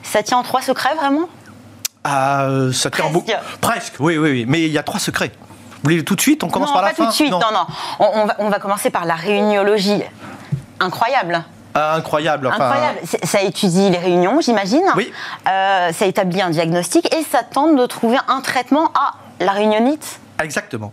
Ça 0.02 0.22
tient 0.22 0.38
en 0.38 0.42
trois 0.42 0.62
secrets 0.62 0.94
vraiment? 0.94 1.28
Ah, 2.04 2.44
euh, 2.44 2.72
ça 2.72 2.90
tient 2.90 3.06
Presque. 3.10 3.36
Presque, 3.60 3.94
oui, 4.00 4.18
oui, 4.18 4.30
oui. 4.30 4.44
Mais 4.48 4.62
il 4.62 4.72
y 4.72 4.78
a 4.78 4.82
trois 4.82 5.00
secrets. 5.00 5.32
Voulez 5.88 6.04
tout 6.04 6.16
de 6.16 6.20
suite 6.20 6.44
On 6.44 6.48
commence 6.48 6.70
par 6.70 6.82
la 6.82 6.90
fin 6.90 7.04
Non, 7.04 7.08
pas 7.08 7.12
tout 7.12 7.12
de 7.12 7.14
suite, 7.14 7.30
non, 7.30 7.40
non. 7.40 8.26
On, 8.38 8.50
va, 8.50 8.58
commencer 8.58 8.90
par 8.90 9.06
la 9.06 9.14
réuniologie. 9.14 10.02
Incroyable. 10.80 11.42
Ah, 11.72 11.94
incroyable. 11.94 12.48
Incroyable. 12.48 12.98
Ça 13.24 13.40
étudie 13.40 13.88
les 13.88 13.96
réunions, 13.96 14.38
j'imagine. 14.42 14.84
Oui. 14.96 15.10
Euh, 15.48 15.90
ça 15.92 16.04
établit 16.04 16.42
un 16.42 16.50
diagnostic 16.50 17.10
et 17.14 17.22
ça 17.22 17.42
tente 17.42 17.74
de 17.74 17.86
trouver 17.86 18.18
un 18.28 18.42
traitement 18.42 18.92
à 18.94 19.14
la 19.42 19.52
réunionite. 19.52 20.20
Exactement. 20.42 20.92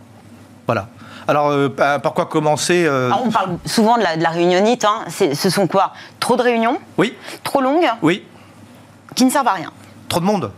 Voilà. 0.64 0.88
Alors, 1.28 1.50
euh, 1.50 1.68
bah, 1.68 1.98
par 1.98 2.14
quoi 2.14 2.24
commencer 2.24 2.86
euh 2.86 3.10
On 3.22 3.30
parle 3.30 3.58
souvent 3.66 3.98
de 3.98 4.02
la, 4.02 4.16
de 4.16 4.22
la 4.22 4.30
réunionite. 4.30 4.86
Hein. 4.86 5.04
Ce 5.10 5.50
sont 5.50 5.66
quoi? 5.66 5.92
Trop 6.20 6.36
de 6.36 6.42
réunions? 6.42 6.78
Oui. 6.96 7.14
Trop 7.44 7.60
longues? 7.60 7.90
Oui. 8.00 8.24
Qui 9.14 9.26
ne 9.26 9.30
servent 9.30 9.48
à 9.48 9.52
rien. 9.52 9.72
Trop 10.08 10.20
de 10.20 10.24
monde 10.24 10.50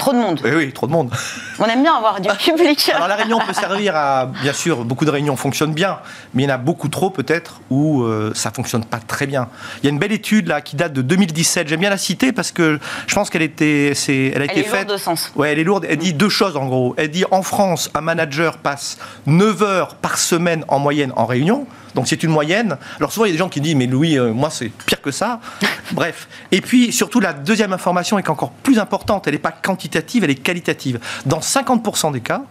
Trop 0.00 0.12
de 0.14 0.18
monde. 0.18 0.40
Oui, 0.42 0.50
oui, 0.56 0.72
trop 0.72 0.86
de 0.86 0.92
monde. 0.92 1.10
On 1.58 1.66
aime 1.66 1.82
bien 1.82 1.94
avoir 1.94 2.22
du 2.22 2.28
public. 2.44 2.90
Alors 2.94 3.06
la 3.06 3.16
réunion 3.16 3.38
peut 3.46 3.52
servir 3.52 3.94
à, 3.94 4.26
bien 4.42 4.54
sûr, 4.54 4.84
beaucoup 4.84 5.04
de 5.04 5.10
réunions 5.10 5.36
fonctionnent 5.36 5.74
bien, 5.74 5.98
mais 6.32 6.44
il 6.44 6.46
y 6.48 6.50
en 6.50 6.54
a 6.54 6.58
beaucoup 6.58 6.88
trop 6.88 7.10
peut-être 7.10 7.60
où 7.68 8.02
euh, 8.02 8.32
ça 8.34 8.50
fonctionne 8.50 8.84
pas 8.84 8.98
très 8.98 9.26
bien. 9.26 9.48
Il 9.82 9.84
y 9.84 9.88
a 9.88 9.92
une 9.92 9.98
belle 9.98 10.12
étude 10.12 10.46
là 10.46 10.62
qui 10.62 10.74
date 10.74 10.94
de 10.94 11.02
2017. 11.02 11.68
J'aime 11.68 11.80
bien 11.80 11.90
la 11.90 11.98
citer 11.98 12.32
parce 12.32 12.50
que 12.50 12.80
je 13.06 13.14
pense 13.14 13.28
qu'elle 13.28 13.42
était, 13.42 13.92
c'est, 13.94 14.32
elle 14.34 14.40
a 14.40 14.44
elle 14.46 14.50
été 14.52 14.60
est 14.60 14.64
faite. 14.64 14.88
Lourde 14.88 14.92
de 14.92 14.96
sens. 14.96 15.32
Ouais, 15.36 15.52
elle 15.52 15.58
est 15.58 15.64
lourde. 15.64 15.86
Elle 15.86 15.98
dit 15.98 16.14
deux 16.14 16.30
choses 16.30 16.56
en 16.56 16.66
gros. 16.66 16.94
Elle 16.96 17.10
dit 17.10 17.24
en 17.30 17.42
France, 17.42 17.90
un 17.94 18.00
manager 18.00 18.56
passe 18.56 18.96
9 19.26 19.62
heures 19.62 19.94
par 19.96 20.16
semaine 20.16 20.64
en 20.68 20.78
moyenne 20.78 21.12
en 21.14 21.26
réunion. 21.26 21.66
Donc 21.94 22.08
c'est 22.08 22.22
une 22.22 22.30
moyenne. 22.30 22.76
Alors 22.98 23.12
souvent 23.12 23.26
il 23.26 23.28
y 23.28 23.32
a 23.32 23.34
des 23.34 23.38
gens 23.38 23.48
qui 23.48 23.60
disent 23.60 23.74
mais 23.74 23.86
Louis, 23.86 24.18
euh, 24.18 24.32
moi 24.32 24.50
c'est 24.50 24.68
pire 24.68 25.00
que 25.00 25.10
ça. 25.10 25.40
Bref. 25.92 26.28
Et 26.52 26.60
puis 26.60 26.92
surtout 26.92 27.20
la 27.20 27.32
deuxième 27.32 27.72
information 27.72 28.18
est 28.18 28.28
encore 28.28 28.50
plus 28.50 28.78
importante. 28.78 29.26
Elle 29.26 29.34
n'est 29.34 29.38
pas 29.38 29.52
quantitative, 29.52 30.24
elle 30.24 30.30
est 30.30 30.34
qualitative. 30.34 31.00
Dans 31.26 31.40
50% 31.40 32.12
des 32.12 32.20
cas, 32.20 32.42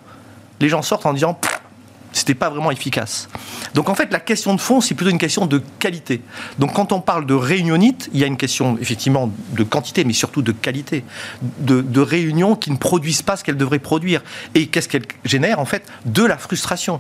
les 0.60 0.69
gens 0.69 0.82
sortent 0.82 1.06
en 1.06 1.13
disant 1.13 1.39
c'était 2.12 2.34
pas 2.34 2.49
vraiment 2.49 2.71
efficace. 2.71 3.30
Donc 3.75 3.89
en 3.89 3.95
fait, 3.95 4.12
la 4.12 4.19
question 4.19 4.56
de 4.56 4.60
fond, 4.60 4.82
c'est 4.82 4.95
plutôt 4.95 5.12
une 5.12 5.19
question 5.19 5.45
de 5.45 5.62
qualité. 5.80 6.21
Donc 6.58 6.73
quand 6.73 6.91
on 6.91 7.02
parle 7.02 7.25
de 7.25 7.34
réunionite, 7.34 8.10
il 8.13 8.19
y 8.19 8.23
a 8.23 8.28
une 8.28 8.38
question 8.38 8.78
effectivement 8.82 9.32
de 9.52 9.63
quantité, 9.63 10.04
mais 10.04 10.13
surtout 10.13 10.41
de 10.41 10.52
qualité, 10.52 11.04
de, 11.60 11.82
de 11.82 12.02
réunions 12.02 12.56
qui 12.56 12.71
ne 12.71 12.78
produisent 12.78 13.21
pas 13.21 13.38
ce 13.38 13.43
qu'elles 13.43 13.58
devraient 13.58 13.80
produire. 13.80 14.21
Et 14.56 14.67
qu'est-ce 14.67 14.89
qu'elles 14.89 15.06
génèrent 15.23 15.60
en 15.60 15.65
fait? 15.65 15.84
De 16.06 16.23
la 16.25 16.38
frustration. 16.38 16.99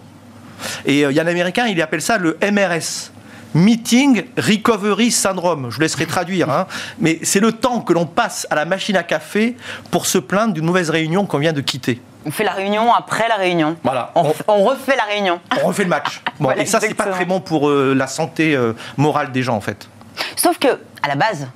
Et 0.85 1.05
euh, 1.05 1.11
il 1.11 1.15
y 1.15 1.19
a 1.19 1.23
un 1.23 1.27
Américain, 1.27 1.67
il 1.67 1.81
appelle 1.81 2.01
ça 2.01 2.17
le 2.17 2.37
MRS. 2.41 3.11
Meeting 3.55 4.25
Recovery 4.37 5.11
Syndrome. 5.11 5.67
Je 5.69 5.75
vous 5.75 5.81
laisserai 5.81 6.05
traduire. 6.05 6.49
Hein. 6.49 6.67
Mais 6.99 7.19
c'est 7.23 7.39
le 7.39 7.51
temps 7.51 7.81
que 7.81 7.93
l'on 7.93 8.05
passe 8.05 8.45
à 8.51 8.55
la 8.55 8.65
machine 8.65 8.95
à 8.95 9.03
café 9.03 9.57
pour 9.89 10.05
se 10.05 10.19
plaindre 10.19 10.53
d'une 10.53 10.65
mauvaise 10.65 10.89
réunion 10.91 11.25
qu'on 11.25 11.39
vient 11.39 11.53
de 11.53 11.61
quitter. 11.61 11.99
On 12.25 12.31
fait 12.31 12.43
la 12.43 12.51
réunion 12.51 12.93
après 12.93 13.27
la 13.27 13.35
réunion. 13.35 13.77
Voilà. 13.83 14.11
On, 14.13 14.33
on 14.47 14.63
refait 14.65 14.95
la 14.95 15.03
réunion. 15.03 15.39
On 15.63 15.67
refait 15.67 15.83
le 15.83 15.89
match. 15.89 16.21
Bon, 16.39 16.51
et 16.51 16.65
ça, 16.65 16.79
c'est 16.79 16.93
pas 16.93 17.07
très 17.07 17.25
bon 17.25 17.41
pour 17.41 17.69
euh, 17.69 17.93
la 17.93 18.07
santé 18.07 18.55
euh, 18.55 18.71
morale 18.95 19.33
des 19.33 19.43
gens, 19.43 19.57
en 19.57 19.61
fait. 19.61 19.89
Sauf 20.37 20.57
que, 20.57 20.67
à 21.03 21.07
la 21.09 21.15
base, 21.15 21.47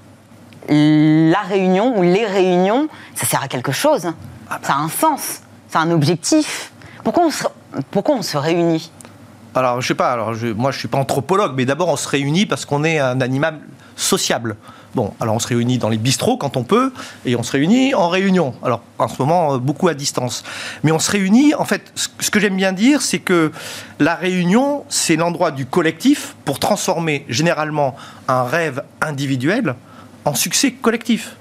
la 0.68 1.39
réunion 1.39 1.98
ou 1.98 2.02
les 2.02 2.26
réunions, 2.26 2.89
ça 3.16 3.26
sert 3.26 3.42
à 3.42 3.48
quelque 3.48 3.72
chose. 3.72 4.08
Ah 4.50 4.58
bah. 4.58 4.60
Ça 4.63 4.74
a 4.74 4.78
un 4.78 4.89
sens. 4.89 5.42
Ça 5.70 5.80
a 5.80 5.84
un 5.84 5.92
objectif. 5.92 6.72
Pourquoi 7.04 7.26
on 8.16 8.22
se, 8.22 8.38
réunit? 8.38 8.92
Alors, 9.56 9.82
je 9.82 9.88
sais 9.88 9.96
pas, 9.96 10.12
alors 10.12 10.34
je, 10.34 10.48
moi 10.48 10.72
suis 10.72 10.88
pas 10.88 10.98
anthropologue, 10.98 11.54
mais 11.56 11.66
d'abord 11.66 11.89
on 11.89 11.96
se 11.96 12.08
réunit 12.08 12.46
parce 12.46 12.66
qu'on 12.66 12.84
est 12.84 12.98
un 12.98 13.22
animal 13.22 13.60
sociable. 13.96 14.56
Bon, 14.96 15.13
alors 15.20 15.36
on 15.36 15.39
se 15.39 15.48
réunit 15.48 15.80
dans 15.80 15.89
les 15.89 15.98
bistrots 15.98 16.38
quand 16.38 16.56
on 16.56 16.63
peut, 16.63 16.94
et 17.26 17.36
on 17.36 17.44
se 17.44 17.52
réunit 17.52 17.94
en 17.94 18.10
réunion. 18.10 18.54
Alors 18.63 18.82
en 19.00 19.08
ce 19.08 19.22
moment, 19.22 19.58
beaucoup 19.58 19.88
à 19.88 19.94
distance. 19.94 20.44
Mais 20.84 20.92
on 20.92 21.00
se 21.00 21.12
réunit, 21.12 21.54
en 21.56 21.66
fait, 21.66 21.92
ce 22.20 22.30
que 22.30 22.39
j'aime 22.39 22.56
bien 22.56 22.72
dire, 22.72 23.02
c'est 23.02 23.20
que 23.20 23.52
la 24.00 24.16
réunion, 24.16 24.86
c'est 24.89 25.16
l'endroit 25.16 25.52
du 25.52 25.66
collectif 25.66 26.36
pour 26.46 26.60
transformer 26.60 27.26
généralement 27.28 27.96
un 28.28 28.44
rêve 28.44 28.84
individuel 29.02 29.76
en 30.26 30.36
succès 30.36 30.72
collectif. 30.72 31.36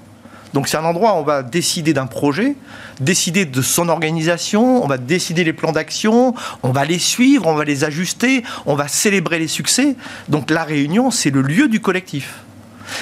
Donc 0.53 0.67
c'est 0.67 0.77
un 0.77 0.85
endroit 0.85 1.13
où 1.13 1.17
on 1.17 1.23
va 1.23 1.41
décider 1.43 1.93
d'un 1.93 2.05
projet, 2.05 2.55
décider 2.99 3.45
de 3.45 3.61
son 3.61 3.89
organisation, 3.89 4.83
on 4.83 4.87
va 4.87 4.97
décider 4.97 5.43
les 5.43 5.53
plans 5.53 5.71
d'action, 5.71 6.35
on 6.61 6.71
va 6.71 6.85
les 6.85 6.99
suivre, 6.99 7.47
on 7.47 7.55
va 7.55 7.63
les 7.63 7.83
ajuster, 7.83 8.43
on 8.65 8.75
va 8.75 8.87
célébrer 8.87 9.39
les 9.39 9.47
succès. 9.47 9.95
Donc 10.29 10.51
la 10.51 10.63
réunion, 10.63 11.09
c'est 11.11 11.31
le 11.31 11.41
lieu 11.41 11.67
du 11.67 11.79
collectif. 11.79 12.35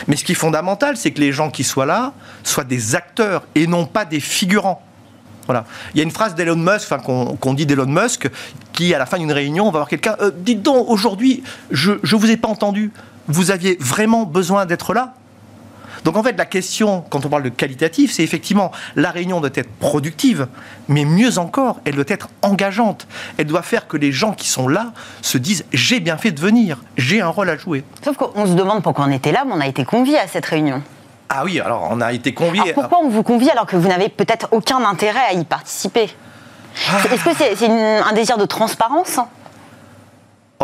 Mais 0.07 0.15
ce 0.15 0.23
qui 0.23 0.31
est 0.31 0.35
fondamental, 0.35 0.95
c'est 0.95 1.11
que 1.11 1.19
les 1.19 1.33
gens 1.33 1.49
qui 1.49 1.63
soient 1.63 1.85
là 1.85 2.13
soient 2.43 2.63
des 2.63 2.95
acteurs 2.95 3.43
et 3.55 3.67
non 3.67 3.85
pas 3.85 4.05
des 4.05 4.19
figurants. 4.19 4.81
Voilà. 5.47 5.65
Il 5.93 5.97
y 5.97 6.01
a 6.01 6.03
une 6.03 6.11
phrase 6.11 6.35
d'Elon 6.35 6.55
Musk, 6.55 6.89
qu'on 7.03 7.53
dit 7.53 7.65
d'Elon 7.65 7.87
Musk, 7.87 8.29
qui 8.71 8.93
à 8.93 8.99
la 8.99 9.05
fin 9.05 9.17
d'une 9.17 9.31
réunion, 9.31 9.63
on 9.67 9.71
va 9.71 9.79
voir 9.79 9.89
quelqu'un, 9.89 10.15
euh, 10.21 10.31
dites 10.33 10.61
donc, 10.61 10.87
aujourd'hui, 10.87 11.43
je 11.71 11.91
ne 11.91 12.15
vous 12.17 12.31
ai 12.31 12.37
pas 12.37 12.47
entendu, 12.47 12.91
vous 13.27 13.51
aviez 13.51 13.77
vraiment 13.79 14.23
besoin 14.23 14.65
d'être 14.65 14.93
là? 14.93 15.15
Donc 16.03 16.17
en 16.17 16.23
fait, 16.23 16.37
la 16.37 16.45
question, 16.45 17.03
quand 17.09 17.25
on 17.25 17.29
parle 17.29 17.43
de 17.43 17.49
qualitatif, 17.49 18.11
c'est 18.11 18.23
effectivement 18.23 18.71
la 18.95 19.11
réunion 19.11 19.39
doit 19.39 19.51
être 19.53 19.69
productive, 19.79 20.47
mais 20.87 21.05
mieux 21.05 21.37
encore, 21.37 21.79
elle 21.85 21.95
doit 21.95 22.05
être 22.07 22.29
engageante. 22.41 23.07
Elle 23.37 23.45
doit 23.45 23.61
faire 23.61 23.87
que 23.87 23.97
les 23.97 24.11
gens 24.11 24.33
qui 24.33 24.49
sont 24.49 24.67
là 24.67 24.93
se 25.21 25.37
disent 25.37 25.65
j'ai 25.71 25.99
bien 25.99 26.17
fait 26.17 26.31
de 26.31 26.39
venir, 26.39 26.79
j'ai 26.97 27.21
un 27.21 27.27
rôle 27.27 27.49
à 27.49 27.57
jouer. 27.57 27.83
Sauf 28.03 28.17
qu'on 28.17 28.45
se 28.45 28.53
demande 28.53 28.81
pourquoi 28.81 29.05
on 29.05 29.11
était 29.11 29.31
là, 29.31 29.43
mais 29.45 29.53
on 29.53 29.61
a 29.61 29.67
été 29.67 29.85
conviés 29.85 30.17
à 30.17 30.27
cette 30.27 30.45
réunion. 30.45 30.81
Ah 31.29 31.43
oui, 31.45 31.59
alors 31.59 31.87
on 31.89 32.01
a 32.01 32.11
été 32.11 32.33
conviés. 32.33 32.73
pourquoi 32.73 32.99
on 33.03 33.09
vous 33.09 33.23
convie 33.23 33.49
alors 33.49 33.65
que 33.65 33.77
vous 33.77 33.87
n'avez 33.87 34.09
peut-être 34.09 34.49
aucun 34.51 34.83
intérêt 34.83 35.25
à 35.29 35.33
y 35.33 35.45
participer? 35.45 36.09
Ah. 36.89 37.13
Est-ce 37.13 37.23
que 37.23 37.55
c'est 37.55 37.67
un 37.67 38.13
désir 38.13 38.37
de 38.37 38.45
transparence? 38.45 39.19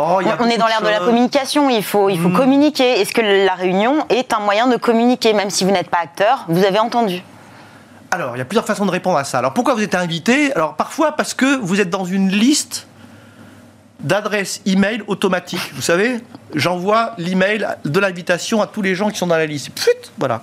Oh, 0.00 0.20
on 0.40 0.48
est 0.48 0.58
dans 0.58 0.68
l'ère 0.68 0.80
de 0.80 0.88
la 0.88 1.00
communication, 1.00 1.68
il 1.68 1.82
faut, 1.82 2.08
il 2.08 2.20
faut 2.20 2.28
hmm. 2.28 2.36
communiquer. 2.36 3.00
Est-ce 3.00 3.12
que 3.12 3.20
la 3.20 3.54
réunion 3.54 4.06
est 4.10 4.32
un 4.32 4.38
moyen 4.38 4.68
de 4.68 4.76
communiquer, 4.76 5.32
même 5.32 5.50
si 5.50 5.64
vous 5.64 5.70
n'êtes 5.70 5.90
pas 5.90 5.98
acteur 5.98 6.44
Vous 6.48 6.64
avez 6.64 6.78
entendu? 6.78 7.22
Alors, 8.10 8.36
il 8.36 8.38
y 8.38 8.42
a 8.42 8.44
plusieurs 8.44 8.64
façons 8.64 8.86
de 8.86 8.90
répondre 8.90 9.18
à 9.18 9.24
ça. 9.24 9.38
Alors, 9.38 9.52
pourquoi 9.52 9.74
vous 9.74 9.82
êtes 9.82 9.94
invité 9.94 10.54
Alors, 10.54 10.74
parfois 10.74 11.12
parce 11.12 11.34
que 11.34 11.56
vous 11.56 11.80
êtes 11.80 11.90
dans 11.90 12.04
une 12.04 12.30
liste 12.30 12.87
d'adresses 14.00 14.60
email 14.66 15.02
automatiques. 15.06 15.72
Vous 15.74 15.82
savez, 15.82 16.18
j'envoie 16.54 17.14
l'email 17.18 17.66
de 17.84 18.00
l'invitation 18.00 18.62
à 18.62 18.66
tous 18.66 18.82
les 18.82 18.94
gens 18.94 19.10
qui 19.10 19.18
sont 19.18 19.26
dans 19.26 19.36
la 19.36 19.46
liste. 19.46 19.70
Pfut, 19.70 19.90
voilà. 20.18 20.42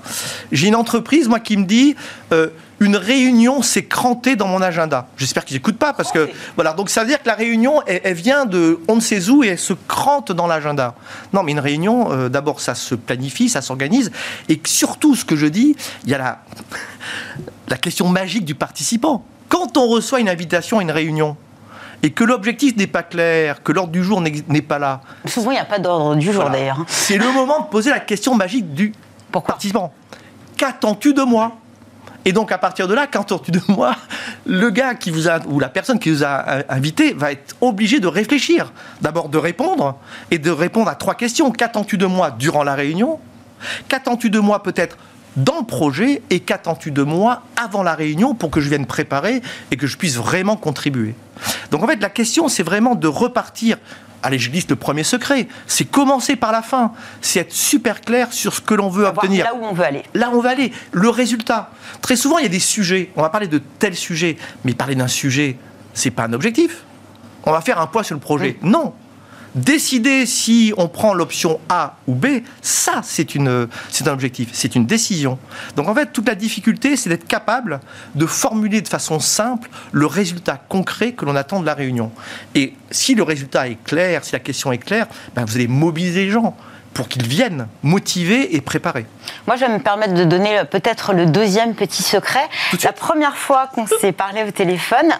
J'ai 0.52 0.68
une 0.68 0.76
entreprise, 0.76 1.28
moi, 1.28 1.40
qui 1.40 1.56
me 1.56 1.66
dit 1.66 1.96
euh, 2.34 2.50
une 2.80 2.98
réunion 2.98 3.62
s'est 3.62 3.86
crantée 3.86 4.36
dans 4.36 4.48
mon 4.48 4.62
agenda. 4.62 5.08
J'espère 5.18 5.46
qu'ils 5.46 5.56
n'écoutent 5.56 5.78
pas 5.78 5.94
parce 5.94 6.12
que 6.12 6.30
voilà. 6.56 6.74
Donc 6.74 6.90
ça 6.90 7.02
veut 7.02 7.08
dire 7.08 7.22
que 7.22 7.28
la 7.28 7.36
réunion, 7.36 7.82
elle, 7.88 8.14
vient 8.14 8.46
de 8.46 8.80
on 8.88 8.98
ne 8.98 9.02
sait 9.02 9.30
où 9.30 9.44
et 9.44 9.48
elle 9.48 9.60
se 9.60 9.74
crante 9.74 10.32
dans 10.32 10.48
l'agenda. 10.48 10.96
Non, 11.32 11.44
mais 11.44 11.54
une 11.54 11.60
réunion, 11.60 12.12
euh, 12.12 12.30
d'abord, 12.30 12.60
ça 12.60 12.76
se 12.76 12.96
planifie, 12.96 13.48
ça 13.48 13.62
s'organise 13.62 14.12
et 14.50 14.60
surtout, 14.66 15.16
ce 15.16 15.24
que 15.24 15.36
je 15.36 15.46
dis, 15.46 15.76
il 16.04 16.10
y 16.10 16.14
a 16.14 16.18
la 16.18 16.40
la 17.68 17.78
question 17.78 18.08
magique 18.10 18.46
du 18.46 18.56
participant. 18.56 19.26
Quand 19.50 19.78
on 19.78 19.88
reçoit 19.88 20.20
une 20.20 20.30
invitation 20.30 20.80
à 20.80 20.82
une 20.82 20.92
réunion, 20.92 21.38
et 22.06 22.12
que 22.12 22.24
l'objectif 22.24 22.78
n'est 22.78 22.86
pas 22.86 23.02
clair, 23.02 23.64
que 23.64 23.72
l'ordre 23.72 23.92
du 23.92 24.04
jour 24.04 24.22
n'est 24.22 24.62
pas 24.62 24.78
là. 24.78 25.02
Souvent, 25.26 25.50
il 25.50 25.56
n'y 25.56 25.60
a 25.60 25.66
pas 25.66 25.80
d'ordre 25.80 26.16
du 26.16 26.32
jour 26.32 26.52
d'ailleurs. 26.52 26.78
C'est 26.86 27.18
le 27.18 27.32
moment 27.32 27.62
de 27.62 27.66
poser 27.66 27.90
la 27.90 28.00
question 28.00 28.36
magique 28.36 28.76
du 28.76 28.94
participant. 29.32 29.92
Qu'attends-tu 30.56 31.16
de 31.16 31.24
moi? 31.24 31.54
Et 32.24 32.32
donc, 32.32 32.52
à 32.52 32.60
partir 32.60 32.88
de 32.88 32.94
là, 32.94 33.08
qu'attends-tu 33.08 33.50
de 33.50 33.60
moi? 33.70 33.96
Le 34.46 34.70
gars 34.70 34.94
qui 34.94 35.10
vous 35.10 35.28
a, 35.28 35.40
ou 35.48 35.60
la 35.60 35.68
personne 35.68 35.98
qui 35.98 36.12
vous 36.12 36.24
a 36.24 36.64
invité 36.70 37.14
va 37.14 37.32
être 37.32 37.56
obligé 37.60 38.00
de 38.00 38.08
réfléchir. 38.08 38.72
D'abord 39.02 39.30
de 39.30 39.40
répondre, 39.40 39.98
et 40.30 40.38
de 40.38 40.52
répondre 40.52 40.92
à 40.92 40.96
trois 40.96 41.16
questions. 41.16 41.50
Qu'attends-tu 41.50 41.98
de 41.98 42.06
moi 42.06 42.30
durant 42.30 42.64
la 42.64 42.76
réunion? 42.76 43.20
Qu'attends-tu 43.88 44.30
de 44.30 44.38
moi 44.38 44.62
peut-être 44.62 44.96
dans 45.38 45.60
le 45.60 45.66
projet 45.66 46.22
et 46.30 46.40
qu'attends-tu 46.40 46.92
de 46.92 47.04
moi 47.04 47.44
avant 47.56 47.84
la 47.84 47.96
réunion 47.96 48.36
pour 48.36 48.52
que 48.52 48.62
je 48.62 48.70
vienne 48.70 48.86
préparer 48.86 49.42
et 49.72 49.78
que 49.78 49.88
je 49.88 49.98
puisse 49.98 50.16
vraiment 50.16 50.56
contribuer? 50.56 51.16
Donc 51.72 51.84
en 51.84 51.88
fait, 51.88 52.02
la 52.02 52.10
question, 52.10 52.48
c'est 52.48 52.64
vraiment 52.64 52.96
de 52.96 53.08
repartir. 53.08 53.78
Allez, 54.24 54.40
je 54.40 54.50
liste 54.50 54.72
le 54.72 54.76
premier 54.76 55.04
secret. 55.04 55.48
C'est 55.68 55.86
commencer 55.86 56.36
par 56.36 56.52
la 56.52 56.64
fin. 56.64 56.94
C'est 57.22 57.42
être 57.42 57.54
super 57.54 58.02
clair 58.02 58.34
sur 58.34 58.56
ce 58.56 58.62
que 58.62 58.74
l'on 58.74 58.90
veut 58.90 59.06
obtenir. 59.06 59.46
Là 59.46 59.54
où 59.54 59.64
on 59.64 59.74
veut 59.74 59.86
aller. 59.86 60.04
Là 60.16 60.32
où 60.32 60.38
on 60.38 60.42
veut 60.42 60.50
aller. 60.50 60.72
Le 60.92 61.10
résultat. 61.10 61.70
Très 62.02 62.16
souvent, 62.16 62.40
il 62.40 62.44
y 62.44 62.48
a 62.48 62.50
des 62.50 62.60
sujets. 62.60 63.12
On 63.16 63.22
va 63.22 63.30
parler 63.30 63.48
de 63.48 63.62
tel 63.78 63.96
sujet. 63.96 64.38
Mais 64.64 64.74
parler 64.74 64.96
d'un 64.96 65.08
sujet, 65.08 65.58
c'est 65.94 66.10
pas 66.10 66.24
un 66.24 66.34
objectif. 66.34 66.84
On 67.44 67.52
va 67.52 67.62
faire 67.62 67.80
un 67.80 67.86
poids 67.86 68.04
sur 68.04 68.16
le 68.16 68.22
projet. 68.22 68.58
Non. 68.64 68.94
Décider 69.56 70.26
si 70.26 70.74
on 70.76 70.90
prend 70.90 71.14
l'option 71.14 71.62
A 71.70 71.96
ou 72.08 72.14
B, 72.14 72.26
ça, 72.62 73.02
c'est 73.04 73.38
un 73.38 73.68
objectif, 74.08 74.50
c'est 74.52 74.76
une 74.76 74.86
décision. 74.86 75.40
Donc 75.78 75.88
en 75.88 75.96
fait, 75.96 76.12
toute 76.12 76.28
la 76.28 76.36
difficulté, 76.36 76.98
c'est 76.98 77.10
d'être 77.10 77.26
capable 77.26 77.80
de 78.16 78.26
formuler 78.26 78.82
de 78.82 78.88
façon 78.90 79.22
simple 79.22 79.70
le 79.94 80.06
résultat 80.08 80.62
concret 80.68 81.14
que 81.14 81.24
l'on 81.24 81.38
attend 81.38 81.62
de 81.62 81.66
la 81.66 81.74
réunion. 81.74 82.12
Et 82.54 82.74
si 82.92 83.16
le 83.16 83.24
résultat 83.24 83.70
est 83.70 83.82
clair, 83.82 84.26
si 84.26 84.34
la 84.34 84.40
question 84.40 84.74
est 84.74 84.78
claire, 84.78 85.08
ben 85.36 85.46
vous 85.46 85.56
allez 85.56 85.70
mobiliser 85.70 86.26
les 86.26 86.32
gens 86.32 86.56
pour 86.96 87.10
qu'ils 87.10 87.28
viennent 87.28 87.68
motivés 87.84 88.56
et 88.56 88.62
préparés. 88.62 89.06
Moi, 89.46 89.58
je 89.58 89.66
vais 89.66 89.72
me 89.72 89.80
permettre 89.80 90.16
de 90.16 90.24
donner 90.24 90.62
peut-être 90.72 91.14
le 91.14 91.28
deuxième 91.28 91.76
petit 91.76 92.02
secret. 92.02 92.48
La 92.84 92.94
première 92.94 93.36
fois 93.36 93.68
qu'on 93.68 93.86
s'est 93.86 94.14
parlé 94.14 94.44
au 94.44 94.52
téléphone, 94.52 95.12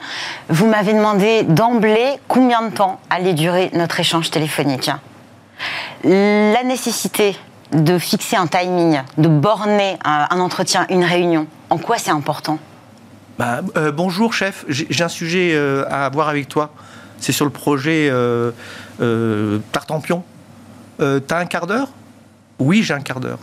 vous 0.50 0.66
m'avez 0.68 0.94
demandé 0.94 1.44
d'emblée 1.44 2.16
combien 2.28 2.64
de 2.64 2.74
temps 2.74 3.00
allait 3.10 3.34
durer 3.34 3.70
notre 3.74 4.00
échange 4.00 4.32
téléphonique. 4.32 4.90
La 6.04 6.64
nécessité 6.64 7.38
de 7.74 8.00
fixer 8.00 8.38
un 8.38 8.48
timing, 8.48 9.02
de 9.18 9.28
borner 9.28 9.98
un 10.04 10.40
entretien, 10.40 10.88
une 10.90 11.04
réunion, 11.04 11.46
en 11.70 11.78
quoi 11.78 11.98
c'est 11.98 12.12
important? 12.12 12.58
Bah, 13.38 13.60
euh, 13.76 13.92
Bonjour 13.92 14.34
chef, 14.34 14.64
j'ai 14.70 15.04
un 15.04 15.10
sujet 15.10 15.52
euh, 15.54 15.84
à 15.90 16.10
voir 16.10 16.30
avec 16.30 16.48
toi. 16.48 16.72
C'est 17.20 17.34
sur 17.34 17.44
le 17.44 17.52
projet 17.52 18.08
euh, 18.10 18.52
euh 19.02 19.60
Tartampion. 19.74 20.24
Euh, 21.00 21.20
t'as 21.20 21.40
un 21.40 21.46
quart 21.46 21.68
d'heure? 21.68 21.90
Oui, 22.60 22.84
j'ai 22.84 22.94
un 22.94 23.02
quart 23.02 23.20
d'heure. 23.20 23.40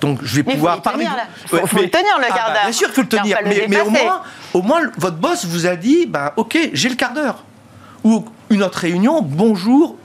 Donc 0.00 0.18
je 0.22 0.36
vais 0.36 0.42
pouvoir 0.42 0.82
parler. 0.82 1.06
Il 1.52 1.66
faut, 1.66 1.80
le 1.80 1.88
tenir 1.88 2.18
le 2.18 2.26
ah, 2.28 2.34
quart 2.34 2.46
bah, 2.48 2.52
d'heure. 2.52 2.62
bien 2.64 2.72
sûr 2.72 2.88
qu'il 2.88 2.94
faut 2.94 3.02
le 3.02 3.08
tenir, 3.08 3.38
mais, 3.44 3.80
au, 3.80 3.90
moins, 3.90 4.22
au 4.52 4.62
moins, 4.62 4.80
votre 4.98 5.16
boss 5.16 5.46
vous 5.46 5.66
a 5.66 5.76
dit, 5.76 6.06
ben 6.06 6.32
ok, 6.36 6.70
j'ai 6.72 6.88
le 6.88 6.94
quart 6.94 7.14
d'heure. 7.14 7.42
Ou 8.02 8.24
une 8.50 8.62
autre 8.62 8.80
réunion, 8.80 9.22
bonjour, 9.22 9.96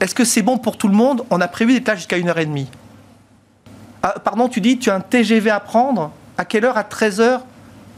est-ce 0.00 0.14
que 0.14 0.24
c'est 0.24 0.42
bon 0.42 0.58
pour 0.58 0.76
tout 0.76 0.88
le 0.88 0.94
monde? 0.94 1.24
On 1.30 1.40
a 1.40 1.46
prévu 1.46 1.74
d'être 1.74 1.86
là 1.86 1.94
jusqu'à 1.94 2.16
une 2.16 2.28
heure 2.28 2.38
et 2.38 2.46
demie. 2.46 2.68
Ah, 4.02 4.14
pardon, 4.18 4.48
tu 4.48 4.60
dis, 4.60 4.78
tu 4.78 4.90
as 4.90 4.96
un 4.96 5.00
TGV 5.00 5.50
à 5.50 5.60
prendre? 5.60 6.10
À 6.36 6.44
quelle 6.44 6.64
heure? 6.64 6.76
À 6.76 6.82
13h 6.82 7.40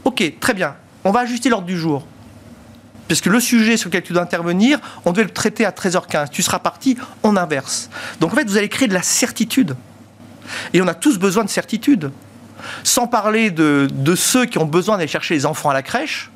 Ok, 0.05 0.39
très 0.39 0.53
bien. 0.53 0.75
On 1.03 1.11
va 1.11 1.21
ajuster 1.21 1.49
l'ordre 1.49 1.65
du 1.65 1.77
jour 1.77 2.05
puisque 3.07 3.27
le 3.27 3.39
sujet 3.39 3.77
sur 3.77 3.89
lequel 3.89 4.03
tu 4.03 4.13
dois 4.13 4.21
intervenir, 4.21 4.79
on 5.05 5.11
devait 5.11 5.23
le 5.23 5.29
traiter 5.33 5.65
à 5.65 5.71
13h15. 5.71 6.29
Tu 6.29 6.43
seras 6.43 6.59
parti, 6.59 6.97
on 7.23 7.35
inverse. 7.35 7.89
Donc 8.19 8.33
en 8.33 8.35
fait, 8.35 8.47
vous 8.47 8.57
allez 8.57 8.69
créer 8.69 8.87
de 8.87 8.93
la 8.93 9.01
certitude. 9.01 9.75
Et 10.73 10.81
on 10.81 10.87
a 10.87 10.93
tous 10.93 11.17
besoin 11.17 11.43
de 11.43 11.49
certitude. 11.49 12.11
Sans 12.83 13.07
parler 13.07 13.51
de, 13.51 13.87
ceux 14.15 14.45
qui 14.45 14.57
ont 14.57 14.65
besoin 14.65 14.97
d'aller 14.97 15.07
chercher 15.07 15.35
les 15.35 15.45
enfants 15.45 15.69
à 15.69 15.73
la 15.73 15.83
crèche, 15.83 16.29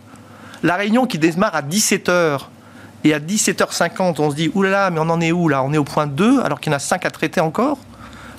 la 0.63 0.76
réunion 0.76 1.05
qui 1.07 1.17
démarre 1.17 1.55
à 1.55 1.61
17h 1.61 2.41
et 3.03 3.13
à 3.13 3.19
17h50, 3.19 4.15
on 4.19 4.30
se 4.30 4.36
dit, 4.36 4.51
oulala, 4.53 4.91
mais 4.91 4.99
on 4.99 5.09
en 5.09 5.19
est 5.19 5.32
où 5.32 5.49
là? 5.49 5.63
On 5.63 5.74
est 5.74 5.78
au 5.78 5.84
point 5.84 6.05
2 6.05 6.41
alors 6.41 6.59
qu'il 6.59 6.72
y 6.72 6.76
en 6.76 6.78
a 6.78 6.80
5 6.80 7.05
à 7.05 7.09
traiter 7.09 7.41
encore 7.41 7.80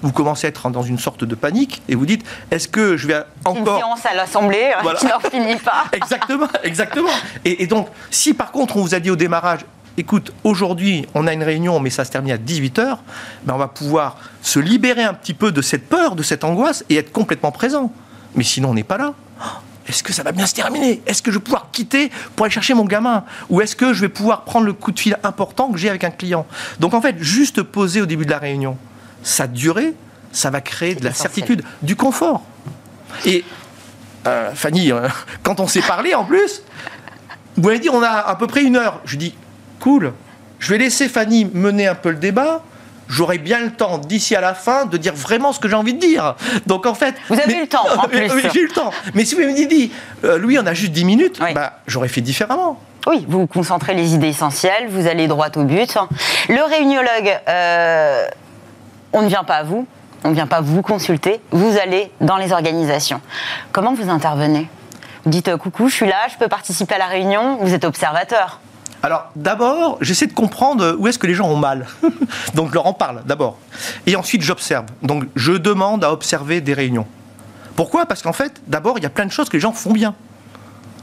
vous 0.02 0.12
commencez 0.12 0.46
à 0.46 0.50
être 0.50 0.68
dans 0.70 0.82
une 0.82 0.98
sorte 0.98 1.24
de 1.24 1.34
panique 1.34 1.82
et 1.88 1.94
vous 1.94 2.06
dites 2.06 2.24
est-ce 2.50 2.68
que 2.68 2.96
je 2.96 3.06
vais 3.06 3.22
encore. 3.44 3.76
Une 3.76 3.84
séance 3.84 4.06
à 4.06 4.14
l'Assemblée 4.14 4.72
hein, 4.76 4.94
qui 4.98 5.06
n'en 5.06 5.20
finit 5.20 5.56
pas. 5.56 5.84
exactement, 5.92 6.48
exactement. 6.62 7.10
Et, 7.44 7.66
donc, 7.66 7.88
si 8.10 8.34
par 8.34 8.52
contre 8.52 8.76
on 8.76 8.82
vous 8.82 8.94
a 8.94 9.00
dit 9.00 9.10
au 9.10 9.16
démarrage 9.16 9.60
écoute, 9.98 10.32
aujourd'hui, 10.42 11.06
on 11.14 11.26
a 11.26 11.34
une 11.34 11.42
réunion, 11.42 11.78
mais 11.78 11.90
ça 11.90 12.04
se 12.04 12.10
termine 12.10 12.32
à 12.32 12.38
18h, 12.38 12.96
ben 13.44 13.54
on 13.54 13.58
va 13.58 13.68
pouvoir 13.68 14.16
se 14.40 14.58
libérer 14.58 15.02
un 15.02 15.12
petit 15.12 15.34
peu 15.34 15.52
de 15.52 15.60
cette 15.60 15.86
peur, 15.86 16.16
de 16.16 16.22
cette 16.22 16.44
angoisse 16.44 16.82
et 16.88 16.96
être 16.96 17.12
complètement 17.12 17.52
présent. 17.52 17.92
Mais 18.34 18.42
sinon, 18.42 18.70
on 18.70 18.74
n'est 18.74 18.84
pas 18.84 18.96
là. 18.96 19.12
Est-ce 19.86 20.02
que 20.02 20.12
ça 20.12 20.22
va 20.22 20.32
bien 20.32 20.46
se 20.46 20.54
terminer? 20.54 21.02
Est-ce 21.06 21.22
que 21.22 21.30
je 21.30 21.38
vais 21.38 21.42
pouvoir 21.42 21.68
quitter 21.72 22.10
pour 22.34 22.46
aller 22.46 22.52
chercher 22.52 22.72
mon 22.72 22.84
gamin? 22.84 23.24
Ou 23.50 23.60
est-ce 23.60 23.76
que 23.76 23.92
je 23.92 24.00
vais 24.00 24.08
pouvoir 24.08 24.44
prendre 24.44 24.64
le 24.64 24.72
coup 24.72 24.92
de 24.92 24.98
fil 24.98 25.18
important 25.22 25.70
que 25.70 25.78
j'ai 25.78 25.90
avec 25.90 26.04
un 26.04 26.10
client? 26.10 26.46
Donc 26.80 26.94
en 26.94 27.02
fait, 27.02 27.16
juste 27.18 27.62
poser 27.62 28.00
au 28.00 28.06
début 28.06 28.24
de 28.24 28.30
la 28.30 28.38
réunion 28.38 28.78
sa 29.22 29.46
durée, 29.46 29.94
ça 30.32 30.50
va 30.50 30.60
créer 30.60 30.94
de 30.94 31.04
la 31.04 31.12
certitude, 31.12 31.62
du 31.82 31.96
confort. 31.96 32.42
Et 33.26 33.44
euh, 34.26 34.52
Fanny, 34.54 34.92
euh, 34.92 35.08
quand 35.42 35.60
on 35.60 35.66
s'est 35.66 35.82
parlé 35.82 36.14
en 36.14 36.24
plus, 36.24 36.62
vous 37.56 37.68
m'avez 37.68 37.78
dit 37.78 37.90
on 37.90 38.02
a 38.02 38.08
à 38.08 38.34
peu 38.36 38.46
près 38.46 38.62
une 38.62 38.76
heure. 38.76 39.00
Je 39.04 39.16
dis 39.16 39.34
cool, 39.80 40.12
je 40.58 40.70
vais 40.70 40.78
laisser 40.78 41.08
Fanny 41.08 41.44
mener 41.52 41.86
un 41.86 41.94
peu 41.94 42.10
le 42.10 42.16
débat. 42.16 42.62
J'aurai 43.08 43.36
bien 43.36 43.60
le 43.60 43.72
temps 43.72 43.98
d'ici 43.98 44.34
à 44.34 44.40
la 44.40 44.54
fin 44.54 44.86
de 44.86 44.96
dire 44.96 45.12
vraiment 45.12 45.52
ce 45.52 45.60
que 45.60 45.68
j'ai 45.68 45.74
envie 45.74 45.92
de 45.92 45.98
dire. 45.98 46.34
Donc 46.66 46.86
en 46.86 46.94
fait, 46.94 47.14
vous 47.28 47.38
avez 47.38 47.56
eu 47.56 47.60
le 47.62 47.66
temps. 47.66 47.84
En 47.98 48.08
plus. 48.08 48.30
j'ai 48.54 48.60
eu 48.60 48.68
le 48.68 48.72
temps. 48.72 48.90
Mais 49.12 49.26
si 49.26 49.34
vous 49.34 49.42
m'avez 49.42 49.66
dit, 49.66 49.92
euh, 50.24 50.38
Louis, 50.38 50.58
on 50.58 50.66
a 50.66 50.72
juste 50.72 50.92
10 50.92 51.04
minutes, 51.04 51.40
bah, 51.54 51.80
j'aurais 51.86 52.08
fait 52.08 52.22
différemment. 52.22 52.80
Oui, 53.06 53.26
vous 53.28 53.46
concentrez 53.48 53.94
les 53.94 54.14
idées 54.14 54.28
essentielles, 54.28 54.86
vous 54.88 55.08
allez 55.08 55.26
droit 55.26 55.48
au 55.56 55.64
but. 55.64 55.98
Le 56.48 56.62
réuniologue, 56.70 57.40
on 59.12 59.22
ne 59.22 59.28
vient 59.28 59.44
pas 59.44 59.56
à 59.56 59.62
vous, 59.62 59.86
on 60.24 60.30
ne 60.30 60.34
vient 60.34 60.46
pas 60.46 60.60
vous 60.60 60.82
consulter, 60.82 61.40
vous 61.50 61.76
allez 61.78 62.10
dans 62.20 62.36
les 62.36 62.52
organisations. 62.52 63.20
Comment 63.72 63.94
vous 63.94 64.08
intervenez? 64.08 64.68
Vous 65.24 65.30
dites 65.30 65.48
euh, 65.48 65.56
coucou, 65.56 65.88
je 65.88 65.94
suis 65.94 66.06
là, 66.06 66.28
je 66.32 66.36
peux 66.36 66.48
participer 66.48 66.94
à 66.94 66.98
la 66.98 67.06
réunion, 67.06 67.58
vous 67.60 67.74
êtes 67.74 67.84
observateur. 67.84 68.60
Alors 69.02 69.30
d'abord, 69.34 69.98
j'essaie 70.00 70.26
de 70.26 70.32
comprendre 70.32 70.96
où 70.98 71.08
est-ce 71.08 71.18
que 71.18 71.26
les 71.26 71.34
gens 71.34 71.48
ont 71.48 71.56
mal. 71.56 71.86
Donc 72.54 72.68
je 72.68 72.74
leur 72.74 72.86
en 72.86 72.92
parle 72.92 73.22
d'abord. 73.26 73.58
Et 74.06 74.14
ensuite 74.14 74.42
j'observe. 74.42 74.86
Donc 75.02 75.24
je 75.34 75.52
demande 75.52 76.04
à 76.04 76.12
observer 76.12 76.60
des 76.60 76.72
réunions. 76.72 77.06
Pourquoi? 77.74 78.06
Parce 78.06 78.22
qu'en 78.22 78.32
fait, 78.32 78.60
d'abord, 78.68 78.98
il 78.98 79.02
y 79.02 79.06
a 79.06 79.10
plein 79.10 79.26
de 79.26 79.32
choses 79.32 79.48
que 79.48 79.56
les 79.56 79.60
gens 79.60 79.72
font 79.72 79.92
bien. 79.92 80.14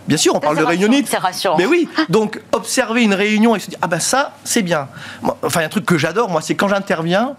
Bien 0.07 0.17
sûr, 0.17 0.33
on 0.33 0.39
parle 0.39 0.57
de 0.57 0.63
réunionnite. 0.63 1.07
C'est 1.07 1.17
rassurant. 1.17 1.57
Mais 1.57 1.65
oui, 1.65 1.89
donc 2.09 2.41
observer 2.53 3.03
une 3.03 3.13
réunion 3.13 3.55
et 3.55 3.59
se 3.59 3.69
dire 3.69 3.79
ah 3.81 3.87
ben 3.87 3.99
ça 3.99 4.33
c'est 4.43 4.61
bien. 4.61 4.87
Enfin, 5.43 5.59
il 5.59 5.61
y 5.61 5.63
a 5.63 5.67
un 5.67 5.69
truc 5.69 5.85
que 5.85 5.97
j'adore 5.97 6.29
moi, 6.29 6.41
c'est 6.41 6.55
quand 6.55 6.69
j'interviens, 6.69 7.35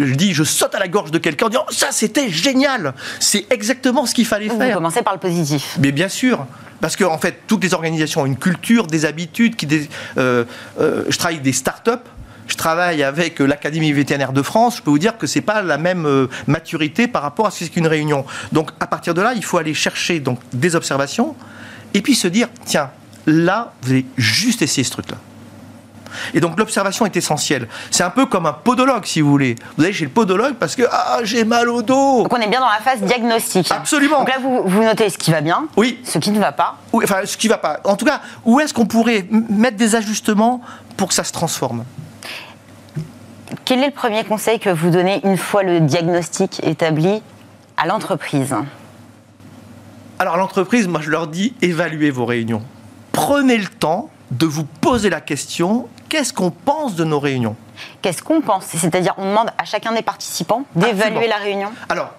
je 0.00 0.14
dis, 0.14 0.34
je 0.34 0.44
saute 0.44 0.74
à 0.74 0.78
la 0.78 0.88
gorge 0.88 1.10
de 1.10 1.18
quelqu'un 1.18 1.46
en 1.46 1.48
disant 1.48 1.66
ça 1.70 1.88
c'était 1.90 2.28
génial, 2.30 2.94
c'est 3.18 3.46
exactement 3.50 4.06
ce 4.06 4.14
qu'il 4.14 4.26
fallait 4.26 4.48
faire. 4.48 4.68
Vous 4.68 4.74
commencez 4.74 5.02
par 5.02 5.14
le 5.14 5.20
positif. 5.20 5.76
Mais 5.80 5.92
bien 5.92 6.08
sûr. 6.08 6.46
Parce 6.80 6.96
que 6.96 7.04
en 7.04 7.18
fait, 7.18 7.42
toutes 7.46 7.62
les 7.62 7.74
organisations 7.74 8.22
ont 8.22 8.26
une 8.26 8.38
culture, 8.38 8.86
des 8.86 9.04
habitudes. 9.04 9.54
Qui, 9.56 9.68
euh, 10.16 10.44
euh, 10.80 11.04
je 11.08 11.16
travaille 11.18 11.36
avec 11.36 11.44
des 11.44 11.52
start-up. 11.52 12.08
Je 12.48 12.56
travaille 12.56 13.02
avec 13.02 13.38
l'Académie 13.38 13.92
vétérinaire 13.92 14.32
de 14.32 14.42
France. 14.42 14.78
Je 14.78 14.82
peux 14.82 14.90
vous 14.90 14.98
dire 14.98 15.18
que 15.18 15.26
c'est 15.26 15.42
pas 15.42 15.62
la 15.62 15.78
même 15.78 16.06
euh, 16.06 16.26
maturité 16.46 17.06
par 17.06 17.22
rapport 17.22 17.46
à 17.46 17.50
ce 17.50 17.64
qu'une 17.66 17.86
réunion. 17.86 18.24
Donc, 18.50 18.70
à 18.80 18.86
partir 18.86 19.14
de 19.14 19.20
là, 19.20 19.34
il 19.36 19.44
faut 19.44 19.58
aller 19.58 19.74
chercher 19.74 20.20
donc 20.20 20.40
des 20.52 20.74
observations 20.74 21.36
et 21.94 22.00
puis 22.00 22.14
se 22.14 22.26
dire 22.26 22.48
tiens, 22.64 22.90
là, 23.26 23.72
vous 23.82 23.92
allez 23.92 24.06
juste 24.16 24.62
essayer 24.62 24.82
ce 24.82 24.90
truc-là. 24.90 25.18
Et 26.34 26.40
donc 26.40 26.58
l'observation 26.58 27.06
est 27.06 27.16
essentielle. 27.16 27.68
C'est 27.90 28.02
un 28.02 28.10
peu 28.10 28.26
comme 28.26 28.46
un 28.46 28.52
podologue, 28.52 29.04
si 29.04 29.20
vous 29.20 29.30
voulez. 29.30 29.56
Vous 29.76 29.84
allez 29.84 29.92
chez 29.92 30.04
le 30.04 30.10
podologue 30.10 30.54
parce 30.54 30.76
que 30.76 30.82
ah, 30.90 31.18
j'ai 31.22 31.44
mal 31.44 31.68
au 31.68 31.82
dos. 31.82 32.22
Donc 32.22 32.32
on 32.32 32.40
est 32.40 32.48
bien 32.48 32.60
dans 32.60 32.66
la 32.68 32.80
phase 32.80 33.00
diagnostique. 33.02 33.70
Absolument. 33.70 34.18
Donc 34.20 34.28
là, 34.28 34.38
vous, 34.40 34.62
vous 34.64 34.82
notez 34.84 35.08
ce 35.10 35.18
qui 35.18 35.30
va 35.30 35.40
bien, 35.40 35.66
Oui. 35.76 35.98
ce 36.04 36.18
qui 36.18 36.30
ne 36.30 36.38
va 36.40 36.52
pas. 36.52 36.76
Ou- 36.92 37.02
enfin, 37.02 37.20
ce 37.24 37.36
qui 37.36 37.48
va 37.48 37.58
pas. 37.58 37.80
En 37.84 37.96
tout 37.96 38.04
cas, 38.04 38.20
où 38.44 38.60
est-ce 38.60 38.72
qu'on 38.74 38.86
pourrait 38.86 39.26
mettre 39.50 39.76
des 39.76 39.94
ajustements 39.94 40.60
pour 40.96 41.08
que 41.08 41.14
ça 41.14 41.24
se 41.24 41.32
transforme? 41.32 41.84
Quel 43.64 43.80
est 43.82 43.86
le 43.86 43.92
premier 43.92 44.24
conseil 44.24 44.58
que 44.60 44.70
vous 44.70 44.90
donnez 44.90 45.20
une 45.24 45.36
fois 45.36 45.62
le 45.62 45.80
diagnostic 45.80 46.60
établi 46.64 47.22
à 47.76 47.86
l'entreprise? 47.86 48.54
Alors, 50.18 50.36
l'entreprise, 50.36 50.86
moi, 50.86 51.00
je 51.00 51.10
leur 51.10 51.26
dis 51.26 51.54
évaluez 51.62 52.10
vos 52.10 52.26
réunions. 52.26 52.62
Prenez 53.12 53.56
le 53.56 53.66
temps 53.66 54.10
de 54.30 54.46
vous 54.46 54.64
poser 54.64 55.10
la 55.10 55.20
question 55.20 55.88
qu'est-ce 56.10 56.34
qu'on 56.34 56.50
pense 56.50 56.94
de 56.96 57.04
nos 57.04 57.18
réunions? 57.18 57.56
Qu'est-ce 58.02 58.22
qu'on 58.22 58.42
pense? 58.42 58.64
C'est-à-dire, 58.66 59.14
on 59.16 59.24
demande 59.30 59.48
à 59.56 59.64
chacun 59.64 59.92
des 59.92 60.02
participants 60.02 60.64
d'évaluer 60.76 61.26
la 61.28 61.36
réunion. 61.36 61.70
Alors, 61.88 62.10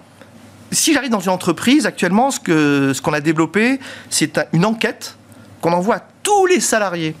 si 0.72 0.92
j'arrive 0.94 1.10
dans 1.10 1.20
une 1.20 1.30
entreprise, 1.30 1.86
actuellement, 1.86 2.32
ce 2.32 2.40
qu'on 2.40 2.94
ce 2.94 3.00
qu'on 3.00 3.12
a 3.12 3.20
développé, 3.20 3.78
c'est 4.10 4.38
un- 4.38 4.44
une 4.52 4.64
enquête 4.64 5.16
qu'on 5.60 5.72
envoie 5.72 5.96
à 5.96 6.02
tous 6.24 6.46
les 6.46 6.58
salariés. 6.60 7.14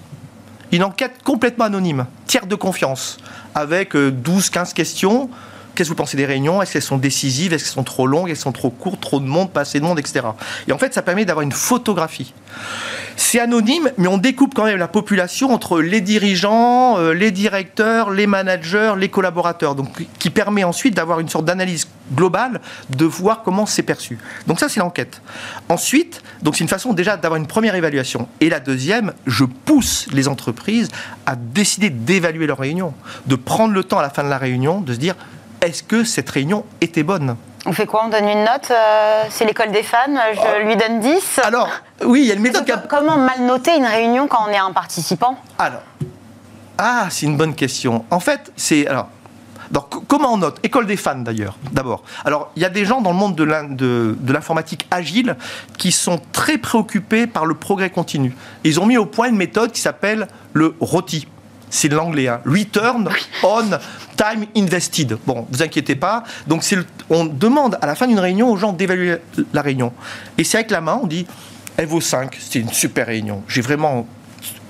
Une 0.72 0.82
enquête 0.82 1.22
complètement 1.22 1.66
anonyme, 1.66 2.06
tiers 2.26 2.46
de 2.46 2.54
confiance, 2.56 3.18
avec 3.54 3.94
12-15 3.94 4.72
questions. 4.72 5.28
Qu'est-ce 5.74 5.88
que 5.88 5.94
vous 5.94 5.96
pensez 5.96 6.16
des 6.16 6.26
réunions? 6.26 6.60
Est-ce 6.60 6.74
qu'elles 6.74 6.82
sont 6.82 6.98
décisives? 6.98 7.52
Est-ce 7.52 7.64
qu'elles 7.64 7.72
sont 7.72 7.84
trop 7.84 8.06
longues? 8.06 8.28
Est-ce 8.28 8.40
qu'elles 8.40 8.44
sont 8.44 8.52
trop 8.52 8.70
courtes? 8.70 9.00
Trop 9.00 9.20
de 9.20 9.26
monde? 9.26 9.50
Pas 9.50 9.62
assez 9.62 9.80
de 9.80 9.84
monde 9.84 9.98
Etc. 9.98 10.20
Et 10.68 10.72
en 10.72 10.78
fait, 10.78 10.92
ça 10.92 11.02
permet 11.02 11.24
d'avoir 11.24 11.42
une 11.42 11.52
photographie. 11.52 12.34
C'est 13.16 13.40
anonyme, 13.40 13.90
mais 13.98 14.08
on 14.08 14.18
découpe 14.18 14.54
quand 14.54 14.64
même 14.64 14.78
la 14.78 14.88
population 14.88 15.52
entre 15.52 15.80
les 15.80 16.00
dirigeants, 16.00 16.98
euh, 16.98 17.12
les 17.12 17.30
directeurs, 17.30 18.10
les 18.10 18.26
managers, 18.26 18.94
les 18.98 19.08
collaborateurs. 19.08 19.74
Donc, 19.74 20.06
qui 20.18 20.30
permet 20.30 20.64
ensuite 20.64 20.94
d'avoir 20.94 21.20
une 21.20 21.28
sorte 21.28 21.44
d'analyse 21.44 21.88
globale, 22.14 22.60
de 22.90 23.04
voir 23.04 23.42
comment 23.42 23.66
c'est 23.66 23.82
perçu. 23.82 24.18
Donc 24.46 24.60
ça, 24.60 24.68
c'est 24.68 24.80
l'enquête. 24.80 25.22
Ensuite, 25.68 26.22
donc 26.42 26.56
c'est 26.56 26.64
une 26.64 26.68
façon 26.68 26.92
déjà 26.92 27.16
d'avoir 27.16 27.38
une 27.40 27.46
première 27.46 27.74
évaluation. 27.74 28.28
Et 28.40 28.48
la 28.48 28.60
deuxième, 28.60 29.12
je 29.26 29.44
pousse 29.44 30.06
les 30.12 30.28
entreprises 30.28 30.88
à 31.26 31.36
décider 31.36 31.90
d'évaluer 31.90 32.46
leur 32.46 32.58
réunion, 32.58 32.94
de 33.26 33.36
prendre 33.36 33.72
le 33.72 33.84
temps 33.84 33.98
à 33.98 34.02
la 34.02 34.10
fin 34.10 34.24
de 34.24 34.28
la 34.28 34.38
réunion, 34.38 34.80
de 34.80 34.92
se 34.92 34.98
dire 34.98 35.14
est-ce 35.62 35.82
que 35.82 36.04
cette 36.04 36.28
réunion 36.30 36.64
était 36.80 37.02
bonne? 37.02 37.36
On 37.64 37.72
fait 37.72 37.86
quoi? 37.86 38.02
On 38.06 38.08
donne 38.08 38.28
une 38.28 38.40
note 38.44 38.70
euh, 38.70 39.24
C'est 39.30 39.44
l'école 39.44 39.70
des 39.70 39.82
fans 39.84 39.98
Je 40.34 40.66
lui 40.66 40.76
donne 40.76 41.00
10 41.00 41.40
Alors, 41.44 41.68
oui, 42.04 42.22
il 42.22 42.26
y 42.26 42.30
a 42.32 42.34
une 42.34 42.42
méthode 42.42 42.64
qui 42.64 42.72
a- 42.72 42.78
Comment 42.78 43.16
mal 43.16 43.40
noter 43.42 43.76
une 43.76 43.84
réunion 43.86 44.26
quand 44.26 44.44
on 44.48 44.50
est 44.50 44.58
un 44.58 44.72
participant? 44.72 45.36
Alors, 45.58 45.82
ah, 46.78 47.06
c'est 47.10 47.26
une 47.26 47.36
bonne 47.36 47.54
question. 47.54 48.04
En 48.10 48.18
fait, 48.18 48.52
c'est 48.56 48.86
alors. 48.88 49.08
Donc, 49.70 50.06
comment 50.06 50.34
on 50.34 50.36
note? 50.38 50.58
École 50.64 50.86
des 50.86 50.96
fans 50.98 51.14
d'ailleurs, 51.16 51.56
d'abord. 51.70 52.02
Alors, 52.26 52.50
il 52.56 52.62
y 52.62 52.64
a 52.66 52.68
des 52.68 52.84
gens 52.84 53.00
dans 53.00 53.10
le 53.12 53.16
monde 53.16 53.34
de 53.36 54.32
l'informatique 54.32 54.86
agile 54.90 55.36
qui 55.78 55.92
sont 55.92 56.20
très 56.32 56.58
préoccupés 56.58 57.26
par 57.26 57.46
le 57.46 57.54
progrès 57.54 57.88
continu. 57.88 58.36
Ils 58.64 58.80
ont 58.80 58.86
mis 58.86 58.98
au 58.98 59.06
point 59.06 59.28
une 59.28 59.36
méthode 59.36 59.72
qui 59.72 59.80
s'appelle 59.80 60.26
le 60.52 60.74
ROTI. 60.80 61.26
C'est 61.72 61.88
l'anglais, 61.88 62.28
hein. 62.28 62.42
Return 62.44 63.08
on 63.42 63.70
Time 64.14 64.44
Invested. 64.54 65.16
Bon, 65.26 65.46
vous 65.50 65.62
inquiétez 65.62 65.96
pas. 65.96 66.22
Donc, 66.46 66.64
c'est 66.64 66.76
on 67.08 67.24
demande 67.24 67.78
à 67.80 67.86
la 67.86 67.94
fin 67.94 68.06
d'une 68.06 68.18
réunion 68.18 68.50
aux 68.50 68.58
gens 68.58 68.74
d'évaluer 68.74 69.16
la 69.54 69.62
réunion. 69.62 69.90
Et 70.36 70.44
c'est 70.44 70.58
avec 70.58 70.70
la 70.70 70.82
main, 70.82 71.00
on 71.02 71.06
dit, 71.06 71.26
elle 71.78 71.86
vaut 71.86 72.02
5, 72.02 72.36
c'était 72.38 72.58
une 72.58 72.72
super 72.72 73.06
réunion. 73.06 73.42
J'ai 73.48 73.62
vraiment 73.62 74.06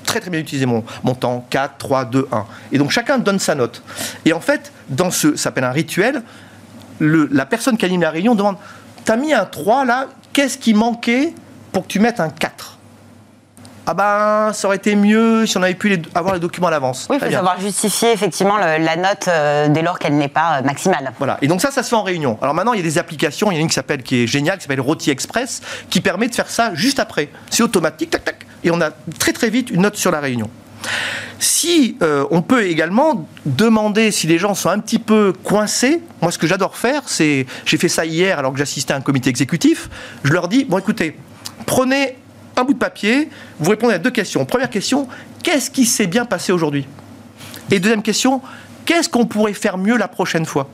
très 0.04 0.20
très 0.20 0.30
bien 0.30 0.38
utilisé 0.38 0.64
mon, 0.64 0.82
temps, 1.18 1.44
4, 1.50 1.76
3, 1.76 2.04
2, 2.04 2.28
1. 2.30 2.46
Et 2.70 2.78
donc 2.78 2.92
chacun 2.92 3.18
donne 3.18 3.40
sa 3.40 3.56
note. 3.56 3.82
Et 4.24 4.32
en 4.32 4.40
fait, 4.40 4.72
dans 4.88 5.10
ce, 5.10 5.34
ça 5.34 5.44
s'appelle 5.44 5.64
un 5.64 5.72
rituel, 5.72 6.22
la 7.00 7.46
personne 7.46 7.76
qui 7.76 7.84
anime 7.84 8.02
la 8.02 8.10
réunion 8.10 8.36
demande, 8.36 8.58
t'as 9.04 9.16
mis 9.16 9.32
un 9.32 9.44
3 9.44 9.84
là, 9.86 10.06
qu'est-ce 10.32 10.56
qui 10.56 10.72
manquait 10.72 11.34
pour 11.72 11.82
que 11.82 11.88
tu 11.88 11.98
mettes 11.98 12.20
un 12.20 12.30
4 12.30 12.78
Ah 13.84 13.94
ben, 13.94 14.52
ça 14.52 14.68
aurait 14.68 14.76
été 14.76 14.94
mieux 14.94 15.44
si 15.44 15.56
on 15.56 15.62
avait 15.62 15.74
pu 15.74 15.88
les- 15.88 16.02
avoir 16.14 16.34
les 16.34 16.40
documents 16.40 16.68
à 16.68 16.70
l'avance. 16.70 17.08
Oui, 17.10 17.16
il 17.16 17.20
faut 17.20 17.26
bien. 17.28 17.38
savoir 17.38 17.60
justifier 17.60 18.12
effectivement 18.12 18.56
le- 18.56 18.84
la 18.84 18.94
note 18.96 19.26
euh, 19.26 19.68
dès 19.68 19.82
lors 19.82 19.98
qu'elle 19.98 20.16
n'est 20.16 20.28
pas 20.28 20.58
euh, 20.58 20.62
maximale. 20.62 21.12
Voilà. 21.18 21.38
Et 21.42 21.48
donc 21.48 21.60
ça, 21.60 21.72
ça 21.72 21.82
se 21.82 21.88
fait 21.88 21.96
en 21.96 22.04
réunion. 22.04 22.38
Alors 22.42 22.54
maintenant, 22.54 22.74
il 22.74 22.78
y 22.78 22.80
a 22.80 22.84
des 22.84 22.98
applications. 22.98 23.50
Il 23.50 23.54
y 23.54 23.56
en 23.56 23.60
a 23.60 23.62
une 23.62 23.68
qui 23.68 23.74
s'appelle, 23.74 24.02
qui 24.04 24.22
est 24.22 24.26
géniale, 24.28 24.58
qui 24.58 24.62
s'appelle 24.64 24.80
Roti 24.80 25.10
Express, 25.10 25.62
qui 25.90 26.00
permet 26.00 26.28
de 26.28 26.34
faire 26.34 26.48
ça 26.48 26.70
juste 26.74 27.00
après. 27.00 27.28
C'est 27.50 27.64
automatique, 27.64 28.10
tac, 28.10 28.24
tac. 28.24 28.46
Et 28.62 28.70
on 28.70 28.80
a 28.80 28.90
très 29.18 29.32
très 29.32 29.50
vite 29.50 29.70
une 29.70 29.82
note 29.82 29.96
sur 29.96 30.12
la 30.12 30.20
réunion. 30.20 30.48
Si 31.40 31.96
euh, 32.02 32.24
on 32.30 32.42
peut 32.42 32.64
également 32.66 33.26
demander 33.46 34.10
si 34.12 34.26
les 34.28 34.38
gens 34.38 34.54
sont 34.54 34.68
un 34.68 34.78
petit 34.78 34.98
peu 35.00 35.32
coincés, 35.44 36.00
moi 36.20 36.30
ce 36.30 36.38
que 36.38 36.46
j'adore 36.46 36.76
faire, 36.76 37.02
c'est, 37.06 37.46
j'ai 37.64 37.76
fait 37.78 37.88
ça 37.88 38.04
hier 38.04 38.38
alors 38.38 38.52
que 38.52 38.58
j'assistais 38.58 38.92
à 38.92 38.96
un 38.96 39.00
comité 39.00 39.28
exécutif, 39.30 39.88
je 40.22 40.32
leur 40.32 40.46
dis, 40.48 40.64
bon 40.64 40.78
écoutez, 40.78 41.16
prenez 41.66 42.16
un 42.56 42.64
bout 42.64 42.74
de 42.74 42.78
papier, 42.78 43.28
vous 43.58 43.70
répondez 43.70 43.94
à 43.94 43.98
deux 43.98 44.10
questions. 44.10 44.44
Première 44.44 44.70
question, 44.70 45.08
qu'est-ce 45.42 45.70
qui 45.70 45.86
s'est 45.86 46.06
bien 46.06 46.24
passé 46.24 46.52
aujourd'hui? 46.52 46.86
Et 47.70 47.80
deuxième 47.80 48.02
question, 48.02 48.42
qu'est-ce 48.84 49.08
qu'on 49.08 49.26
pourrait 49.26 49.54
faire 49.54 49.78
mieux 49.78 49.96
la 49.96 50.08
prochaine 50.08 50.44
fois? 50.44 50.68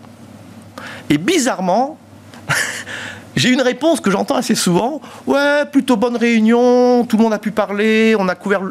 Et 1.10 1.18
bizarrement, 1.18 1.98
j'ai 3.36 3.50
une 3.50 3.60
réponse 3.60 4.00
que 4.00 4.10
j'entends 4.10 4.36
assez 4.36 4.54
souvent. 4.54 5.00
Ouais, 5.26 5.64
plutôt 5.70 5.96
bonne 5.96 6.16
réunion, 6.16 7.04
tout 7.04 7.16
le 7.16 7.22
monde 7.22 7.32
a 7.32 7.38
pu 7.38 7.50
parler, 7.50 8.16
on 8.18 8.28
a 8.28 8.34
couvert 8.34 8.62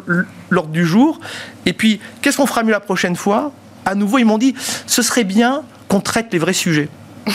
l'ordre 0.50 0.70
du 0.70 0.84
jour. 0.84 1.20
Et 1.66 1.72
puis, 1.72 2.00
qu'est-ce 2.20 2.36
qu'on 2.36 2.46
fera 2.46 2.62
mieux 2.62 2.72
la 2.72 2.80
prochaine 2.80 3.16
fois? 3.16 3.52
À 3.84 3.94
nouveau, 3.94 4.18
ils 4.18 4.24
m'ont 4.24 4.38
dit, 4.38 4.54
ce 4.86 5.02
serait 5.02 5.24
bien 5.24 5.62
qu'on 5.88 6.00
traite 6.00 6.32
les 6.32 6.38
vrais 6.38 6.52
sujets. 6.52 6.88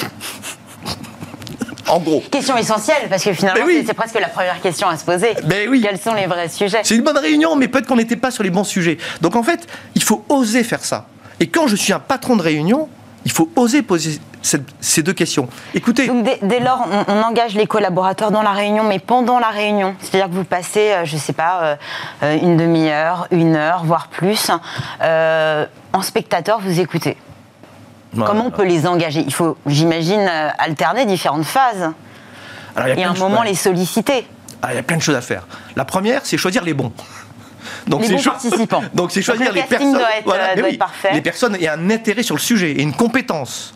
en 1.93 1.99
gros. 1.99 2.23
Question 2.31 2.57
essentielle, 2.57 3.07
parce 3.09 3.23
que 3.23 3.33
finalement, 3.33 3.63
oui. 3.65 3.83
c'est- 3.85 3.93
presque 3.93 4.19
la 4.19 4.27
première 4.29 4.59
question 4.61 4.87
à 4.87 4.97
se 4.97 5.05
poser. 5.05 5.35
Mais 5.47 5.67
oui. 5.67 5.81
Quels 5.81 5.99
sont 5.99 6.13
les 6.13 6.25
vrais 6.25 6.49
sujets? 6.49 6.81
C'est 6.83 6.95
une 6.95 7.03
bonne 7.03 7.17
réunion, 7.17 7.55
mais 7.55 7.67
peut-être 7.67 7.87
qu'on 7.87 7.95
n'était 7.95 8.15
pas 8.15 8.31
sur 8.31 8.43
les 8.43 8.49
bons 8.49 8.63
sujets. 8.63 8.97
Donc 9.21 9.35
en 9.35 9.43
fait, 9.43 9.67
il 9.95 10.03
faut 10.03 10.25
oser 10.29 10.63
faire 10.63 10.83
ça. 10.83 11.05
Et 11.39 11.47
quand 11.47 11.67
je 11.67 11.75
suis 11.75 11.93
un 11.93 11.99
patron 11.99 12.35
de 12.35 12.41
réunion, 12.41 12.89
il 13.25 13.31
faut 13.31 13.49
oser 13.55 13.81
poser 13.81 14.19
cette- 14.41 14.65
ces 14.81 15.01
deux 15.03 15.13
questions. 15.13 15.47
Écoutez, 15.73 16.07
Donc 16.07 16.23
dès, 16.23 16.37
dès 16.41 16.59
lors, 16.59 16.85
on, 17.07 17.13
on 17.13 17.21
engage 17.23 17.55
les 17.55 17.67
collaborateurs 17.67 18.31
dans 18.31 18.41
la 18.41 18.51
réunion, 18.51 18.83
mais 18.83 18.99
pendant 18.99 19.39
la 19.39 19.47
réunion, 19.49 19.95
c'est-à-dire 20.01 20.27
que 20.29 20.33
vous 20.35 20.43
passez, 20.43 20.91
euh, 20.91 21.05
je 21.05 21.15
sais 21.15 21.31
pas, 21.33 21.59
euh, 21.63 21.75
euh, 22.23 22.37
une 22.41 22.57
demi-heure, 22.57 23.27
une 23.31 23.55
heure, 23.55 23.83
voire 23.85 24.07
plus, 24.09 24.51
euh, 25.01 25.65
en 25.93 26.01
spectateur, 26.01 26.59
vous 26.59 26.79
écoutez. 26.79 27.15
Comment 28.15 28.47
on 28.47 28.51
peut 28.51 28.65
les 28.65 28.85
engager? 28.87 29.21
Il 29.25 29.33
faut, 29.33 29.57
j'imagine, 29.65 30.19
euh, 30.29 30.49
alterner 30.57 31.05
différentes 31.05 31.45
phases 31.45 31.91
Alors, 32.75 32.87
il 32.87 32.89
y 32.89 32.91
a 32.91 32.97
et 32.99 33.03
à 33.03 33.09
un 33.11 33.13
moment 33.13 33.41
les 33.43 33.55
solliciter. 33.55 34.27
Ah, 34.61 34.73
il 34.73 34.75
y 34.75 34.79
a 34.79 34.83
plein 34.83 34.97
de 34.97 35.01
choses 35.01 35.15
à 35.15 35.21
faire. 35.21 35.45
La 35.75 35.85
première, 35.85 36.21
c'est 36.25 36.37
choisir 36.37 36.63
les 36.63 36.73
bons. 36.73 36.91
Donc, 37.87 38.01
Les 38.01 38.07
c'est 38.07 38.13
bons 38.13 38.19
cho- 38.21 38.31
participants. 38.31 38.83
Donc 38.93 39.11
c'est 39.11 39.21
choisir 39.21 39.47
Donc, 39.47 39.55
le 39.55 39.61
les 39.61 39.67
casting 39.67 39.91
personnes. 39.93 40.25
doit 40.25 40.43
être, 40.55 40.59
euh, 40.63 40.67
être 40.69 40.77
parfait. 40.79 41.13
Les 41.13 41.21
personnes 41.21 41.57
et 41.59 41.67
un 41.67 41.89
intérêt 41.89 42.23
sur 42.23 42.35
le 42.35 42.41
sujet 42.41 42.71
et 42.71 42.81
une 42.81 42.93
compétence. 42.93 43.73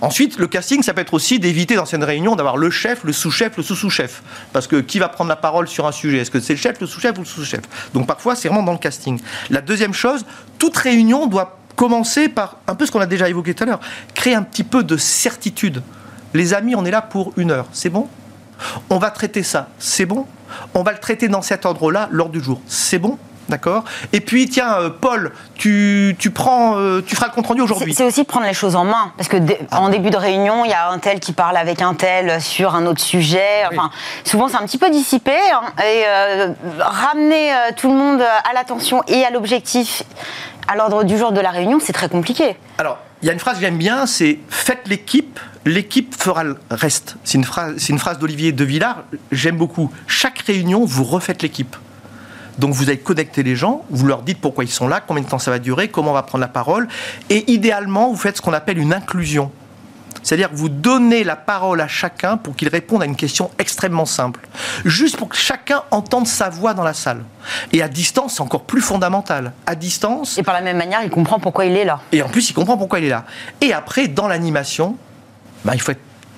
Ensuite, 0.00 0.38
le 0.38 0.46
casting, 0.46 0.82
ça 0.82 0.94
peut 0.94 1.00
être 1.00 1.12
aussi 1.14 1.40
d'éviter 1.40 1.74
dans 1.74 1.84
cette 1.84 2.04
réunion 2.04 2.36
d'avoir 2.36 2.56
le 2.56 2.70
chef, 2.70 3.02
le 3.02 3.12
sous-chef, 3.12 3.56
le 3.56 3.64
sous-sous-chef. 3.64 4.22
Parce 4.52 4.68
que 4.68 4.76
qui 4.76 5.00
va 5.00 5.08
prendre 5.08 5.28
la 5.28 5.34
parole 5.36 5.66
sur 5.66 5.86
un 5.88 5.92
sujet? 5.92 6.18
Est-ce 6.18 6.30
que 6.30 6.38
c'est 6.38 6.52
le 6.52 6.58
chef, 6.58 6.80
le 6.80 6.86
sous-chef 6.86 7.16
ou 7.18 7.22
le 7.22 7.26
sous-chef? 7.26 7.62
Donc 7.94 8.06
parfois, 8.06 8.36
c'est 8.36 8.48
vraiment 8.48 8.62
dans 8.62 8.72
le 8.72 8.78
casting. 8.78 9.18
La 9.50 9.60
deuxième 9.60 9.92
chose, 9.94 10.24
toute 10.58 10.76
réunion 10.76 11.26
doit 11.26 11.58
commencer 11.78 12.28
par 12.28 12.56
un 12.66 12.74
peu 12.74 12.84
ce 12.86 12.90
qu'on 12.90 13.00
a 13.00 13.06
déjà 13.06 13.28
évoqué 13.28 13.54
tout 13.54 13.62
à 13.62 13.66
l'heure, 13.66 13.80
créer 14.12 14.34
un 14.34 14.42
petit 14.42 14.64
peu 14.64 14.82
de 14.82 14.96
certitude. 14.96 15.80
Les 16.34 16.52
amis, 16.52 16.74
on 16.74 16.84
est 16.84 16.90
là 16.90 17.00
pour 17.00 17.32
une 17.36 17.52
heure, 17.52 17.66
c'est 17.72 17.88
bon? 17.88 18.08
On 18.90 18.98
va 18.98 19.10
traiter 19.12 19.44
ça, 19.44 19.68
c'est 19.78 20.04
bon? 20.04 20.26
On 20.74 20.82
va 20.82 20.90
le 20.90 20.98
traiter 20.98 21.28
dans 21.28 21.40
cet 21.40 21.64
ordre-là, 21.64 22.08
lors 22.10 22.30
du 22.30 22.42
jour, 22.42 22.60
c'est 22.66 22.98
bon? 22.98 23.16
D'accord? 23.48 23.84
Et 24.12 24.20
puis, 24.20 24.46
tiens, 24.46 24.74
euh, 24.74 24.90
Paul, 24.90 25.32
tu, 25.54 26.16
tu 26.18 26.30
prends, 26.30 26.76
euh, 26.76 27.00
tu 27.00 27.14
feras 27.14 27.28
le 27.28 27.32
compte-rendu 27.32 27.62
aujourd'hui. 27.62 27.94
c'est 27.94 28.04
aussi 28.04 28.24
prendre 28.24 28.44
les 28.44 28.52
choses 28.52 28.76
en 28.76 28.84
main, 28.84 29.12
parce 29.16 29.28
que 29.28 29.36
Ah. 29.70 29.80
en 29.80 29.88
début 29.88 30.10
de 30.10 30.18
réunion, 30.18 30.64
il 30.66 30.70
y 30.70 30.74
a 30.74 30.90
un 30.90 30.98
tel 30.98 31.20
qui 31.20 31.32
parle 31.32 31.56
avec 31.56 31.80
un 31.80 31.94
tel 31.94 32.42
sur 32.42 32.74
un 32.74 32.84
autre 32.86 33.00
sujet. 33.00 33.64
Enfin, 33.70 33.90
souvent 34.24 34.48
c'est 34.48 34.56
un 34.56 34.66
petit 34.66 34.78
peu 34.78 34.90
dissipé 34.90 35.32
hein, 35.54 35.62
et 35.78 36.02
euh, 36.06 36.52
ramener 36.80 37.52
tout 37.76 37.88
le 37.88 37.94
monde 37.96 38.20
à 38.20 38.52
l'attention 38.52 39.02
et 39.06 39.24
à 39.24 39.30
l'objectif 39.30 40.02
à 40.68 40.76
l'ordre 40.76 41.02
du 41.02 41.16
jour 41.16 41.32
de 41.32 41.40
la 41.40 41.50
réunion, 41.50 41.80
c'est 41.80 41.94
très 41.94 42.08
compliqué. 42.10 42.56
Alors, 42.76 42.98
il 43.22 43.26
y 43.26 43.30
a 43.30 43.32
une 43.32 43.38
phrase 43.40 43.56
que 43.56 43.62
j'aime 43.62 43.78
bien, 43.78 44.06
c'est 44.06 44.38
faites 44.50 44.86
l'équipe, 44.86 45.40
l'équipe 45.64 46.14
fera 46.14 46.44
le 46.44 46.58
reste. 46.70 47.16
C'est 47.24 47.38
une 47.38 47.44
phrase, 47.44 48.18
d'Olivier 48.20 48.52
De 48.52 48.64
Villard, 48.64 49.04
j'aime 49.32 49.56
beaucoup. 49.56 49.90
Chaque 50.06 50.38
réunion, 50.40 50.84
vous 50.84 51.04
refaites 51.04 51.42
l'équipe. 51.42 51.74
Donc 52.58 52.74
vous 52.74 52.88
allez 52.88 52.98
connecter 52.98 53.42
les 53.42 53.56
gens, 53.56 53.84
vous 53.88 54.06
leur 54.06 54.22
dites 54.22 54.40
pourquoi 54.40 54.64
ils 54.64 54.70
sont 54.70 54.88
là, 54.88 55.00
combien 55.00 55.22
de 55.22 55.28
temps 55.28 55.38
ça 55.38 55.50
va 55.50 55.58
durer, 55.58 55.88
comment 55.88 56.10
on 56.10 56.14
va 56.14 56.22
prendre 56.22 56.42
la 56.42 56.48
parole, 56.48 56.88
et 57.30 57.50
idéalement, 57.50 58.10
vous 58.10 58.16
faites 58.16 58.36
ce 58.36 58.42
qu'on 58.42 58.52
appelle 58.52 58.78
une 58.78 58.92
inclusion. 58.92 59.50
C'est-à-dire 60.28 60.50
que 60.50 60.56
vous 60.56 60.68
donnez 60.68 61.24
la 61.24 61.36
parole 61.36 61.80
à 61.80 61.88
chacun 61.88 62.36
pour 62.36 62.54
qu'il 62.54 62.68
réponde 62.68 63.02
à 63.02 63.06
une 63.06 63.16
question 63.16 63.50
extrêmement 63.58 64.04
simple. 64.04 64.46
Juste 64.84 65.16
pour 65.16 65.30
que 65.30 65.36
chacun 65.38 65.84
entende 65.90 66.26
sa 66.26 66.50
voix 66.50 66.74
dans 66.74 66.82
la 66.82 66.92
salle. 66.92 67.24
Et 67.72 67.80
à 67.80 67.88
distance, 67.88 68.34
c'est 68.34 68.42
encore 68.42 68.64
plus 68.64 68.82
fondamental. 68.82 69.54
À 69.64 69.74
distance. 69.74 70.36
Et 70.36 70.42
par 70.42 70.52
la 70.52 70.60
même 70.60 70.76
manière, 70.76 71.02
il 71.02 71.08
comprend 71.08 71.40
pourquoi 71.40 71.64
il 71.64 71.74
est 71.74 71.86
là. 71.86 72.02
Et 72.12 72.20
en 72.20 72.28
plus, 72.28 72.50
il 72.50 72.52
comprend 72.52 72.76
pourquoi 72.76 72.98
il 72.98 73.06
est 73.06 73.08
là. 73.08 73.24
Et 73.62 73.72
après, 73.72 74.06
dans 74.06 74.28
l'animation, 74.28 74.98
bah, 75.64 75.72
il, 75.74 75.80
faut 75.80 75.92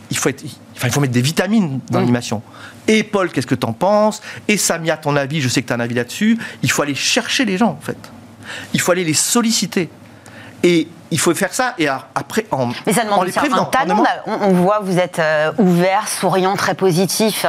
il, 0.08 0.16
faut 0.16 0.28
être, 0.28 0.44
il 0.44 0.90
faut 0.92 1.00
mettre 1.00 1.12
des 1.12 1.20
vitamines 1.20 1.80
dans 1.90 1.98
l'animation. 1.98 2.42
Et 2.86 3.02
Paul, 3.02 3.28
qu'est-ce 3.32 3.48
que 3.48 3.56
tu 3.56 3.66
en 3.66 3.72
penses? 3.72 4.22
Et 4.46 4.56
Samia, 4.56 4.98
ton 4.98 5.16
avis, 5.16 5.40
je 5.40 5.48
sais 5.48 5.62
que 5.62 5.66
tu 5.66 5.72
as 5.72 5.76
un 5.76 5.80
avis 5.80 5.96
là-dessus. 5.96 6.38
Il 6.62 6.70
faut 6.70 6.82
aller 6.82 6.94
chercher 6.94 7.44
les 7.44 7.58
gens, 7.58 7.70
en 7.70 7.84
fait. 7.84 7.98
Il 8.72 8.80
faut 8.80 8.92
aller 8.92 9.04
les 9.04 9.14
solliciter. 9.14 9.90
Et 10.62 10.88
il 11.10 11.18
faut 11.18 11.34
faire 11.34 11.52
ça 11.52 11.74
et 11.78 11.88
après 11.88 12.46
en 12.50 12.68
Mais 12.86 12.92
ça 12.92 13.04
demande 13.04 13.28
un 13.28 13.64
talent. 13.64 14.04
On, 14.26 14.52
voit 14.52 14.80
vous 14.80 14.98
êtes 14.98 15.18
euh, 15.18 15.52
ouvert, 15.58 16.06
souriant, 16.08 16.54
très 16.54 16.74
positif. 16.74 17.46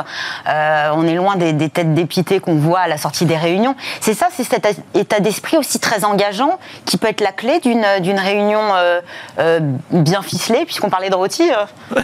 Euh, 0.47 0.89
on 0.93 1.05
est 1.05 1.13
loin 1.13 1.35
des, 1.35 1.69
têtes 1.69 1.93
dépitées 1.93 2.39
qu'on 2.39 2.55
voit 2.55 2.79
à 2.79 2.87
la 2.87 2.97
sortie 2.97 3.25
des 3.25 3.37
réunions. 3.37 3.75
C'est 3.99 4.13
ça, 4.13 4.29
c'est 4.35 4.43
cet 4.43 4.67
état 4.95 5.19
d'esprit 5.19 5.57
aussi 5.57 5.79
très 5.79 6.05
engageant 6.05 6.59
qui 6.85 6.97
peut 6.97 7.07
être 7.07 7.21
la 7.21 7.31
clé 7.31 7.59
d'une 7.59 8.19
réunion 8.19 8.61
euh, 8.73 9.59
bien 9.91 10.21
ficelée, 10.21 10.65
puisqu'on 10.65 10.89
parlait 10.89 11.09
de 11.09 11.15
rôti. 11.15 11.49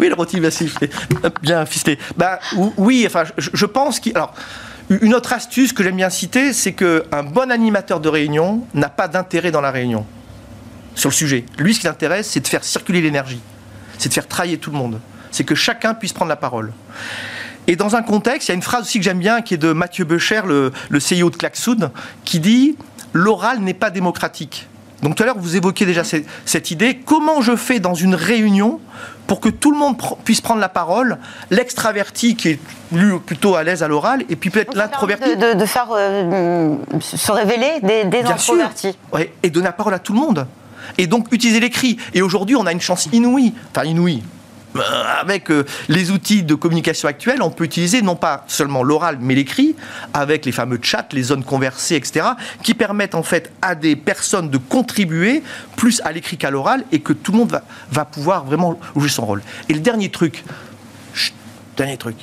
oui, 0.00 0.08
le 0.08 0.14
rôti 0.14 0.40
bien 0.40 0.50
ficelé. 0.50 0.90
Bien 1.42 1.66
ficelé. 1.66 1.98
Bah, 2.16 2.38
oui, 2.76 3.04
enfin, 3.06 3.24
je, 3.36 3.50
je 3.52 3.66
pense 3.66 4.00
qu'il. 4.00 4.16
Alors, 4.16 4.32
une 4.90 5.14
autre 5.14 5.32
astuce 5.32 5.72
que 5.72 5.82
j'aime 5.82 5.96
bien 5.96 6.10
citer, 6.10 6.52
c'est 6.52 6.72
qu'un 6.72 7.22
bon 7.22 7.50
animateur 7.50 8.00
de 8.00 8.08
réunion 8.08 8.66
n'a 8.74 8.88
pas 8.88 9.08
d'intérêt 9.08 9.50
dans 9.50 9.60
la 9.60 9.70
réunion 9.70 10.06
sur 10.94 11.10
le 11.10 11.14
sujet. 11.14 11.44
Lui, 11.58 11.74
ce 11.74 11.80
qui 11.80 11.86
l'intéresse, 11.86 12.28
c'est 12.30 12.40
de 12.40 12.48
faire 12.48 12.64
circuler 12.64 13.00
l'énergie, 13.00 13.40
c'est 13.98 14.08
de 14.08 14.14
faire 14.14 14.26
travailler 14.26 14.58
tout 14.58 14.70
le 14.70 14.78
monde, 14.78 15.00
c'est 15.30 15.44
que 15.44 15.54
chacun 15.54 15.94
puisse 15.94 16.12
prendre 16.12 16.30
la 16.30 16.36
parole. 16.36 16.72
Et 17.66 17.76
dans 17.76 17.96
un 17.96 18.02
contexte, 18.02 18.48
il 18.48 18.52
y 18.52 18.52
a 18.52 18.54
une 18.54 18.62
phrase 18.62 18.82
aussi 18.82 18.98
que 18.98 19.04
j'aime 19.04 19.18
bien 19.18 19.42
qui 19.42 19.54
est 19.54 19.58
de 19.58 19.72
Mathieu 19.72 20.04
Becher, 20.04 20.40
le, 20.46 20.72
le 20.88 20.98
CEO 20.98 21.28
de 21.28 21.36
Klaxoon, 21.36 21.90
qui 22.24 22.40
dit 22.40 22.76
L'oral 23.12 23.60
n'est 23.60 23.74
pas 23.74 23.90
démocratique. 23.90 24.68
Donc 25.02 25.14
tout 25.14 25.22
à 25.22 25.26
l'heure, 25.26 25.38
vous 25.38 25.56
évoquiez 25.56 25.86
déjà 25.86 26.02
cette, 26.04 26.70
idée. 26.70 26.96
Comment 27.04 27.40
je 27.40 27.54
fais 27.56 27.78
dans 27.78 27.94
une 27.94 28.14
réunion 28.14 28.80
pour 29.26 29.40
que 29.40 29.48
tout 29.48 29.70
le 29.70 29.78
monde 29.78 29.96
puisse 30.24 30.40
prendre 30.40 30.60
la 30.60 30.68
parole, 30.68 31.18
l'extraverti 31.50 32.34
qui 32.34 32.48
est 32.48 32.60
lui 32.92 33.18
plutôt 33.18 33.54
à 33.54 33.62
l'aise 33.62 33.82
à 33.82 33.88
l'oral, 33.88 34.24
et 34.28 34.36
puis 34.36 34.50
peut-être 34.50 34.74
l'introverti. 34.74 35.36
De, 35.36 35.66
faire 35.66 35.88
euh, 35.92 36.74
se 37.00 37.30
révéler 37.30 37.80
des, 37.82 38.04
des 38.04 38.24
introvertis. 38.24 38.96
et 39.42 39.50
donner 39.50 39.66
la 39.66 39.72
parole 39.72 39.94
à 39.94 39.98
tout 39.98 40.14
le 40.14 40.18
monde. 40.18 40.46
Et 40.96 41.06
donc 41.06 41.26
utiliser 41.30 41.60
l'écrit. 41.60 41.98
Et 42.14 42.22
aujourd'hui, 42.22 42.56
on 42.56 42.66
a 42.66 42.72
une 42.72 42.80
chance 42.80 43.08
inouïe. 43.12 43.52
Enfin, 43.70 43.84
inouïe. 43.84 44.22
Euh, 44.78 45.20
avec 45.20 45.50
euh, 45.50 45.64
les 45.88 46.10
outils 46.10 46.42
de 46.42 46.54
communication 46.54 47.08
actuels, 47.08 47.42
on 47.42 47.50
peut 47.50 47.64
utiliser 47.64 48.02
non 48.02 48.16
pas 48.16 48.44
seulement 48.48 48.82
l'oral, 48.82 49.18
mais 49.20 49.34
l'écrit, 49.34 49.76
avec 50.14 50.44
les 50.44 50.52
fameux 50.52 50.78
chats, 50.80 51.08
les 51.12 51.22
zones 51.22 51.44
conversées, 51.44 51.96
etc., 51.96 52.26
qui 52.62 52.74
permettent 52.74 53.14
en 53.14 53.22
fait 53.22 53.52
à 53.62 53.74
des 53.74 53.96
personnes 53.96 54.50
de 54.50 54.58
contribuer 54.58 55.42
plus 55.76 56.00
à 56.04 56.12
l'écrit 56.12 56.36
qu'à 56.36 56.50
l'oral 56.50 56.84
et 56.92 57.00
que 57.00 57.12
tout 57.12 57.32
le 57.32 57.38
monde 57.38 57.60
va, 57.90 58.04
pouvoir 58.04 58.44
vraiment 58.44 58.78
jouer 58.96 59.08
son 59.08 59.26
rôle. 59.26 59.42
Et 59.68 59.74
le 59.74 59.80
dernier 59.80 60.10
truc, 60.10 60.44
dernier 61.76 61.96
truc, 61.96 62.16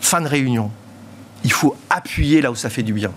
fin 0.00 0.20
de 0.20 0.28
réunion, 0.28 0.70
il 1.44 1.52
faut 1.52 1.76
appuyer 1.88 2.42
là 2.42 2.50
où 2.50 2.54
ça 2.54 2.70
fait 2.70 2.82
du 2.82 2.92
bien. 2.92 3.12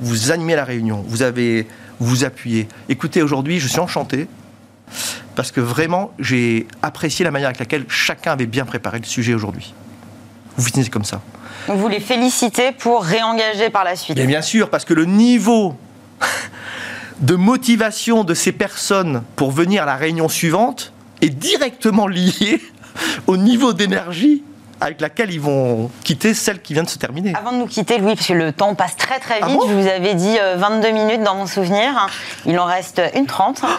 Vous 0.00 0.30
animez 0.30 0.54
la 0.54 0.64
réunion, 0.64 1.04
vous 1.06 1.22
avez, 1.22 1.66
vous 1.98 2.24
appuyez. 2.24 2.68
Écoutez, 2.88 3.22
aujourd'hui, 3.22 3.58
je 3.58 3.68
suis 3.68 3.80
enchanté 3.80 4.28
parce 5.34 5.52
que 5.52 5.60
vraiment, 5.60 6.12
j'ai 6.18 6.66
apprécié 6.82 7.24
la 7.24 7.30
manière 7.30 7.48
avec 7.48 7.58
laquelle 7.58 7.84
chacun 7.88 8.32
avait 8.32 8.46
bien 8.46 8.64
préparé 8.64 8.98
le 8.98 9.04
sujet 9.04 9.34
aujourd'hui. 9.34 9.74
Vous 10.56 10.64
finissez 10.64 10.90
comme 10.90 11.04
ça. 11.04 11.20
Vous 11.68 11.88
les 11.88 12.00
félicitez 12.00 12.72
pour 12.72 13.04
réengager 13.04 13.70
par 13.70 13.84
la 13.84 13.96
suite. 13.96 14.18
Et 14.18 14.26
bien 14.26 14.42
sûr, 14.42 14.70
parce 14.70 14.84
que 14.84 14.94
le 14.94 15.04
niveau 15.04 15.76
de 17.20 17.34
motivation 17.34 18.24
de 18.24 18.34
ces 18.34 18.52
personnes 18.52 19.22
pour 19.36 19.50
venir 19.50 19.84
à 19.84 19.86
la 19.86 19.96
réunion 19.96 20.28
suivante 20.28 20.92
est 21.20 21.30
directement 21.30 22.06
lié 22.06 22.60
au 23.26 23.36
niveau 23.36 23.72
d'énergie 23.72 24.42
avec 24.80 25.00
laquelle 25.00 25.32
ils 25.32 25.40
vont 25.40 25.90
quitter 26.04 26.34
celle 26.34 26.60
qui 26.60 26.72
vient 26.72 26.82
de 26.82 26.88
se 26.88 26.98
terminer. 26.98 27.34
Avant 27.34 27.52
de 27.52 27.58
nous 27.58 27.66
quitter, 27.66 27.98
Louis, 27.98 28.14
parce 28.14 28.26
que 28.26 28.32
le 28.32 28.52
temps 28.52 28.74
passe 28.74 28.96
très 28.96 29.20
très 29.20 29.40
ah 29.42 29.46
vite, 29.46 29.60
je 29.68 29.74
vous 29.74 29.86
avais 29.86 30.14
dit 30.14 30.36
22 30.56 30.88
euh, 30.88 30.92
minutes 30.92 31.22
dans 31.22 31.34
mon 31.34 31.46
souvenir, 31.46 32.08
il 32.46 32.58
en 32.58 32.64
reste 32.64 33.02
une 33.14 33.26
trente. 33.26 33.62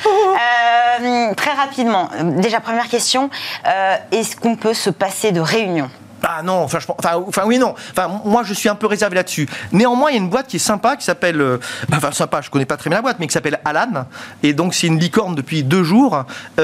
Euh, 1.01 1.33
très 1.35 1.51
rapidement, 1.51 2.09
déjà 2.37 2.59
première 2.59 2.87
question, 2.87 3.29
euh, 3.67 3.95
est-ce 4.11 4.35
qu'on 4.35 4.55
peut 4.55 4.73
se 4.73 4.89
passer 4.89 5.31
de 5.31 5.39
réunion? 5.39 5.89
Ah 6.23 6.41
non, 6.43 6.63
enfin, 6.63 6.79
enfin, 7.27 7.43
oui, 7.45 7.57
non. 7.57 7.73
Enfin, 7.91 8.21
moi, 8.25 8.43
je 8.43 8.53
suis 8.53 8.69
un 8.69 8.75
peu 8.75 8.87
réservé 8.87 9.15
là-dessus. 9.15 9.47
Néanmoins, 9.71 10.11
il 10.11 10.15
y 10.15 10.17
a 10.17 10.21
une 10.21 10.29
boîte 10.29 10.47
qui 10.47 10.57
est 10.57 10.59
sympa, 10.59 10.95
qui 10.95 11.05
s'appelle, 11.05 11.59
enfin 11.93 12.11
sympa, 12.11 12.41
je 12.41 12.49
connais 12.49 12.65
pas 12.65 12.77
très 12.77 12.89
bien 12.89 12.97
la 12.97 13.01
boîte, 13.01 13.17
mais 13.19 13.27
qui 13.27 13.33
s'appelle 13.33 13.59
Alan. 13.65 14.05
Et 14.43 14.53
donc, 14.53 14.73
c'est 14.73 14.87
une 14.87 14.99
licorne 14.99 15.35
depuis 15.35 15.63
deux 15.63 15.83
jours. 15.83 16.23
pas 16.55 16.63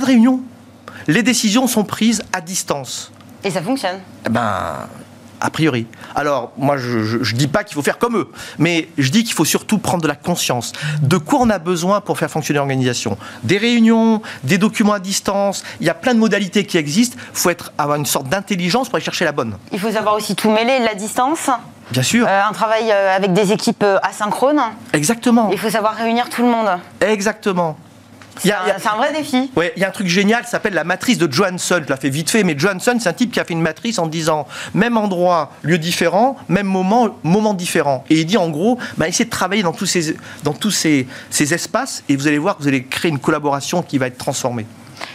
de 0.00 0.04
réunion. 0.04 0.40
Les 1.06 1.22
décisions 1.22 1.66
sont 1.66 1.84
prises 1.84 2.22
à 2.32 2.40
distance. 2.40 3.12
Et 3.44 3.50
ça 3.50 3.62
fonctionne 3.62 4.00
eh 4.26 4.28
Ben, 4.30 4.88
a 5.40 5.50
priori. 5.50 5.86
Alors, 6.14 6.52
moi, 6.56 6.78
je 6.78 7.18
ne 7.18 7.36
dis 7.36 7.48
pas 7.48 7.64
qu'il 7.64 7.74
faut 7.74 7.82
faire 7.82 7.98
comme 7.98 8.16
eux, 8.16 8.30
mais 8.58 8.88
je 8.96 9.10
dis 9.10 9.24
qu'il 9.24 9.34
faut 9.34 9.44
surtout 9.44 9.78
prendre 9.78 10.02
de 10.02 10.08
la 10.08 10.14
conscience. 10.14 10.72
De 11.02 11.18
quoi 11.18 11.40
on 11.42 11.50
a 11.50 11.58
besoin 11.58 12.00
pour 12.00 12.18
faire 12.18 12.30
fonctionner 12.30 12.58
l'organisation? 12.58 13.18
Des 13.42 13.58
réunions, 13.58 14.22
des 14.42 14.56
documents 14.56 14.94
à 14.94 15.00
distance, 15.00 15.62
il 15.80 15.86
y 15.86 15.90
a 15.90 15.94
plein 15.94 16.14
de 16.14 16.18
modalités 16.18 16.64
qui 16.64 16.78
existent. 16.78 17.18
Il 17.34 17.38
faut 17.38 17.50
être, 17.50 17.72
avoir 17.76 17.98
une 17.98 18.06
sorte 18.06 18.28
d'intelligence 18.28 18.88
pour 18.88 18.96
aller 18.96 19.04
chercher 19.04 19.26
la 19.26 19.32
bonne. 19.32 19.58
Il 19.72 19.78
faut 19.78 19.90
savoir 19.90 20.14
aussi 20.14 20.34
tout 20.34 20.50
mêler, 20.50 20.78
la 20.78 20.94
distance 20.94 21.50
Bien 21.90 22.02
sûr. 22.02 22.26
Euh, 22.26 22.42
un 22.48 22.52
travail 22.52 22.90
euh, 22.90 23.14
avec 23.14 23.32
des 23.34 23.52
équipes 23.52 23.82
euh, 23.82 23.98
asynchrones. 24.02 24.62
Exactement. 24.92 25.50
Il 25.52 25.58
faut 25.58 25.68
savoir 25.68 25.94
réunir 25.94 26.30
tout 26.30 26.42
le 26.42 26.48
monde. 26.48 26.78
Exactement. 27.00 27.76
C'est 28.38 28.52
un, 28.52 28.96
vrai 28.96 29.12
défi. 29.12 29.50
Oui, 29.56 29.66
il 29.76 29.82
y 29.82 29.84
a 29.84 29.88
un 29.88 29.92
truc 29.92 30.06
génial 30.06 30.44
qui 30.44 30.50
s'appelle 30.50 30.74
la 30.74 30.84
matrice 30.84 31.18
de 31.18 31.30
Johansson. 31.30 31.80
Je 31.86 31.92
l'ai 31.92 32.00
fait 32.00 32.08
vite 32.08 32.30
fait, 32.30 32.42
mais 32.42 32.58
Johansson, 32.58 32.96
c'est 33.00 33.08
un 33.08 33.12
type 33.12 33.32
qui 33.32 33.40
a 33.40 33.44
fait 33.44 33.52
une 33.52 33.62
matrice 33.62 33.98
en 33.98 34.06
disant 34.06 34.46
même 34.74 34.96
endroit, 34.96 35.52
lieu 35.62 35.78
différent, 35.78 36.36
même 36.48 36.66
moment, 36.66 37.16
moment 37.22 37.54
différent. 37.54 38.04
Et 38.10 38.20
il 38.20 38.26
dit 38.26 38.36
en 38.36 38.48
gros, 38.48 38.78
bah, 38.96 39.08
essayez 39.08 39.24
de 39.24 39.30
travailler 39.30 39.62
dans 39.62 39.72
tous, 39.72 39.86
ces, 39.86 40.16
dans 40.42 40.52
tous 40.52 40.70
ces, 40.70 41.06
ces 41.30 41.54
espaces 41.54 42.02
et 42.08 42.16
vous 42.16 42.26
allez 42.26 42.38
voir 42.38 42.56
que 42.56 42.62
vous 42.62 42.68
allez 42.68 42.84
créer 42.84 43.10
une 43.10 43.18
collaboration 43.18 43.82
qui 43.82 43.98
va 43.98 44.06
être 44.06 44.18
transformée 44.18 44.66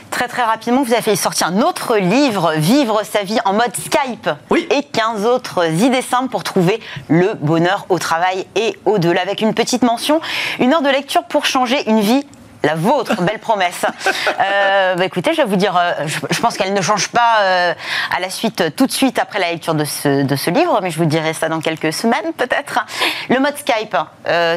très 0.09 0.27
très 0.27 0.43
rapidement, 0.43 0.83
vous 0.83 0.91
avez 0.91 1.01
fait 1.01 1.15
sortir 1.15 1.47
un 1.47 1.61
autre 1.61 1.95
livre, 1.97 2.53
Vivre 2.57 3.03
sa 3.09 3.23
vie 3.23 3.37
en 3.45 3.53
mode 3.53 3.73
Skype. 3.75 4.29
Oui. 4.49 4.67
Et 4.71 4.83
15 4.83 5.25
autres 5.25 5.65
idées 5.65 6.01
simples 6.01 6.29
pour 6.29 6.43
trouver 6.43 6.81
le 7.07 7.35
bonheur 7.35 7.85
au 7.87 7.99
travail 7.99 8.45
et 8.55 8.75
au-delà. 8.85 9.21
Avec 9.21 9.41
une 9.41 9.53
petite 9.53 9.81
mention, 9.81 10.19
une 10.59 10.73
heure 10.73 10.81
de 10.81 10.89
lecture 10.89 11.23
pour 11.23 11.45
changer 11.45 11.89
une 11.89 12.01
vie 12.01 12.25
la 12.63 12.75
vôtre, 12.75 13.21
belle 13.21 13.39
promesse. 13.39 13.85
Euh, 14.39 14.95
bah, 14.95 15.05
écoutez, 15.05 15.33
je 15.33 15.37
vais 15.37 15.47
vous 15.47 15.55
dire, 15.55 15.75
euh, 15.77 16.07
je, 16.07 16.39
pense 16.39 16.55
qu'elle 16.57 16.73
ne 16.73 16.81
change 16.81 17.09
pas 17.09 17.41
euh, 17.41 17.73
à 18.15 18.19
la 18.19 18.29
suite, 18.29 18.75
tout 18.75 18.85
de 18.85 18.91
suite 18.91 19.19
après 19.19 19.39
la 19.39 19.51
lecture 19.51 19.75
de 19.75 19.83
ce, 19.83 20.23
de 20.23 20.35
ce 20.35 20.49
livre, 20.49 20.79
mais 20.81 20.91
je 20.91 20.97
vous 20.97 21.05
dirai 21.05 21.33
ça 21.33 21.49
dans 21.49 21.59
quelques 21.59 21.91
semaines 21.91 22.33
peut-être. 22.37 22.85
Le 23.29 23.39
mode 23.39 23.57
Skype, 23.57 23.97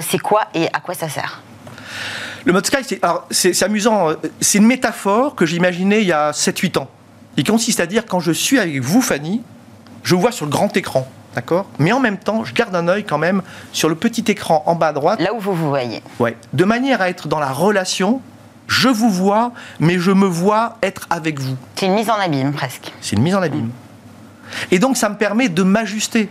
c'est 0.01 0.19
quoi 0.19 0.47
et 0.55 0.69
à 0.73 0.81
quoi 0.81 0.95
ça 0.95 1.09
sert? 1.09 1.43
Le 2.45 2.53
mode 2.53 2.65
Skype, 2.67 3.03
c'est 3.31 3.63
amusant, 3.63 4.11
c'est 4.41 4.59
une 4.59 4.67
métaphore 4.67 5.35
que 5.35 5.47
j'ai 5.47 5.57
imaginée 5.57 6.01
il 6.01 6.07
y 6.07 6.13
a 6.13 6.31
7-8 6.31 6.79
ans. 6.79 6.89
Il 7.37 7.45
consiste 7.45 7.81
à 7.81 7.87
dire, 7.87 8.07
quand 8.07 8.21
je 8.21 8.33
suis 8.33 8.59
avec 8.61 8.81
vous, 8.81 9.03
Fanny, 9.03 9.43
je 10.05 10.15
vous 10.15 10.21
vois 10.21 10.33
sur 10.33 10.47
le 10.47 10.51
grand 10.53 10.75
écran. 10.77 11.09
D'accord 11.35 11.67
Mais 11.79 11.93
en 11.93 12.01
même 12.01 12.19
temps, 12.19 12.45
je 12.45 12.53
garde 12.53 12.75
un 12.75 12.89
œil 12.89 13.05
quand 13.05 13.19
même 13.19 13.43
sur 13.73 13.89
le 13.89 13.95
petit 13.95 14.25
écran 14.29 14.63
en 14.67 14.75
bas 14.75 14.89
à 14.89 14.93
droite. 14.93 15.21
Là 15.21 15.33
où 15.33 15.41
vous 15.41 15.55
vous 15.55 15.69
voyez. 15.69 16.03
Ouais. 16.19 16.37
De 16.53 16.65
manière 16.65 17.01
à 17.01 17.09
être 17.09 17.29
dans 17.29 17.41
la 17.41 17.51
relation, 17.51 18.21
je 18.67 18.89
vous 18.89 19.11
vois, 19.11 19.53
mais 19.81 19.99
je 19.99 20.11
me 20.11 20.27
vois 20.27 20.77
être 20.83 21.07
avec 21.11 21.41
vous. 21.41 21.57
C'est 21.77 21.87
une 21.87 21.95
mise 21.95 22.11
en 22.11 22.15
abîme 22.15 22.53
presque. 22.53 22.93
C'est 23.01 23.17
une 23.17 23.23
mise 23.23 23.35
en 23.35 23.43
abîme. 23.43 23.71
Et 24.71 24.79
donc 24.79 24.97
ça 24.97 25.09
me 25.09 25.17
permet 25.17 25.49
de 25.49 25.63
m'ajuster. 25.63 26.29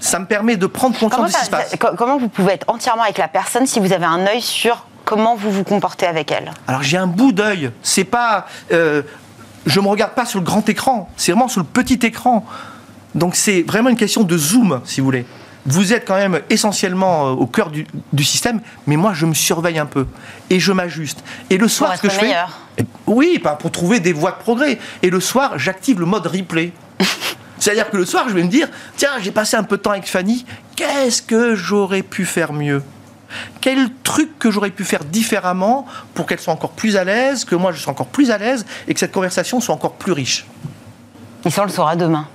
Ça 0.00 0.18
me 0.18 0.26
permet 0.26 0.56
de 0.56 0.66
prendre 0.66 0.98
conscience 0.98 1.26
de 1.26 1.32
ce 1.32 1.38
qui 1.38 1.44
se 1.44 1.50
passe. 1.50 1.76
Comment 1.96 2.18
vous 2.18 2.28
pouvez 2.28 2.54
être 2.54 2.68
entièrement 2.68 3.02
avec 3.04 3.18
la 3.18 3.28
personne 3.28 3.66
si 3.66 3.78
vous 3.78 3.92
avez 3.92 4.04
un 4.04 4.26
œil 4.26 4.42
sur 4.42 4.86
comment 5.04 5.36
vous 5.36 5.50
vous 5.50 5.64
comportez 5.64 6.06
avec 6.06 6.32
elle? 6.32 6.52
Alors 6.66 6.82
j'ai 6.82 6.96
un 6.96 7.06
bout 7.06 7.32
d'œil. 7.32 7.70
C'est 7.82 8.04
pas, 8.04 8.46
euh, 8.72 9.02
je 9.66 9.78
me 9.80 9.86
regarde 9.86 10.12
pas 10.12 10.26
sur 10.26 10.40
le 10.40 10.44
grand 10.44 10.68
écran. 10.68 11.08
C'est 11.16 11.32
vraiment 11.32 11.48
sur 11.48 11.60
le 11.60 11.66
petit 11.66 12.04
écran. 12.04 12.44
Donc 13.14 13.36
c'est 13.36 13.62
vraiment 13.62 13.90
une 13.90 13.96
question 13.96 14.22
de 14.22 14.36
zoom, 14.36 14.80
si 14.84 15.00
vous 15.00 15.06
voulez. 15.06 15.26
Vous 15.64 15.92
êtes 15.92 16.06
quand 16.06 16.16
même 16.16 16.40
essentiellement 16.50 17.28
euh, 17.28 17.30
au 17.32 17.46
cœur 17.46 17.70
du, 17.70 18.24
système, 18.24 18.60
mais 18.86 18.96
moi 18.96 19.12
je 19.14 19.26
me 19.26 19.34
surveille 19.34 19.78
un 19.78 19.86
peu 19.86 20.06
et 20.50 20.58
je 20.58 20.72
m'ajuste. 20.72 21.22
Et 21.50 21.56
le 21.56 21.68
soir, 21.68 21.96
ce 21.96 22.02
que 22.02 22.10
je 22.10 22.18
fais, 22.18 22.34
oui, 23.06 23.40
pour 23.60 23.70
trouver 23.70 24.00
des 24.00 24.12
voies 24.12 24.32
de 24.32 24.38
progrès. 24.38 24.78
Et 25.02 25.10
le 25.10 25.20
soir, 25.20 25.58
j'active 25.58 26.00
le 26.00 26.06
mode 26.06 26.26
replay. 26.26 26.72
C'est-à-dire 27.58 27.90
que 27.90 27.96
le 27.96 28.04
soir, 28.04 28.24
je 28.28 28.34
vais 28.34 28.42
me 28.42 28.48
dire, 28.48 28.68
tiens, 28.96 29.10
j'ai 29.20 29.30
passé 29.30 29.56
un 29.56 29.62
peu 29.62 29.76
de 29.76 29.82
temps 29.82 29.92
avec 29.92 30.06
Fanny, 30.06 30.44
qu'est-ce 30.74 31.22
que 31.22 31.54
j'aurais 31.54 32.02
pu 32.02 32.24
faire 32.24 32.52
mieux? 32.52 32.82
Quel 33.60 33.88
truc 34.02 34.38
que 34.38 34.50
j'aurais 34.50 34.70
pu 34.70 34.84
faire 34.84 35.04
différemment 35.04 35.86
pour 36.12 36.26
qu'elle 36.26 36.40
soit 36.40 36.52
encore 36.52 36.72
plus 36.72 36.96
à 36.96 37.04
l'aise, 37.04 37.44
que 37.44 37.54
moi 37.54 37.70
je 37.72 37.80
sois 37.80 37.92
encore 37.92 38.08
plus 38.08 38.30
à 38.32 38.38
l'aise 38.38 38.66
et 38.88 38.94
que 38.94 39.00
cette 39.00 39.12
conversation 39.12 39.60
soit 39.60 39.74
encore 39.74 39.94
plus 39.94 40.12
riche? 40.12 40.44
Et 41.44 41.50
ça, 41.50 41.62
on 41.62 41.66
le 41.66 41.70
saura 41.70 41.94
demain. 41.94 42.26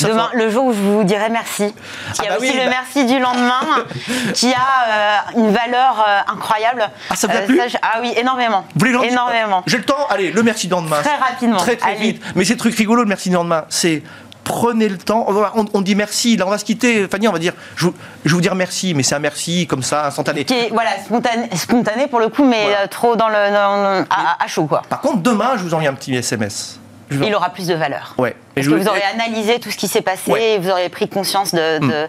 Demain, 0.00 0.30
le 0.34 0.50
jour 0.50 0.64
où 0.66 0.72
je 0.72 0.78
vous 0.78 1.04
dirai 1.04 1.28
merci. 1.30 1.74
Ah 2.18 2.22
a 2.24 2.28
bah 2.30 2.36
aussi 2.38 2.50
oui, 2.50 2.56
le 2.58 2.64
bah- 2.64 2.70
merci 2.82 3.04
du 3.06 3.18
lendemain, 3.18 3.84
qui 4.34 4.52
a 4.52 4.56
euh, 4.56 5.16
une 5.38 5.52
valeur 5.52 6.04
euh, 6.06 6.32
incroyable. 6.32 6.88
Ah, 7.10 7.16
ça 7.16 7.26
vous 7.26 7.36
a 7.36 7.40
plu 7.40 7.60
je- 7.68 7.76
Ah 7.82 7.98
oui, 8.00 8.12
énormément. 8.16 8.64
Vous 8.74 8.78
voulez 8.80 8.92
le- 8.92 9.04
énormément. 9.04 9.62
J'ai 9.66 9.78
le 9.78 9.84
temps 9.84 10.06
Allez, 10.10 10.30
le 10.32 10.42
merci 10.42 10.66
du 10.68 10.72
lendemain. 10.72 11.00
Très 11.02 11.16
rapidement, 11.16 11.56
Très 11.58 11.76
très 11.76 11.90
allez. 11.92 12.00
vite. 12.00 12.22
Mais 12.34 12.44
c'est 12.44 12.54
le 12.54 12.58
truc 12.58 12.74
rigolo, 12.76 13.02
le 13.02 13.08
merci 13.08 13.28
du 13.28 13.34
lendemain. 13.34 13.64
C'est 13.68 14.02
prenez 14.44 14.88
le 14.88 14.98
temps. 14.98 15.26
On, 15.72 15.80
dit 15.82 15.94
merci. 15.94 16.36
Là, 16.36 16.46
on 16.46 16.50
va 16.50 16.58
se 16.58 16.64
quitter. 16.64 17.06
Fanny, 17.08 17.28
on 17.28 17.32
va 17.32 17.38
dire 17.38 17.52
je, 17.76 17.86
je 18.24 18.30
vais 18.30 18.34
vous 18.34 18.40
dire 18.40 18.54
merci, 18.56 18.92
mais 18.94 19.02
c'est 19.04 19.14
un 19.14 19.20
merci 19.20 19.66
comme 19.68 19.82
ça, 19.84 20.06
instantané. 20.06 20.44
Qui 20.44 20.54
est 20.54 20.68
voilà, 20.72 20.90
spontané, 21.04 21.48
spontané 21.54 22.06
pour 22.08 22.18
le 22.20 22.28
coup, 22.28 22.44
mais 22.44 22.62
Voilà. 22.64 22.78
euh, 22.80 22.86
trop 22.88 23.14
dans 23.14 23.28
le, 23.28 23.34
dans 23.52 23.98
le- 24.00 24.06
à, 24.10 24.42
à 24.42 24.46
chaud 24.48 24.66
quoi. 24.66 24.82
Par 24.88 25.00
contre, 25.00 25.18
demain, 25.18 25.52
je 25.56 25.62
vous 25.62 25.74
envoie 25.74 25.88
un 25.88 25.94
petit 25.94 26.14
SMS. 26.14 26.80
Il 27.26 27.34
aura 27.34 27.50
plus 27.50 27.66
de 27.66 27.74
valeur. 27.74 28.14
Ouais. 28.18 28.34
Parce 28.54 28.66
que 28.66 28.74
vous- 28.74 28.88
aurez 28.88 29.02
analysé 29.02 29.58
tout 29.60 29.70
ce 29.70 29.76
qui 29.76 29.88
s'est 29.88 30.02
passé 30.02 30.30
Ouais. 30.30 30.38
Hmm. 30.38 30.42
et 30.42 30.58
vous 30.64 30.70
aurez 30.70 30.88
pris 30.88 31.08
conscience 31.08 31.52
de. 31.54 31.78
de- 31.78 32.06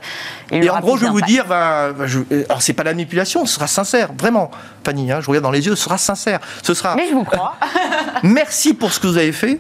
il 0.52 0.64
Et 0.64 0.70
en 0.70 0.80
gros, 0.80 0.98
je 0.98 1.06
vais 1.06 1.12
vous 1.12 1.22
dire, 1.22 1.46
ben, 1.48 1.92
ben, 1.94 2.06
je- 2.06 2.20
euh, 2.32 2.46
alors 2.50 2.62
c'est 2.62 2.74
pas 2.74 2.84
la 2.84 2.92
manipulation, 2.92 3.46
ce 3.46 3.56
sera 3.56 3.68
sincère, 3.68 4.10
vraiment. 4.18 4.52
Fanny, 4.86 5.12
hein, 5.12 5.20
je 5.22 5.28
regarde 5.28 5.44
dans 5.44 5.52
les 5.52 5.66
yeux, 5.66 5.76
ce 5.76 5.84
sera 5.86 5.98
sincère. 5.98 6.40
Ce 6.62 6.74
sera 6.74 6.96
Mais 6.96 7.08
je 7.10 7.14
vous 7.14 7.24
crois. 7.24 7.56
merci 8.24 8.74
pour 8.74 8.92
ce 8.94 9.00
que 9.00 9.08
vous 9.08 9.18
avez 9.18 9.32
fait. 9.32 9.60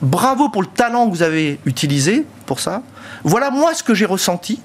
Bravo 0.00 0.48
pour 0.48 0.62
le 0.62 0.68
talent 0.68 1.06
que 1.06 1.10
vous 1.14 1.22
avez 1.22 1.60
utilisé 1.64 2.26
pour 2.46 2.58
ça. 2.60 2.82
Voilà 3.24 3.50
moi 3.50 3.72
ce 3.74 3.82
que 3.82 3.94
j'ai 3.94 4.06
ressenti. 4.06 4.60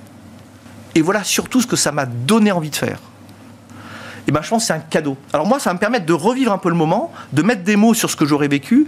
Et 0.96 1.02
voilà 1.02 1.24
surtout 1.24 1.62
ce 1.62 1.68
que 1.68 1.76
ça 1.76 1.92
m'a 1.92 2.06
donné 2.08 2.52
envie 2.52 2.72
de 2.72 2.76
faire. 2.76 2.98
Et 4.28 4.32
ben 4.32 4.42
je 4.42 4.50
pense 4.50 4.64
que 4.64 4.68
c'est 4.68 4.74
un 4.74 4.80
cadeau. 4.80 5.16
Alors 5.32 5.46
moi, 5.46 5.60
ça 5.60 5.70
va 5.70 5.76
me 5.76 5.80
permettre 5.80 6.06
de 6.06 6.14
revivre 6.14 6.52
un 6.52 6.58
peu 6.58 6.70
le 6.70 6.76
moment, 6.76 7.14
de 7.34 7.44
mettre 7.44 7.62
des 7.64 7.76
mots 7.76 7.94
sur 7.94 8.10
ce 8.10 8.16
que 8.16 8.26
j'aurais 8.26 8.48
vécu. 8.48 8.88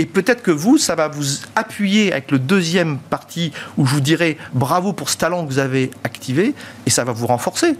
Et 0.00 0.06
peut-être 0.06 0.42
que 0.42 0.50
vous, 0.50 0.78
ça 0.78 0.94
va 0.94 1.08
vous 1.08 1.26
appuyer 1.54 2.10
avec 2.10 2.30
le 2.30 2.38
deuxième 2.38 2.96
partie 2.96 3.52
où 3.76 3.84
je 3.84 3.92
vous 3.92 4.00
dirai 4.00 4.38
bravo 4.54 4.94
pour 4.94 5.10
ce 5.10 5.18
talent 5.18 5.44
que 5.44 5.52
vous 5.52 5.58
avez 5.58 5.90
activé 6.04 6.54
et 6.86 6.90
ça 6.90 7.04
va 7.04 7.12
vous 7.12 7.26
renforcer. 7.26 7.76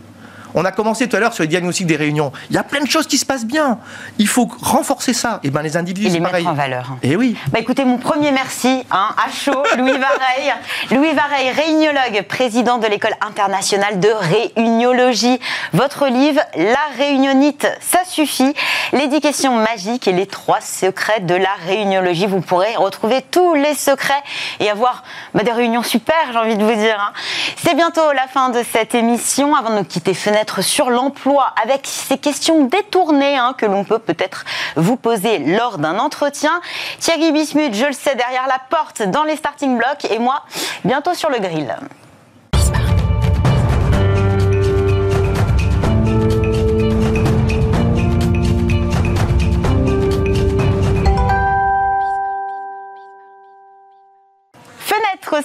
On 0.55 0.64
a 0.64 0.72
commencé 0.72 1.09
tout 1.09 1.16
à 1.16 1.20
l'heure 1.20 1.32
sur 1.32 1.42
les 1.42 1.48
diagnostics 1.48 1.86
des 1.86 1.96
réunions. 1.96 2.32
Il 2.51 2.57
y 2.57 2.59
a 2.59 2.62
plein 2.62 2.80
de 2.80 2.88
choses 2.88 3.07
qui 3.07 3.18
se 3.18 3.26
passent 3.26 3.44
bien. 3.46 3.78
Il 4.18 4.28
faut 4.28 4.48
renforcer 4.62 5.12
ça. 5.12 5.40
Et 5.42 5.51
ben 5.51 5.62
les 5.62 5.76
individus, 5.76 6.07
Et 6.07 6.11
les 6.11 6.14
c'est 6.14 6.20
mettre 6.20 6.32
pareil. 6.32 6.46
en 6.48 6.55
valeur. 6.55 6.86
Et 7.03 7.16
oui. 7.16 7.36
Bah 7.53 7.59
écoutez, 7.61 7.84
mon 7.84 7.98
premier 7.98 8.32
merci, 8.32 8.84
hein, 8.90 9.11
à 9.16 9.30
chaud, 9.30 9.62
Louis 9.78 9.92
Vareille. 9.92 10.53
Louis 10.90 11.12
Vareille, 11.12 11.51
réuniologue, 11.51 12.22
président 12.28 12.78
de 12.78 12.86
l'école 12.86 13.14
internationale 13.20 14.01
de 14.01 14.09
réuniologie. 14.11 15.38
Votre 15.72 16.07
livre, 16.09 16.40
La 16.57 16.78
réunionite, 16.96 17.66
ça 17.80 18.01
suffit. 18.07 18.55
Les 18.92 19.07
10 19.09 19.20
questions 19.20 19.55
magiques 19.57 20.09
et 20.09 20.12
les 20.12 20.26
trois 20.26 20.61
secrets 20.61 21.20
de 21.20 21.34
la 21.34 21.55
réuniologie. 21.66 22.26
Vous 22.26 22.40
pourrez 22.40 22.74
retrouver 22.76 23.22
tous 23.30 23.55
les 23.55 23.74
secrets 23.74 24.22
et 24.59 24.70
avoir 24.70 25.03
bah, 25.34 25.42
des 25.42 25.53
réunions 25.53 25.82
super, 25.82 26.16
j'ai 26.32 26.38
envie 26.38 26.57
de 26.57 26.64
vous 26.64 26.74
dire. 26.74 26.96
hein. 27.01 27.12
C'est 27.57 27.74
bientôt 27.74 28.12
la 28.14 28.26
fin 28.26 28.48
de 28.51 28.62
cette 28.72 28.94
émission. 28.94 29.55
Avant 29.55 29.70
de 29.70 29.76
nous 29.78 29.84
quitter, 29.84 30.14
fenêtre 30.14 30.39
sur 30.61 30.91
l'emploi 30.91 31.53
avec 31.62 31.82
ces 31.86 32.18
questions 32.18 32.64
détournées 32.64 33.36
hein, 33.36 33.55
que 33.57 33.66
l'on 33.66 33.84
peut 33.84 33.99
peut-être 33.99 34.45
vous 34.76 34.97
poser 34.97 35.38
lors 35.38 35.78
d'un 35.78 35.99
entretien. 35.99 36.61
Thierry 36.99 37.32
Bismuth, 37.32 37.74
je 37.74 37.86
le 37.86 37.93
sais, 37.93 38.14
derrière 38.14 38.47
la 38.47 38.59
porte 38.70 39.03
dans 39.03 39.24
les 39.24 39.36
starting 39.36 39.76
blocks 39.76 40.11
et 40.11 40.18
moi, 40.18 40.43
bientôt 40.84 41.14
sur 41.14 41.30
le 41.30 41.38
grill. 41.38 41.76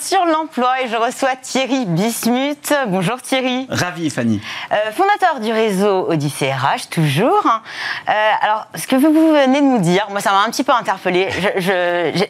Sur 0.01 0.25
l'emploi 0.25 0.81
et 0.81 0.87
je 0.87 0.95
reçois 0.95 1.35
Thierry 1.35 1.85
Bismuth. 1.85 2.73
Bonjour 2.87 3.21
Thierry. 3.21 3.67
Ravi, 3.69 4.09
Fanny. 4.09 4.41
Euh, 4.71 4.91
fondateur 4.91 5.39
du 5.39 5.53
réseau 5.53 6.09
Odyssée 6.09 6.51
RH, 6.51 6.89
toujours. 6.89 7.45
Euh, 7.45 8.31
alors, 8.41 8.65
ce 8.73 8.87
que 8.87 8.95
vous 8.95 9.31
venez 9.31 9.61
de 9.61 9.65
nous 9.65 9.79
dire, 9.79 10.07
moi, 10.09 10.21
ça 10.21 10.31
m'a 10.31 10.43
un 10.43 10.49
petit 10.49 10.63
peu 10.63 10.71
interpellé. 10.71 11.29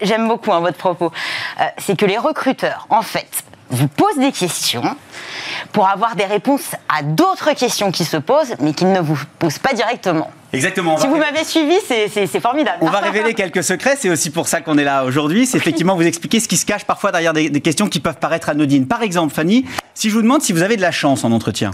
J'aime 0.01 0.27
beaucoup 0.27 0.51
hein, 0.51 0.59
votre 0.59 0.77
propos. 0.77 1.13
Euh, 1.61 1.63
c'est 1.77 1.97
que 1.97 2.05
les 2.05 2.17
recruteurs, 2.17 2.87
en 2.89 3.01
fait, 3.01 3.45
vous 3.69 3.87
posent 3.87 4.17
des 4.17 4.33
questions 4.33 4.83
pour 5.71 5.87
avoir 5.87 6.15
des 6.17 6.25
réponses 6.25 6.75
à 6.89 7.03
d'autres 7.03 7.53
questions 7.53 7.89
qui 7.89 8.03
se 8.03 8.17
posent, 8.17 8.55
mais 8.59 8.73
qu'ils 8.73 8.91
ne 8.91 8.99
vous 8.99 9.17
posent 9.39 9.59
pas 9.59 9.73
directement. 9.73 10.29
Exactement. 10.55 10.97
Si 10.97 11.07
vous 11.07 11.17
m'avez 11.17 11.43
suivi, 11.43 11.75
c'est- 11.87 12.39
formidable. 12.39 12.77
On 12.81 12.89
va 12.89 12.99
révéler 12.99 13.33
quelques 13.33 13.63
secrets, 13.63 13.95
c'est 13.99 14.09
aussi 14.09 14.29
pour 14.29 14.47
ça 14.47 14.61
qu'on 14.61 14.77
est 14.77 14.83
là 14.83 15.05
aujourd'hui. 15.05 15.45
C'est 15.45 15.57
effectivement 15.57 15.95
vous 15.95 16.03
expliquer 16.05 16.39
ce 16.39 16.47
qui 16.47 16.57
se 16.57 16.65
cache 16.65 16.83
parfois 16.85 17.11
derrière 17.11 17.33
des, 17.33 17.49
des 17.49 17.61
questions 17.61 17.87
qui 17.87 17.99
peuvent 17.99 18.17
paraître 18.19 18.49
anodines. 18.49 18.87
Par 18.87 19.01
exemple, 19.03 19.33
Fanny, 19.33 19.65
si 19.93 20.09
je 20.09 20.15
vous 20.15 20.21
demande 20.21 20.41
si 20.41 20.51
vous 20.53 20.61
avez 20.63 20.75
de 20.75 20.81
la 20.81 20.91
chance 20.91 21.23
en 21.23 21.31
entretien. 21.31 21.71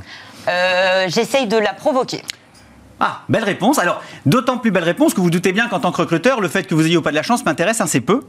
Euh, 0.48 1.06
J'essaye 1.10 1.48
de 1.48 1.58
la 1.58 1.74
provoquer. 1.74 2.22
Ah, 3.04 3.24
belle 3.30 3.44
réponse. 3.44 3.80
Alors, 3.80 4.02
d'autant 4.28 4.58
plus 4.60 4.70
belle 4.70 4.84
réponse 4.84 5.16
que 5.16 5.22
vous 5.22 5.32
doutez 5.32 5.54
bien 5.54 5.68
qu'en 5.68 5.80
tant 5.80 5.92
que 5.92 5.98
recruteur, 5.98 6.40
le 6.40 6.48
fait 6.48 6.64
que 6.68 6.76
vous 6.76 6.86
ayez 6.86 6.98
ou 6.98 7.02
pas 7.02 7.10
de 7.10 7.16
la 7.16 7.24
chance 7.24 7.44
m'intéresse 7.44 7.82
assez 7.82 8.00
peu. 8.00 8.22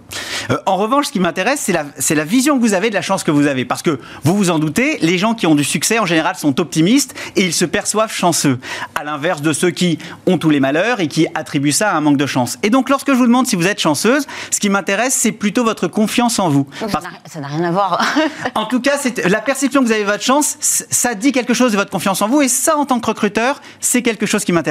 Euh, 0.51 0.57
en 0.65 0.77
revanche, 0.77 1.07
ce 1.09 1.13
qui 1.13 1.21
m'intéresse, 1.21 1.61
c'est 1.61 1.73
la, 1.73 1.85
c'est 1.99 2.15
la 2.15 2.25
vision 2.25 2.57
que 2.57 2.63
vous 2.63 2.73
avez 2.73 2.89
de 2.89 2.95
la 2.95 3.03
chance 3.03 3.23
que 3.23 3.31
vous 3.31 3.47
avez. 3.47 3.67
Parce 3.67 3.83
que, 3.83 4.01
vous 4.25 4.35
vous 4.35 4.51
en 4.51 4.59
doutez, 4.59 4.97
les 5.03 5.19
gens 5.19 5.35
qui 5.35 5.47
ont 5.47 5.55
du 5.55 5.63
succès, 5.63 5.99
en 5.99 6.07
général, 6.07 6.37
sont 6.37 6.59
optimistes 6.59 7.15
et 7.37 7.45
ils 7.45 7.53
se 7.53 7.67
perçoivent 7.67 8.11
chanceux. 8.13 8.59
À 8.95 9.05
l'inverse 9.05 9.43
de 9.43 9.53
ceux 9.53 9.71
qui 9.71 9.99
ont 10.27 10.39
tous 10.39 10.49
les 10.49 10.59
malheurs 10.61 11.01
et 11.01 11.09
qui 11.09 11.27
attribuent 11.35 11.71
ça 11.73 11.91
à 11.91 11.97
un 11.97 12.01
manque 12.01 12.17
de 12.17 12.27
chance. 12.27 12.59
Et 12.63 12.71
donc, 12.71 12.89
lorsque 12.89 13.09
je 13.09 13.17
vous 13.17 13.27
demande 13.27 13.47
si 13.47 13.57
vous 13.57 13.67
êtes 13.67 13.79
chanceuse, 13.79 14.27
ce 14.51 14.59
qui 14.59 14.71
m'intéresse, 14.71 15.13
c'est 15.15 15.33
plutôt 15.33 15.65
votre 15.65 15.87
confiance 15.87 16.39
en 16.39 16.49
vous. 16.49 16.67
Ça 16.81 16.87
Parce- 16.91 17.05
n'a- 17.05 17.11
Ça 17.31 17.41
n'a 17.41 17.49
rien 17.49 17.65
à 17.65 17.71
voir. 17.71 18.03
en 18.55 18.65
tout 18.65 18.81
cas, 18.81 18.97
c'est 18.99 19.27
la 19.29 19.41
perception 19.43 19.83
que 19.83 19.87
vous 19.87 19.93
avez 19.93 20.05
de 20.05 20.11
votre 20.11 20.23
chance, 20.25 20.57
ça 20.61 21.15
dit 21.15 21.33
quelque 21.33 21.53
chose 21.55 21.73
de 21.73 21.77
votre 21.77 21.91
confiance 21.91 22.23
en 22.23 22.29
vous, 22.29 22.41
et 22.41 22.49
ça, 22.49 22.77
en 22.79 22.87
tant 22.87 23.01
que 23.01 23.07
recruteur, 23.07 23.61
c'est 23.81 24.01
quelque 24.03 24.25
chose 24.25 24.45
qui 24.45 24.53
m'intéresse. 24.53 24.62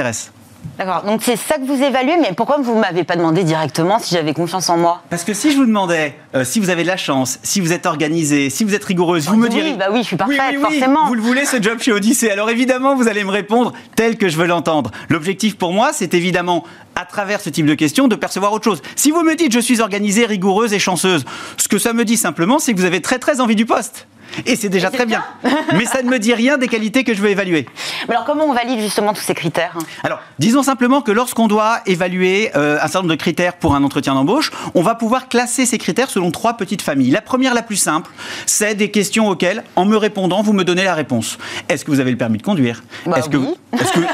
D'accord, 0.78 1.02
donc 1.02 1.22
c'est 1.24 1.34
ça 1.34 1.56
que 1.56 1.64
vous 1.64 1.82
évaluez, 1.82 2.16
mais 2.20 2.34
pourquoi 2.36 2.58
vous 2.62 2.76
ne 2.76 2.80
m'avez 2.80 3.02
pas 3.02 3.16
demandé 3.16 3.42
directement 3.42 3.98
si 3.98 4.14
j'avais 4.14 4.32
confiance 4.32 4.70
en 4.70 4.76
moi? 4.76 5.02
Parce 5.10 5.24
que 5.24 5.34
si 5.34 5.50
je 5.50 5.56
vous 5.56 5.66
demandais 5.66 6.14
euh, 6.36 6.44
si 6.44 6.60
vous 6.60 6.70
avez 6.70 6.84
de 6.84 6.88
la 6.88 6.96
chance, 6.96 7.40
si 7.42 7.60
vous 7.60 7.72
êtes 7.72 7.84
organisé, 7.84 8.48
si 8.48 8.62
vous 8.62 8.72
êtes 8.72 8.84
rigoureuse, 8.84 9.26
vous 9.26 9.32
Oui, 9.34 9.38
me 9.40 9.48
diriez. 9.48 9.74
bah 9.74 9.86
oui, 9.90 10.02
je 10.02 10.06
suis 10.06 10.16
parfaite, 10.16 10.38
Oui, 10.38 10.56
oui, 10.56 10.56
oui, 10.68 10.78
forcément. 10.78 11.06
Vous 11.08 11.14
le 11.16 11.20
voulez 11.20 11.46
ce 11.46 11.60
job 11.60 11.80
chez 11.80 11.90
Odyssée. 11.90 12.30
Alors 12.30 12.48
évidemment, 12.48 12.94
vous 12.94 13.08
allez 13.08 13.24
me 13.24 13.30
répondre 13.32 13.72
tel 13.96 14.16
que 14.16 14.28
je 14.28 14.36
veux 14.36 14.46
l'entendre. 14.46 14.92
L'objectif 15.08 15.58
pour 15.58 15.72
moi, 15.72 15.90
c'est 15.92 16.14
évidemment, 16.14 16.62
à 16.94 17.06
travers 17.06 17.40
ce 17.40 17.50
type 17.50 17.66
de 17.66 17.74
questions, 17.74 18.06
de 18.06 18.14
percevoir 18.14 18.52
autre 18.52 18.64
chose. 18.64 18.82
Si 18.94 19.10
vous 19.10 19.22
me 19.24 19.34
dites 19.34 19.52
je 19.52 19.58
suis 19.60 19.80
organisée, 19.80 20.26
rigoureuse 20.26 20.72
et 20.72 20.78
chanceuse, 20.78 21.24
ce 21.56 21.66
que 21.66 21.78
ça 21.78 21.92
me 21.92 22.04
dit 22.04 22.16
simplement, 22.16 22.60
c'est 22.60 22.72
que 22.72 22.78
vous 22.78 22.86
avez 22.86 23.02
très 23.02 23.18
très 23.18 23.40
envie 23.40 23.56
du 23.56 23.66
poste. 23.66 24.06
Et 24.46 24.56
c'est 24.56 24.68
déjà 24.68 24.88
Et 24.88 24.92
très 24.92 25.06
bien. 25.06 25.24
Mais 25.74 25.84
ça 25.84 26.02
ne 26.02 26.10
me 26.10 26.18
dit 26.18 26.34
rien 26.34 26.58
des 26.58 26.68
qualités 26.68 27.04
que 27.04 27.14
je 27.14 27.22
veux 27.22 27.30
évaluer. 27.30 27.66
Mais 28.08 28.14
alors 28.14 28.26
comment 28.26 28.44
on 28.44 28.52
valide 28.52 28.80
justement 28.80 29.12
tous 29.12 29.22
ces 29.22 29.34
critères 29.34 29.76
Alors, 30.02 30.20
disons 30.38 30.62
simplement 30.62 31.00
que 31.02 31.12
lorsqu'on 31.12 31.48
doit 31.48 31.80
évaluer 31.86 32.50
euh, 32.56 32.76
un 32.76 32.82
certain 32.82 33.00
nombre 33.00 33.10
de 33.10 33.16
critères 33.16 33.54
pour 33.54 33.74
un 33.74 33.82
entretien 33.82 34.14
d'embauche, 34.14 34.50
on 34.74 34.82
va 34.82 34.94
pouvoir 34.94 35.28
classer 35.28 35.66
ces 35.66 35.78
critères 35.78 36.10
selon 36.10 36.30
trois 36.30 36.56
petites 36.56 36.82
familles. 36.82 37.10
La 37.10 37.20
première, 37.20 37.54
la 37.54 37.62
plus 37.62 37.76
simple, 37.76 38.10
c'est 38.46 38.74
des 38.74 38.90
questions 38.90 39.28
auxquelles, 39.28 39.62
en 39.76 39.84
me 39.84 39.96
répondant, 39.96 40.42
vous 40.42 40.52
me 40.52 40.64
donnez 40.64 40.84
la 40.84 40.94
réponse. 40.94 41.38
Est-ce 41.68 41.84
que 41.84 41.90
vous 41.90 42.00
avez 42.00 42.10
le 42.10 42.16
permis 42.16 42.38
de 42.38 42.42
conduire? 42.42 42.82
Bah 43.06 43.18
Est-ce 43.22 43.28
que, 43.28 43.36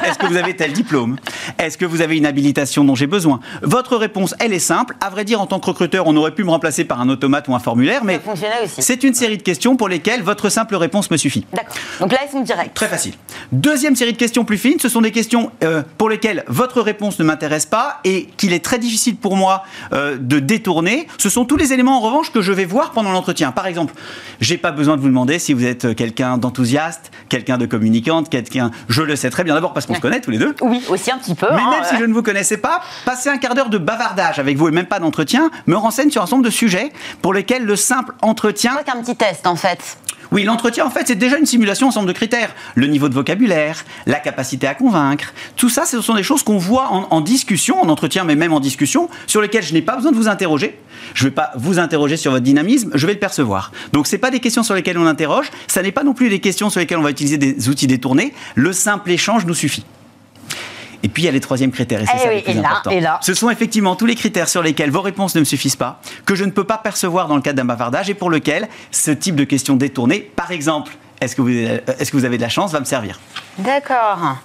est-ce 0.06 0.18
que, 0.18 0.26
vous 0.26 0.36
avez 0.36 0.54
tel 0.54 0.72
diplôme? 0.72 1.16
Est-ce 1.58 1.78
que 1.78 1.84
vous 1.84 2.02
avez 2.02 2.16
une 2.16 2.26
habilitation 2.26 2.84
dont 2.84 2.94
j'ai 2.94 3.06
besoin? 3.06 3.40
Votre 3.62 3.96
réponse, 3.96 4.34
elle 4.38 4.52
est 4.52 4.58
simple. 4.58 4.96
À 5.00 5.10
vrai 5.10 5.24
dire, 5.24 5.40
en 5.40 5.46
tant 5.46 5.60
que 5.60 5.66
recruteur, 5.66 6.06
on 6.06 6.16
aurait 6.16 6.34
pu 6.34 6.44
me 6.44 6.50
remplacer 6.50 6.84
par 6.84 7.00
un 7.00 7.08
automate 7.08 7.48
ou 7.48 7.54
un 7.54 7.58
formulaire, 7.58 8.04
mais 8.04 8.20
c'est 8.78 9.02
une 9.02 9.14
série 9.14 9.38
de 9.38 9.42
questions 9.42 9.76
pour 9.76 9.88
lesquelles 9.88 10.07
votre 10.22 10.48
simple 10.48 10.74
réponse 10.76 11.10
me 11.10 11.16
suffit. 11.16 11.44
D'accord. 11.52 11.74
Donc 12.00 12.12
là, 12.12 12.18
elles 12.22 12.30
sont 12.30 12.40
directes. 12.40 12.74
Très 12.74 12.88
facile. 12.88 13.14
Deuxième 13.52 13.96
série 13.96 14.12
de 14.12 14.18
questions 14.18 14.44
plus 14.44 14.58
fines, 14.58 14.80
ce 14.80 14.88
sont 14.88 15.00
des 15.00 15.12
questions 15.12 15.50
euh, 15.62 15.82
pour 15.98 16.08
lesquelles 16.08 16.44
votre 16.48 16.80
réponse 16.80 17.18
ne 17.18 17.24
m'intéresse 17.24 17.66
pas 17.66 18.00
et 18.04 18.26
qu'il 18.36 18.52
est 18.52 18.64
très 18.64 18.78
difficile 18.78 19.16
pour 19.16 19.36
moi 19.36 19.64
euh, 19.92 20.16
de 20.18 20.38
détourner. 20.38 21.06
Ce 21.18 21.28
sont 21.28 21.44
tous 21.44 21.56
les 21.56 21.72
éléments 21.72 21.98
en 21.98 22.00
revanche 22.00 22.32
que 22.32 22.40
je 22.40 22.52
vais 22.52 22.64
voir 22.64 22.92
pendant 22.92 23.12
l'entretien. 23.12 23.52
Par 23.52 23.66
exemple, 23.66 23.94
j'ai 24.40 24.58
pas 24.58 24.72
besoin 24.72 24.96
de 24.96 25.02
vous 25.02 25.08
demander 25.08 25.38
si 25.38 25.52
vous 25.52 25.64
êtes 25.64 25.84
euh, 25.84 25.94
quelqu'un 25.94 26.38
d'enthousiaste, 26.38 27.10
quelqu'un 27.28 27.58
de 27.58 27.66
communicante, 27.66 28.28
quelqu'un. 28.28 28.70
Je 28.88 29.02
le 29.02 29.16
sais 29.16 29.30
très 29.30 29.44
bien 29.44 29.54
d'abord 29.54 29.72
parce 29.72 29.86
qu'on 29.86 29.94
se 29.94 30.00
connaît 30.00 30.20
tous 30.20 30.30
les 30.30 30.38
deux. 30.38 30.54
Oui, 30.60 30.82
aussi 30.88 31.10
un 31.10 31.18
petit 31.18 31.34
peu. 31.34 31.46
Mais 31.50 31.62
hein, 31.62 31.70
même 31.70 31.84
si 31.84 31.96
je 31.98 32.04
ne 32.04 32.12
vous 32.12 32.22
connaissais 32.22 32.58
pas, 32.58 32.82
passer 33.04 33.28
un 33.28 33.38
quart 33.38 33.54
d'heure 33.54 33.70
de 33.70 33.78
bavardage 33.78 34.38
avec 34.38 34.56
vous 34.56 34.68
et 34.68 34.72
même 34.72 34.86
pas 34.86 34.98
d'entretien 34.98 35.50
me 35.66 35.76
renseigne 35.76 36.10
sur 36.10 36.22
un 36.22 36.26
certain 36.26 36.36
nombre 36.36 36.46
de 36.46 36.52
sujets 36.52 36.92
pour 37.22 37.32
lesquels 37.32 37.64
le 37.64 37.76
simple 37.76 38.14
entretien 38.22 38.72
c'est 38.78 38.84
qu'un 38.84 39.00
petit 39.02 39.16
test 39.16 39.46
en 39.46 39.56
fait. 39.56 39.97
Oui, 40.30 40.44
l'entretien, 40.44 40.84
en 40.84 40.90
fait, 40.90 41.06
c'est 41.06 41.14
déjà 41.14 41.38
une 41.38 41.46
simulation 41.46 41.88
ensemble 41.88 42.06
de 42.06 42.12
critères. 42.12 42.54
Le 42.74 42.86
niveau 42.86 43.08
de 43.08 43.14
vocabulaire, 43.14 43.84
la 44.06 44.20
capacité 44.20 44.66
à 44.66 44.74
convaincre. 44.74 45.32
Tout 45.56 45.70
ça, 45.70 45.86
ce 45.86 46.02
sont 46.02 46.14
des 46.14 46.22
choses 46.22 46.42
qu'on 46.42 46.58
voit 46.58 46.88
en, 46.90 47.20
discussion, 47.22 47.80
en 47.80 47.88
entretien, 47.88 48.24
mais 48.24 48.34
même 48.34 48.52
en 48.52 48.60
discussion, 48.60 49.08
sur 49.26 49.40
lesquelles 49.40 49.64
je 49.64 49.72
n'ai 49.72 49.80
pas 49.80 49.96
besoin 49.96 50.12
de 50.12 50.16
vous 50.16 50.28
interroger. 50.28 50.78
Je 51.14 51.24
ne 51.24 51.30
vais 51.30 51.34
pas 51.34 51.52
vous 51.56 51.78
interroger 51.78 52.18
sur 52.18 52.32
votre 52.32 52.44
dynamisme, 52.44 52.90
je 52.94 53.06
vais 53.06 53.14
le 53.14 53.18
percevoir. 53.18 53.72
Donc, 53.92 54.06
ce 54.06 54.16
pas 54.16 54.30
des 54.30 54.40
questions 54.40 54.62
sur 54.62 54.74
lesquelles 54.74 54.98
on 54.98 55.06
interroge, 55.06 55.50
ça 55.66 55.82
n'est 55.82 55.92
pas 55.92 56.04
non 56.04 56.12
plus 56.12 56.28
des 56.28 56.40
questions 56.40 56.68
sur 56.68 56.80
lesquelles 56.80 56.98
on 56.98 57.02
va 57.02 57.10
utiliser 57.10 57.38
des 57.38 57.68
outils 57.68 57.86
détournés. 57.86 58.34
Le 58.54 58.72
simple 58.72 59.10
échange 59.10 59.46
nous 59.46 59.54
suffit. 59.54 59.84
Et 61.02 61.08
puis 61.08 61.22
il 61.22 61.26
y 61.26 61.28
a 61.28 61.32
les 61.32 61.40
troisièmes 61.40 61.70
critères, 61.70 62.00
et 62.02 62.06
c'est 62.06 62.12
Eh 62.16 62.18
ça 62.18 62.28
oui, 62.28 62.36
le 62.36 62.42
plus 62.42 62.50
et 62.52 62.54
là, 62.54 62.68
important. 62.70 62.90
et 62.90 63.00
là. 63.00 63.18
Ce 63.22 63.34
sont 63.34 63.50
effectivement 63.50 63.94
tous 63.94 64.06
les 64.06 64.14
critères 64.16 64.48
sur 64.48 64.62
lesquels 64.62 64.90
vos 64.90 65.00
réponses 65.02 65.34
ne 65.34 65.40
me 65.40 65.44
suffisent 65.44 65.76
pas, 65.76 66.00
que 66.26 66.34
je 66.34 66.44
ne 66.44 66.50
peux 66.50 66.64
pas 66.64 66.78
percevoir 66.78 67.28
dans 67.28 67.36
le 67.36 67.42
cadre 67.42 67.56
d'un 67.56 67.64
bavardage, 67.64 68.10
et 68.10 68.14
pour 68.14 68.30
lequel 68.30 68.68
ce 68.90 69.10
type 69.12 69.36
de 69.36 69.44
questions 69.44 69.76
détournées, 69.76 70.20
par 70.20 70.50
exemple, 70.50 70.92
est-ce 71.20 71.36
que, 71.36 71.42
vous, 71.42 71.48
euh, 71.50 71.78
est-ce 71.98 72.10
que 72.10 72.16
vous 72.16 72.24
avez 72.24 72.36
de 72.36 72.42
la 72.42 72.48
chance, 72.48 72.72
va 72.72 72.80
me 72.80 72.84
servir. 72.84 73.18
D'accord. 73.58 74.36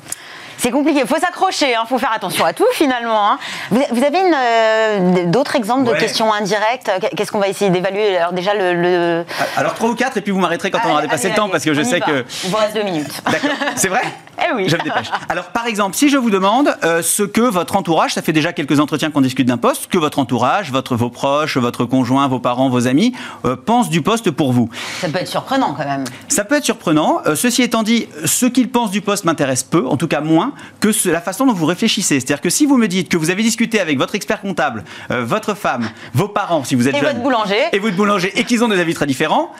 C'est 0.57 0.71
compliqué, 0.71 1.01
il 1.01 1.07
faut 1.07 1.19
s'accrocher, 1.19 1.71
il 1.71 1.87
faut 1.89 1.97
faire 1.97 2.13
attention 2.13 2.45
à 2.45 2.53
tout 2.53 2.63
finalement. 2.71 3.31
hein. 3.33 3.39
Vous, 3.69 4.03
avez 4.03 4.19
une, 4.19 4.33
euh, 4.33 5.25
d'autres 5.25 5.55
exemples 5.57 5.83
de 5.91 5.93
questions 5.99 6.31
indirectes 6.31 6.89
Qu'est-ce 7.17 7.31
qu'on 7.33 7.39
va 7.39 7.49
essayer 7.49 7.69
d'évaluer? 7.69 8.15
Alors 8.17 8.31
déjà 8.31 8.53
le... 8.53 8.73
le- 8.73 9.25
Alors 9.57 9.73
trois 9.73 9.89
ou 9.89 9.95
quatre, 9.95 10.15
et 10.17 10.21
puis 10.21 10.31
vous 10.31 10.39
m'arrêterez 10.39 10.71
quand 10.71 10.79
on 10.85 10.89
aura 10.89 10.99
Allez, 10.99 11.07
dépassé 11.07 11.29
le 11.29 11.35
temps, 11.35 11.49
parce 11.49 11.65
que 11.65 11.73
je 11.73 11.81
sais 11.81 11.99
que... 11.99 12.23
Il 12.45 12.49
vous 12.51 12.55
reste 12.57 12.75
deux 12.75 12.83
minutes. 12.83 13.21
D'accord, 13.29 13.49
c'est 13.75 13.89
vrai? 13.89 14.03
Eh 14.39 14.53
oui. 14.55 14.67
Je 14.69 14.75
me 14.75 14.83
dépêche. 14.83 15.07
Alors, 15.29 15.45
par 15.45 15.67
exemple, 15.67 15.95
si 15.95 16.09
je 16.09 16.17
vous 16.17 16.29
demande 16.29 16.75
euh, 16.83 17.01
ce 17.01 17.23
que 17.23 17.41
votre 17.41 17.75
entourage, 17.75 18.13
ça 18.13 18.21
fait 18.21 18.33
déjà 18.33 18.53
quelques 18.53 18.79
entretiens 18.79 19.11
qu'on 19.11 19.21
discute 19.21 19.47
d'un 19.47 19.57
poste, 19.57 19.87
que 19.87 19.97
votre 19.97 20.19
entourage, 20.19 20.71
votre, 20.71 20.95
vos 20.95 21.09
proches, 21.09 21.57
votre 21.57 21.85
conjoint, 21.85 22.27
vos 22.27 22.39
parents, 22.39 22.69
vos 22.69 22.87
amis, 22.87 23.13
euh, 23.45 23.55
pensent 23.55 23.89
du 23.89 24.01
poste 24.01 24.31
pour 24.31 24.51
vous. 24.53 24.69
Ça 25.01 25.09
peut 25.09 25.19
être 25.19 25.27
surprenant 25.27 25.73
quand 25.73 25.85
même. 25.85 26.03
Ça 26.27 26.43
peut 26.45 26.55
être 26.55 26.65
surprenant. 26.65 27.21
Euh, 27.27 27.35
ceci 27.35 27.61
étant 27.61 27.83
dit, 27.83 28.07
ce 28.25 28.45
qu'ils 28.45 28.69
pensent 28.69 28.91
du 28.91 29.01
poste 29.01 29.25
m'intéresse 29.25 29.63
peu, 29.63 29.85
en 29.87 29.97
tout 29.97 30.07
cas 30.07 30.21
moins, 30.21 30.53
que 30.79 30.91
ce- 30.91 31.09
la 31.09 31.21
façon 31.21 31.45
dont 31.45 31.53
vous 31.53 31.65
réfléchissez. 31.65 32.19
C'est-à-dire 32.19 32.41
que 32.41 32.49
si 32.49 32.65
vous 32.65 32.77
me 32.77 32.87
dites 32.87 33.09
que 33.09 33.17
vous 33.17 33.29
avez 33.29 33.43
discuté 33.43 33.79
avec 33.79 33.97
votre 33.97 34.15
expert 34.15 34.41
comptable, 34.41 34.83
votre 35.09 35.53
femme, 35.53 35.89
vos 36.13 36.27
parents, 36.27 36.63
si 36.63 36.75
vous 36.75 36.87
êtes 36.87 36.95
Et 36.95 36.99
jeune, 36.99 37.07
votre 37.09 37.21
boulanger. 37.21 37.55
et 37.71 37.79
votre 37.79 37.95
boulanger, 37.95 38.31
et 38.35 38.43
qu'ils 38.43 38.63
ont 38.63 38.67
des 38.67 38.79
avis 38.79 38.93
très 38.93 39.05
différents, 39.05 39.51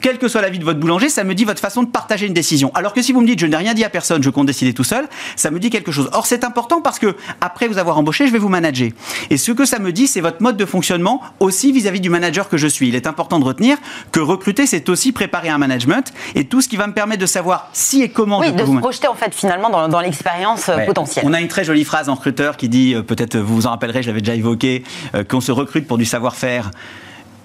quel 0.00 0.18
que 0.18 0.26
soit 0.28 0.40
l'avis 0.40 0.58
de 0.58 0.64
votre 0.64 0.80
boulanger, 0.80 1.08
ça 1.08 1.22
me 1.24 1.34
dit 1.34 1.44
votre 1.44 1.60
façon 1.60 1.82
de 1.82 1.88
partager 1.88 2.26
une 2.26 2.34
décision. 2.34 2.70
Alors 2.74 2.92
que 2.92 3.02
si 3.02 3.12
vous 3.12 3.20
me 3.20 3.26
dites 3.26 3.38
je 3.38 3.46
n'ai 3.46 3.56
rien 3.56 3.74
dit 3.74 3.84
à 3.84 3.88
personne, 3.90 4.21
je 4.22 4.30
compte 4.30 4.46
décider 4.46 4.72
tout 4.72 4.84
seul, 4.84 5.08
ça 5.36 5.50
me 5.50 5.58
dit 5.58 5.70
quelque 5.70 5.92
chose. 5.92 6.08
Or 6.12 6.26
c'est 6.26 6.44
important 6.44 6.80
parce 6.80 6.98
que 6.98 7.16
après 7.40 7.68
vous 7.68 7.78
avoir 7.78 7.98
embauché, 7.98 8.26
je 8.26 8.32
vais 8.32 8.38
vous 8.38 8.48
manager. 8.48 8.90
Et 9.30 9.36
ce 9.36 9.52
que 9.52 9.64
ça 9.64 9.78
me 9.78 9.92
dit, 9.92 10.06
c'est 10.06 10.20
votre 10.20 10.42
mode 10.42 10.56
de 10.56 10.64
fonctionnement 10.64 11.20
aussi 11.40 11.72
vis-à-vis 11.72 12.00
du 12.00 12.10
manager 12.10 12.48
que 12.48 12.56
je 12.56 12.66
suis. 12.66 12.88
Il 12.88 12.94
est 12.94 13.06
important 13.06 13.38
de 13.38 13.44
retenir 13.44 13.76
que 14.12 14.20
recruter, 14.20 14.66
c'est 14.66 14.88
aussi 14.88 15.12
préparer 15.12 15.48
un 15.48 15.58
management 15.58 16.12
et 16.34 16.44
tout 16.46 16.60
ce 16.60 16.68
qui 16.68 16.76
va 16.76 16.86
me 16.86 16.92
permettre 16.92 17.20
de 17.20 17.26
savoir 17.26 17.68
si 17.72 18.02
et 18.02 18.08
comment 18.08 18.38
Oui, 18.40 18.46
je 18.48 18.52
de 18.52 18.56
peux 18.58 18.62
se 18.64 18.70
vous 18.70 18.78
projeter 18.78 19.08
en 19.08 19.14
fait 19.14 19.34
finalement 19.34 19.70
dans, 19.70 19.88
dans 19.88 20.00
l'expérience 20.00 20.68
euh, 20.68 20.76
Ouais. 20.76 20.86
potentielle. 20.86 21.24
On 21.28 21.32
a 21.34 21.40
une 21.40 21.48
très 21.48 21.64
jolie 21.64 21.84
phrase 21.84 22.08
en 22.08 22.14
recruteur 22.14 22.56
qui 22.56 22.68
dit, 22.68 22.94
euh, 22.94 23.02
peut-être 23.02 23.36
vous 23.36 23.54
vous 23.56 23.66
en 23.66 23.70
rappellerez, 23.70 24.02
je 24.02 24.08
l'avais 24.08 24.20
déjà 24.20 24.34
évoqué, 24.34 24.82
euh, 25.14 25.22
qu'on 25.24 25.40
se 25.40 25.52
recrute 25.52 25.86
pour 25.86 25.98
du 25.98 26.04
savoir-faire 26.04 26.70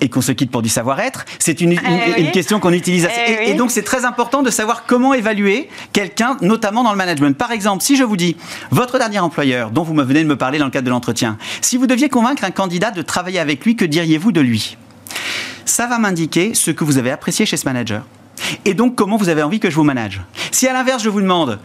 et 0.02 0.10
qu'on 0.10 0.22
se 0.22 0.32
quitte 0.32 0.52
pour 0.52 0.62
du 0.62 0.70
savoir-être. 0.70 1.26
C'est 1.40 1.62
une, 1.62 1.72
une- 1.74 1.80
Eh 1.86 2.12
oui. 2.18 2.26
une 2.26 2.32
question 2.32 2.60
qu'on 2.60 2.74
utilise 2.74 3.06
assez. 3.06 3.16
Eh 3.28 3.32
et, 3.32 3.38
oui. 3.40 3.44
et 3.52 3.54
donc 3.56 3.72
c'est 3.72 3.84
très 3.84 4.06
important 4.06 4.44
de 4.44 4.50
savoir 4.50 4.86
comment 4.86 5.14
évaluer 5.14 5.70
quelqu'un, 5.94 6.38
notamment 6.42 6.84
dans 6.84 6.92
le 6.92 6.98
management. 6.98 7.36
Par 7.38 7.52
exemple, 7.52 7.84
si 7.84 7.96
je 7.98 8.04
vous 8.04 8.18
dis, 8.18 8.36
votre 8.72 8.98
dernier 9.00 9.20
employeur, 9.20 9.72
dont 9.72 9.84
vous 9.84 9.94
me 9.94 10.04
venez 10.04 10.24
de 10.24 10.28
me 10.30 10.36
parler 10.38 10.60
dans 10.60 10.66
le 10.66 10.72
cadre 10.72 10.86
de 10.86 10.92
l'entretien, 10.92 11.38
si 11.62 11.78
vous 11.78 11.88
deviez 11.88 12.10
convaincre 12.10 12.44
un 12.44 12.52
candidat 12.52 12.92
de 12.92 13.02
travailler 13.02 13.40
avec 13.40 13.64
lui, 13.66 13.76
que 13.76 13.86
diriez-vous 13.86 14.32
de 14.32 14.42
lui? 14.42 14.78
Ça 15.66 15.88
va 15.88 16.00
m'indiquer 16.00 16.54
ce 16.54 16.72
que 16.72 16.84
vous 16.84 16.98
avez 16.98 17.12
apprécié 17.12 17.46
chez 17.46 17.58
ce 17.58 17.66
manager. 17.66 18.04
Et 18.66 18.74
donc, 18.74 18.96
comment 18.96 19.18
vous 19.18 19.30
avez 19.30 19.42
envie 19.44 19.60
que 19.60 19.70
je 19.70 19.76
vous 19.76 19.84
manage? 19.84 20.22
Si 20.52 20.68
à 20.68 20.74
l'inverse, 20.74 21.04
je 21.04 21.10
vous 21.10 21.22
demande, 21.22 21.60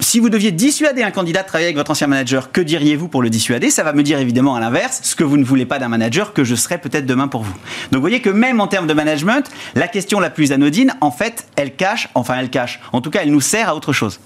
si 0.00 0.18
vous 0.18 0.30
deviez 0.30 0.50
dissuader 0.50 1.02
un 1.02 1.10
candidat 1.10 1.42
de 1.42 1.46
travailler 1.46 1.66
avec 1.66 1.76
votre 1.76 1.90
ancien 1.90 2.06
manager, 2.06 2.52
que 2.52 2.60
diriez-vous 2.60 3.08
pour 3.08 3.22
le 3.22 3.30
dissuader? 3.30 3.70
Ça 3.70 3.82
va 3.82 3.92
me 3.92 4.02
dire 4.02 4.18
évidemment 4.18 4.54
à 4.54 4.60
l'inverse 4.60 5.00
ce 5.02 5.14
que 5.14 5.24
vous 5.24 5.36
ne 5.36 5.44
voulez 5.44 5.66
pas 5.66 5.78
d'un 5.78 5.88
manager 5.88 6.32
que 6.32 6.44
je 6.44 6.54
serai 6.54 6.78
peut-être 6.78 7.06
demain 7.06 7.28
pour 7.28 7.42
vous. 7.42 7.54
Donc 7.92 8.00
voyez 8.00 8.20
que 8.20 8.30
même 8.30 8.60
en 8.60 8.66
termes 8.66 8.86
de 8.86 8.94
management, 8.94 9.50
la 9.74 9.88
question 9.88 10.20
la 10.20 10.30
plus 10.30 10.52
anodine, 10.52 10.94
en 11.00 11.10
fait, 11.10 11.46
elle 11.56 11.76
cache, 11.76 12.08
enfin 12.14 12.36
elle 12.38 12.50
cache, 12.50 12.80
en 12.92 13.00
tout 13.00 13.10
cas 13.10 13.20
elle 13.22 13.30
nous 13.30 13.40
sert 13.40 13.68
à 13.68 13.76
autre 13.76 13.92
chose. 13.92 14.20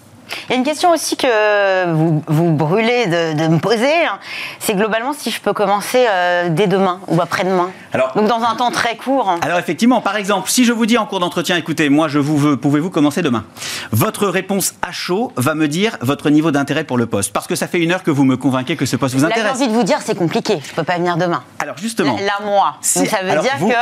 Il 0.49 0.53
y 0.53 0.55
a 0.55 0.57
une 0.57 0.65
question 0.65 0.91
aussi 0.91 1.17
que 1.17 1.93
vous, 1.93 2.23
vous 2.27 2.53
brûlez 2.53 3.07
de, 3.07 3.39
de 3.43 3.49
me 3.49 3.59
poser, 3.59 4.05
hein. 4.07 4.19
c'est 4.59 4.75
globalement 4.75 5.13
si 5.13 5.31
je 5.31 5.41
peux 5.41 5.53
commencer 5.53 6.07
euh, 6.09 6.49
dès 6.51 6.67
demain 6.67 7.01
ou 7.09 7.21
après-demain. 7.21 7.71
Donc 8.17 8.27
dans 8.27 8.43
un 8.43 8.55
temps 8.57 8.71
très 8.71 8.97
court. 8.97 9.29
hein. 9.31 9.39
Alors 9.43 9.59
effectivement, 9.59 10.01
par 10.01 10.17
exemple, 10.17 10.49
si 10.51 10.65
je 10.65 10.73
vous 10.73 10.87
dis 10.87 10.99
en 10.99 11.07
cours 11.07 11.21
d'entretien, 11.21 11.57
écoutez, 11.57 11.89
moi 11.89 12.09
je 12.09 12.19
vous 12.19 12.37
veux, 12.37 12.57
pouvez-vous 12.57 12.91
commencer 12.91 13.23
demain? 13.23 13.45
Votre 13.93 14.27
réponse 14.27 14.75
à 14.83 14.93
chaud 14.93 15.33
va 15.37 15.55
me 15.55 15.69
dire 15.69 15.97
votre 16.01 16.31
niveau 16.31 16.51
d'intérêt 16.51 16.85
pour 16.85 16.99
le 16.99 17.07
poste, 17.07 17.33
parce 17.33 17.47
que 17.47 17.55
ça 17.55 17.67
fait 17.69 17.79
une 17.81 17.93
heure 17.93 18.03
que 18.03 18.11
vous 18.11 18.25
me 18.25 18.37
convainquez 18.37 18.77
que 18.77 18.87
ce 18.87 18.97
poste 18.97 19.15
vous 19.15 19.23
Là, 19.23 19.29
j'ai 19.35 19.41
intéresse. 19.41 19.57
envie 19.61 19.69
de 19.69 19.73
vous 19.75 19.83
dire, 19.85 19.99
c'est 20.05 20.15
compliqué, 20.17 20.59
je 20.67 20.73
peux 20.75 20.85
pas 20.85 20.97
venir 20.97 21.17
demain. 21.17 21.43
Alors 21.59 21.77
justement, 21.79 22.17
Là, 22.17 22.45
moi. 22.45 22.77
si- 22.81 22.99
Donc 23.01 23.09
ça 23.09 23.19
veut 23.23 23.41
dire 23.41 23.53
vous- 23.59 23.69
que 23.69 23.75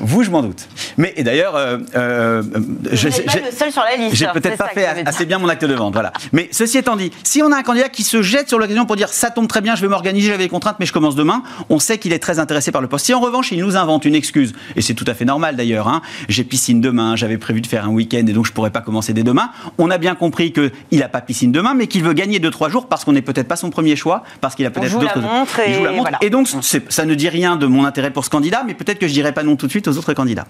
vous, 0.00 0.22
je 0.22 0.30
m'en 0.30 0.42
doute. 0.42 0.68
Mais 0.96 1.14
d'ailleurs, 1.18 1.56
euh, 1.56 1.78
euh, 1.96 2.42
je- 2.92 3.08
pas 3.08 3.32
le 3.44 3.50
seul 3.56 3.72
sur 3.72 3.82
la 3.82 3.96
liste. 3.96 4.14
J'ai 4.16 4.26
peut-être 4.28 4.56
pas 4.56 4.68
fait 4.68 4.86
assez 5.06 5.24
bien 5.26 5.38
mon 5.38 5.48
acte 5.48 5.64
de 5.64 5.74
voilà. 5.90 6.12
Mais 6.32 6.48
ceci 6.52 6.78
étant 6.78 6.96
dit, 6.96 7.10
si 7.24 7.42
on 7.42 7.50
a 7.52 7.56
un 7.56 7.62
candidat 7.62 7.88
qui 7.88 8.02
se 8.02 8.22
jette 8.22 8.48
sur 8.48 8.58
l'occasion 8.58 8.86
pour 8.86 8.96
dire 8.96 9.08
ça 9.08 9.30
tombe 9.30 9.48
très 9.48 9.60
bien, 9.60 9.74
je 9.74 9.80
vais 9.82 9.88
m'organiser, 9.88 10.28
j'avais 10.28 10.44
les 10.44 10.48
contraintes, 10.48 10.76
mais 10.78 10.86
je 10.86 10.92
commence 10.92 11.14
demain, 11.14 11.42
on 11.70 11.78
sait 11.78 11.98
qu'il 11.98 12.12
est 12.12 12.18
très 12.18 12.38
intéressé 12.38 12.70
par 12.72 12.80
le 12.82 12.88
poste. 12.88 13.06
Si 13.06 13.14
en 13.14 13.20
revanche 13.20 13.52
il 13.52 13.60
nous 13.60 13.76
invente 13.76 14.04
une 14.04 14.14
excuse, 14.14 14.52
et 14.76 14.82
c'est 14.82 14.94
tout 14.94 15.04
à 15.08 15.14
fait 15.14 15.24
normal 15.24 15.56
d'ailleurs, 15.56 15.88
hein, 15.88 16.02
j'ai 16.28 16.44
piscine 16.44 16.80
demain, 16.80 17.16
j'avais 17.16 17.38
prévu 17.38 17.60
de 17.60 17.66
faire 17.66 17.84
un 17.84 17.90
week-end 17.90 18.18
et 18.26 18.32
donc 18.32 18.46
je 18.46 18.52
pourrais 18.52 18.70
pas 18.70 18.80
commencer 18.80 19.12
dès 19.12 19.22
demain, 19.22 19.50
on 19.78 19.90
a 19.90 19.98
bien 19.98 20.14
compris 20.14 20.52
qu'il 20.52 20.70
n'a 20.98 21.08
pas 21.08 21.20
piscine 21.20 21.52
demain, 21.52 21.74
mais 21.74 21.86
qu'il 21.86 22.02
veut 22.04 22.12
gagner 22.12 22.38
2-3 22.38 22.70
jours 22.70 22.86
parce 22.88 23.04
qu'on 23.04 23.12
n'est 23.12 23.22
peut-être 23.22 23.48
pas 23.48 23.56
son 23.56 23.70
premier 23.70 23.96
choix, 23.96 24.22
parce 24.40 24.54
qu'il 24.54 24.66
a 24.66 24.70
peut-être 24.70 24.92
d'autres. 25.14 25.28
et. 25.70 25.78
Et 26.22 26.30
donc 26.30 26.48
c'est- 26.62 26.90
ça 26.92 27.04
ne 27.04 27.14
dit 27.14 27.28
rien 27.28 27.56
de 27.56 27.66
mon 27.66 27.84
intérêt 27.84 28.10
pour 28.10 28.24
ce 28.24 28.30
candidat, 28.30 28.62
mais 28.66 28.74
peut-être 28.74 28.98
que 28.98 29.08
je 29.08 29.12
dirais 29.12 29.32
pas 29.32 29.42
non 29.42 29.56
tout 29.56 29.66
de 29.66 29.70
suite 29.70 29.88
aux 29.88 29.96
autres 29.98 30.12
candidats. 30.14 30.46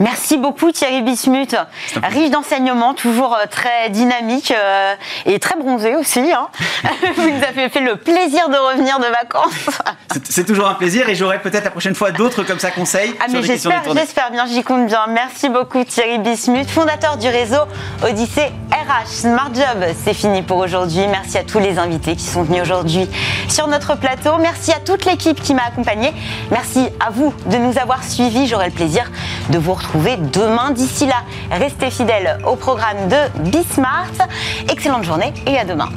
Merci 0.00 0.36
beaucoup 0.38 0.70
Thierry 0.72 1.02
Bismuth, 1.02 1.56
riche 2.02 2.30
d'enseignements, 2.30 2.94
toujours 2.94 3.34
euh, 3.34 3.46
très 3.50 3.90
dynamique 3.90 4.52
euh, 4.56 4.94
et 5.26 5.38
très 5.38 5.56
bronzé 5.56 5.96
aussi. 5.96 6.20
hein. 6.32 6.48
Vous 7.16 7.28
nous 7.30 7.44
avez 7.44 7.68
fait 7.68 7.80
le 7.80 7.96
plaisir 7.96 8.48
de 8.48 8.56
revenir 8.56 8.98
de 8.98 9.06
vacances. 9.06 9.52
C'est- 10.28 10.44
toujours 10.48 10.68
un 10.68 10.74
plaisir 10.74 11.08
et 11.10 11.14
j'aurai 11.14 11.40
peut-être 11.40 11.64
la 11.64 11.70
prochaine 11.70 11.94
fois 11.94 12.10
d'autres 12.10 12.42
comme 12.42 12.58
ça 12.58 12.70
conseils 12.70 13.14
Ah 13.20 13.26
mais 13.30 13.42
j'espère, 13.42 13.82
j'espère 13.94 14.30
bien, 14.30 14.46
j'y 14.46 14.62
compte 14.62 14.86
bien. 14.86 15.06
Merci 15.08 15.48
beaucoup 15.50 15.84
Thierry 15.84 16.18
Bismuth, 16.18 16.70
fondateur 16.70 17.18
du 17.18 17.28
réseau 17.28 17.58
Odyssée 18.02 18.50
RH 18.70 19.06
Smart 19.08 19.50
Job. 19.54 19.84
C'est 20.04 20.14
fini 20.14 20.40
pour 20.42 20.56
aujourd'hui. 20.58 21.06
Merci 21.08 21.36
à 21.38 21.44
tous 21.44 21.58
les 21.58 21.78
invités 21.78 22.16
qui 22.16 22.24
sont 22.24 22.44
venus 22.44 22.62
aujourd'hui 22.62 23.08
sur 23.48 23.66
notre 23.66 23.96
plateau. 23.98 24.36
Merci 24.38 24.72
à 24.72 24.78
toute 24.80 25.04
l'équipe 25.04 25.40
qui 25.42 25.52
m'a 25.54 25.64
accompagnée. 25.64 26.14
Merci 26.50 26.88
à 27.06 27.10
vous 27.10 27.34
de 27.46 27.56
nous 27.58 27.76
avoir 27.78 28.02
suivis. 28.04 28.46
J'aurai 28.46 28.66
le 28.66 28.72
plaisir 28.72 29.10
vous 29.58 29.74
retrouver 29.74 30.16
demain. 30.16 30.70
D'ici 30.70 31.06
là, 31.06 31.22
restez 31.50 31.90
fidèles 31.90 32.38
au 32.46 32.56
programme 32.56 33.08
de 33.08 33.50
Bismart. 33.50 34.28
Excellente 34.70 35.04
journée 35.04 35.32
et 35.46 35.58
à 35.58 35.64
demain. 35.64 35.88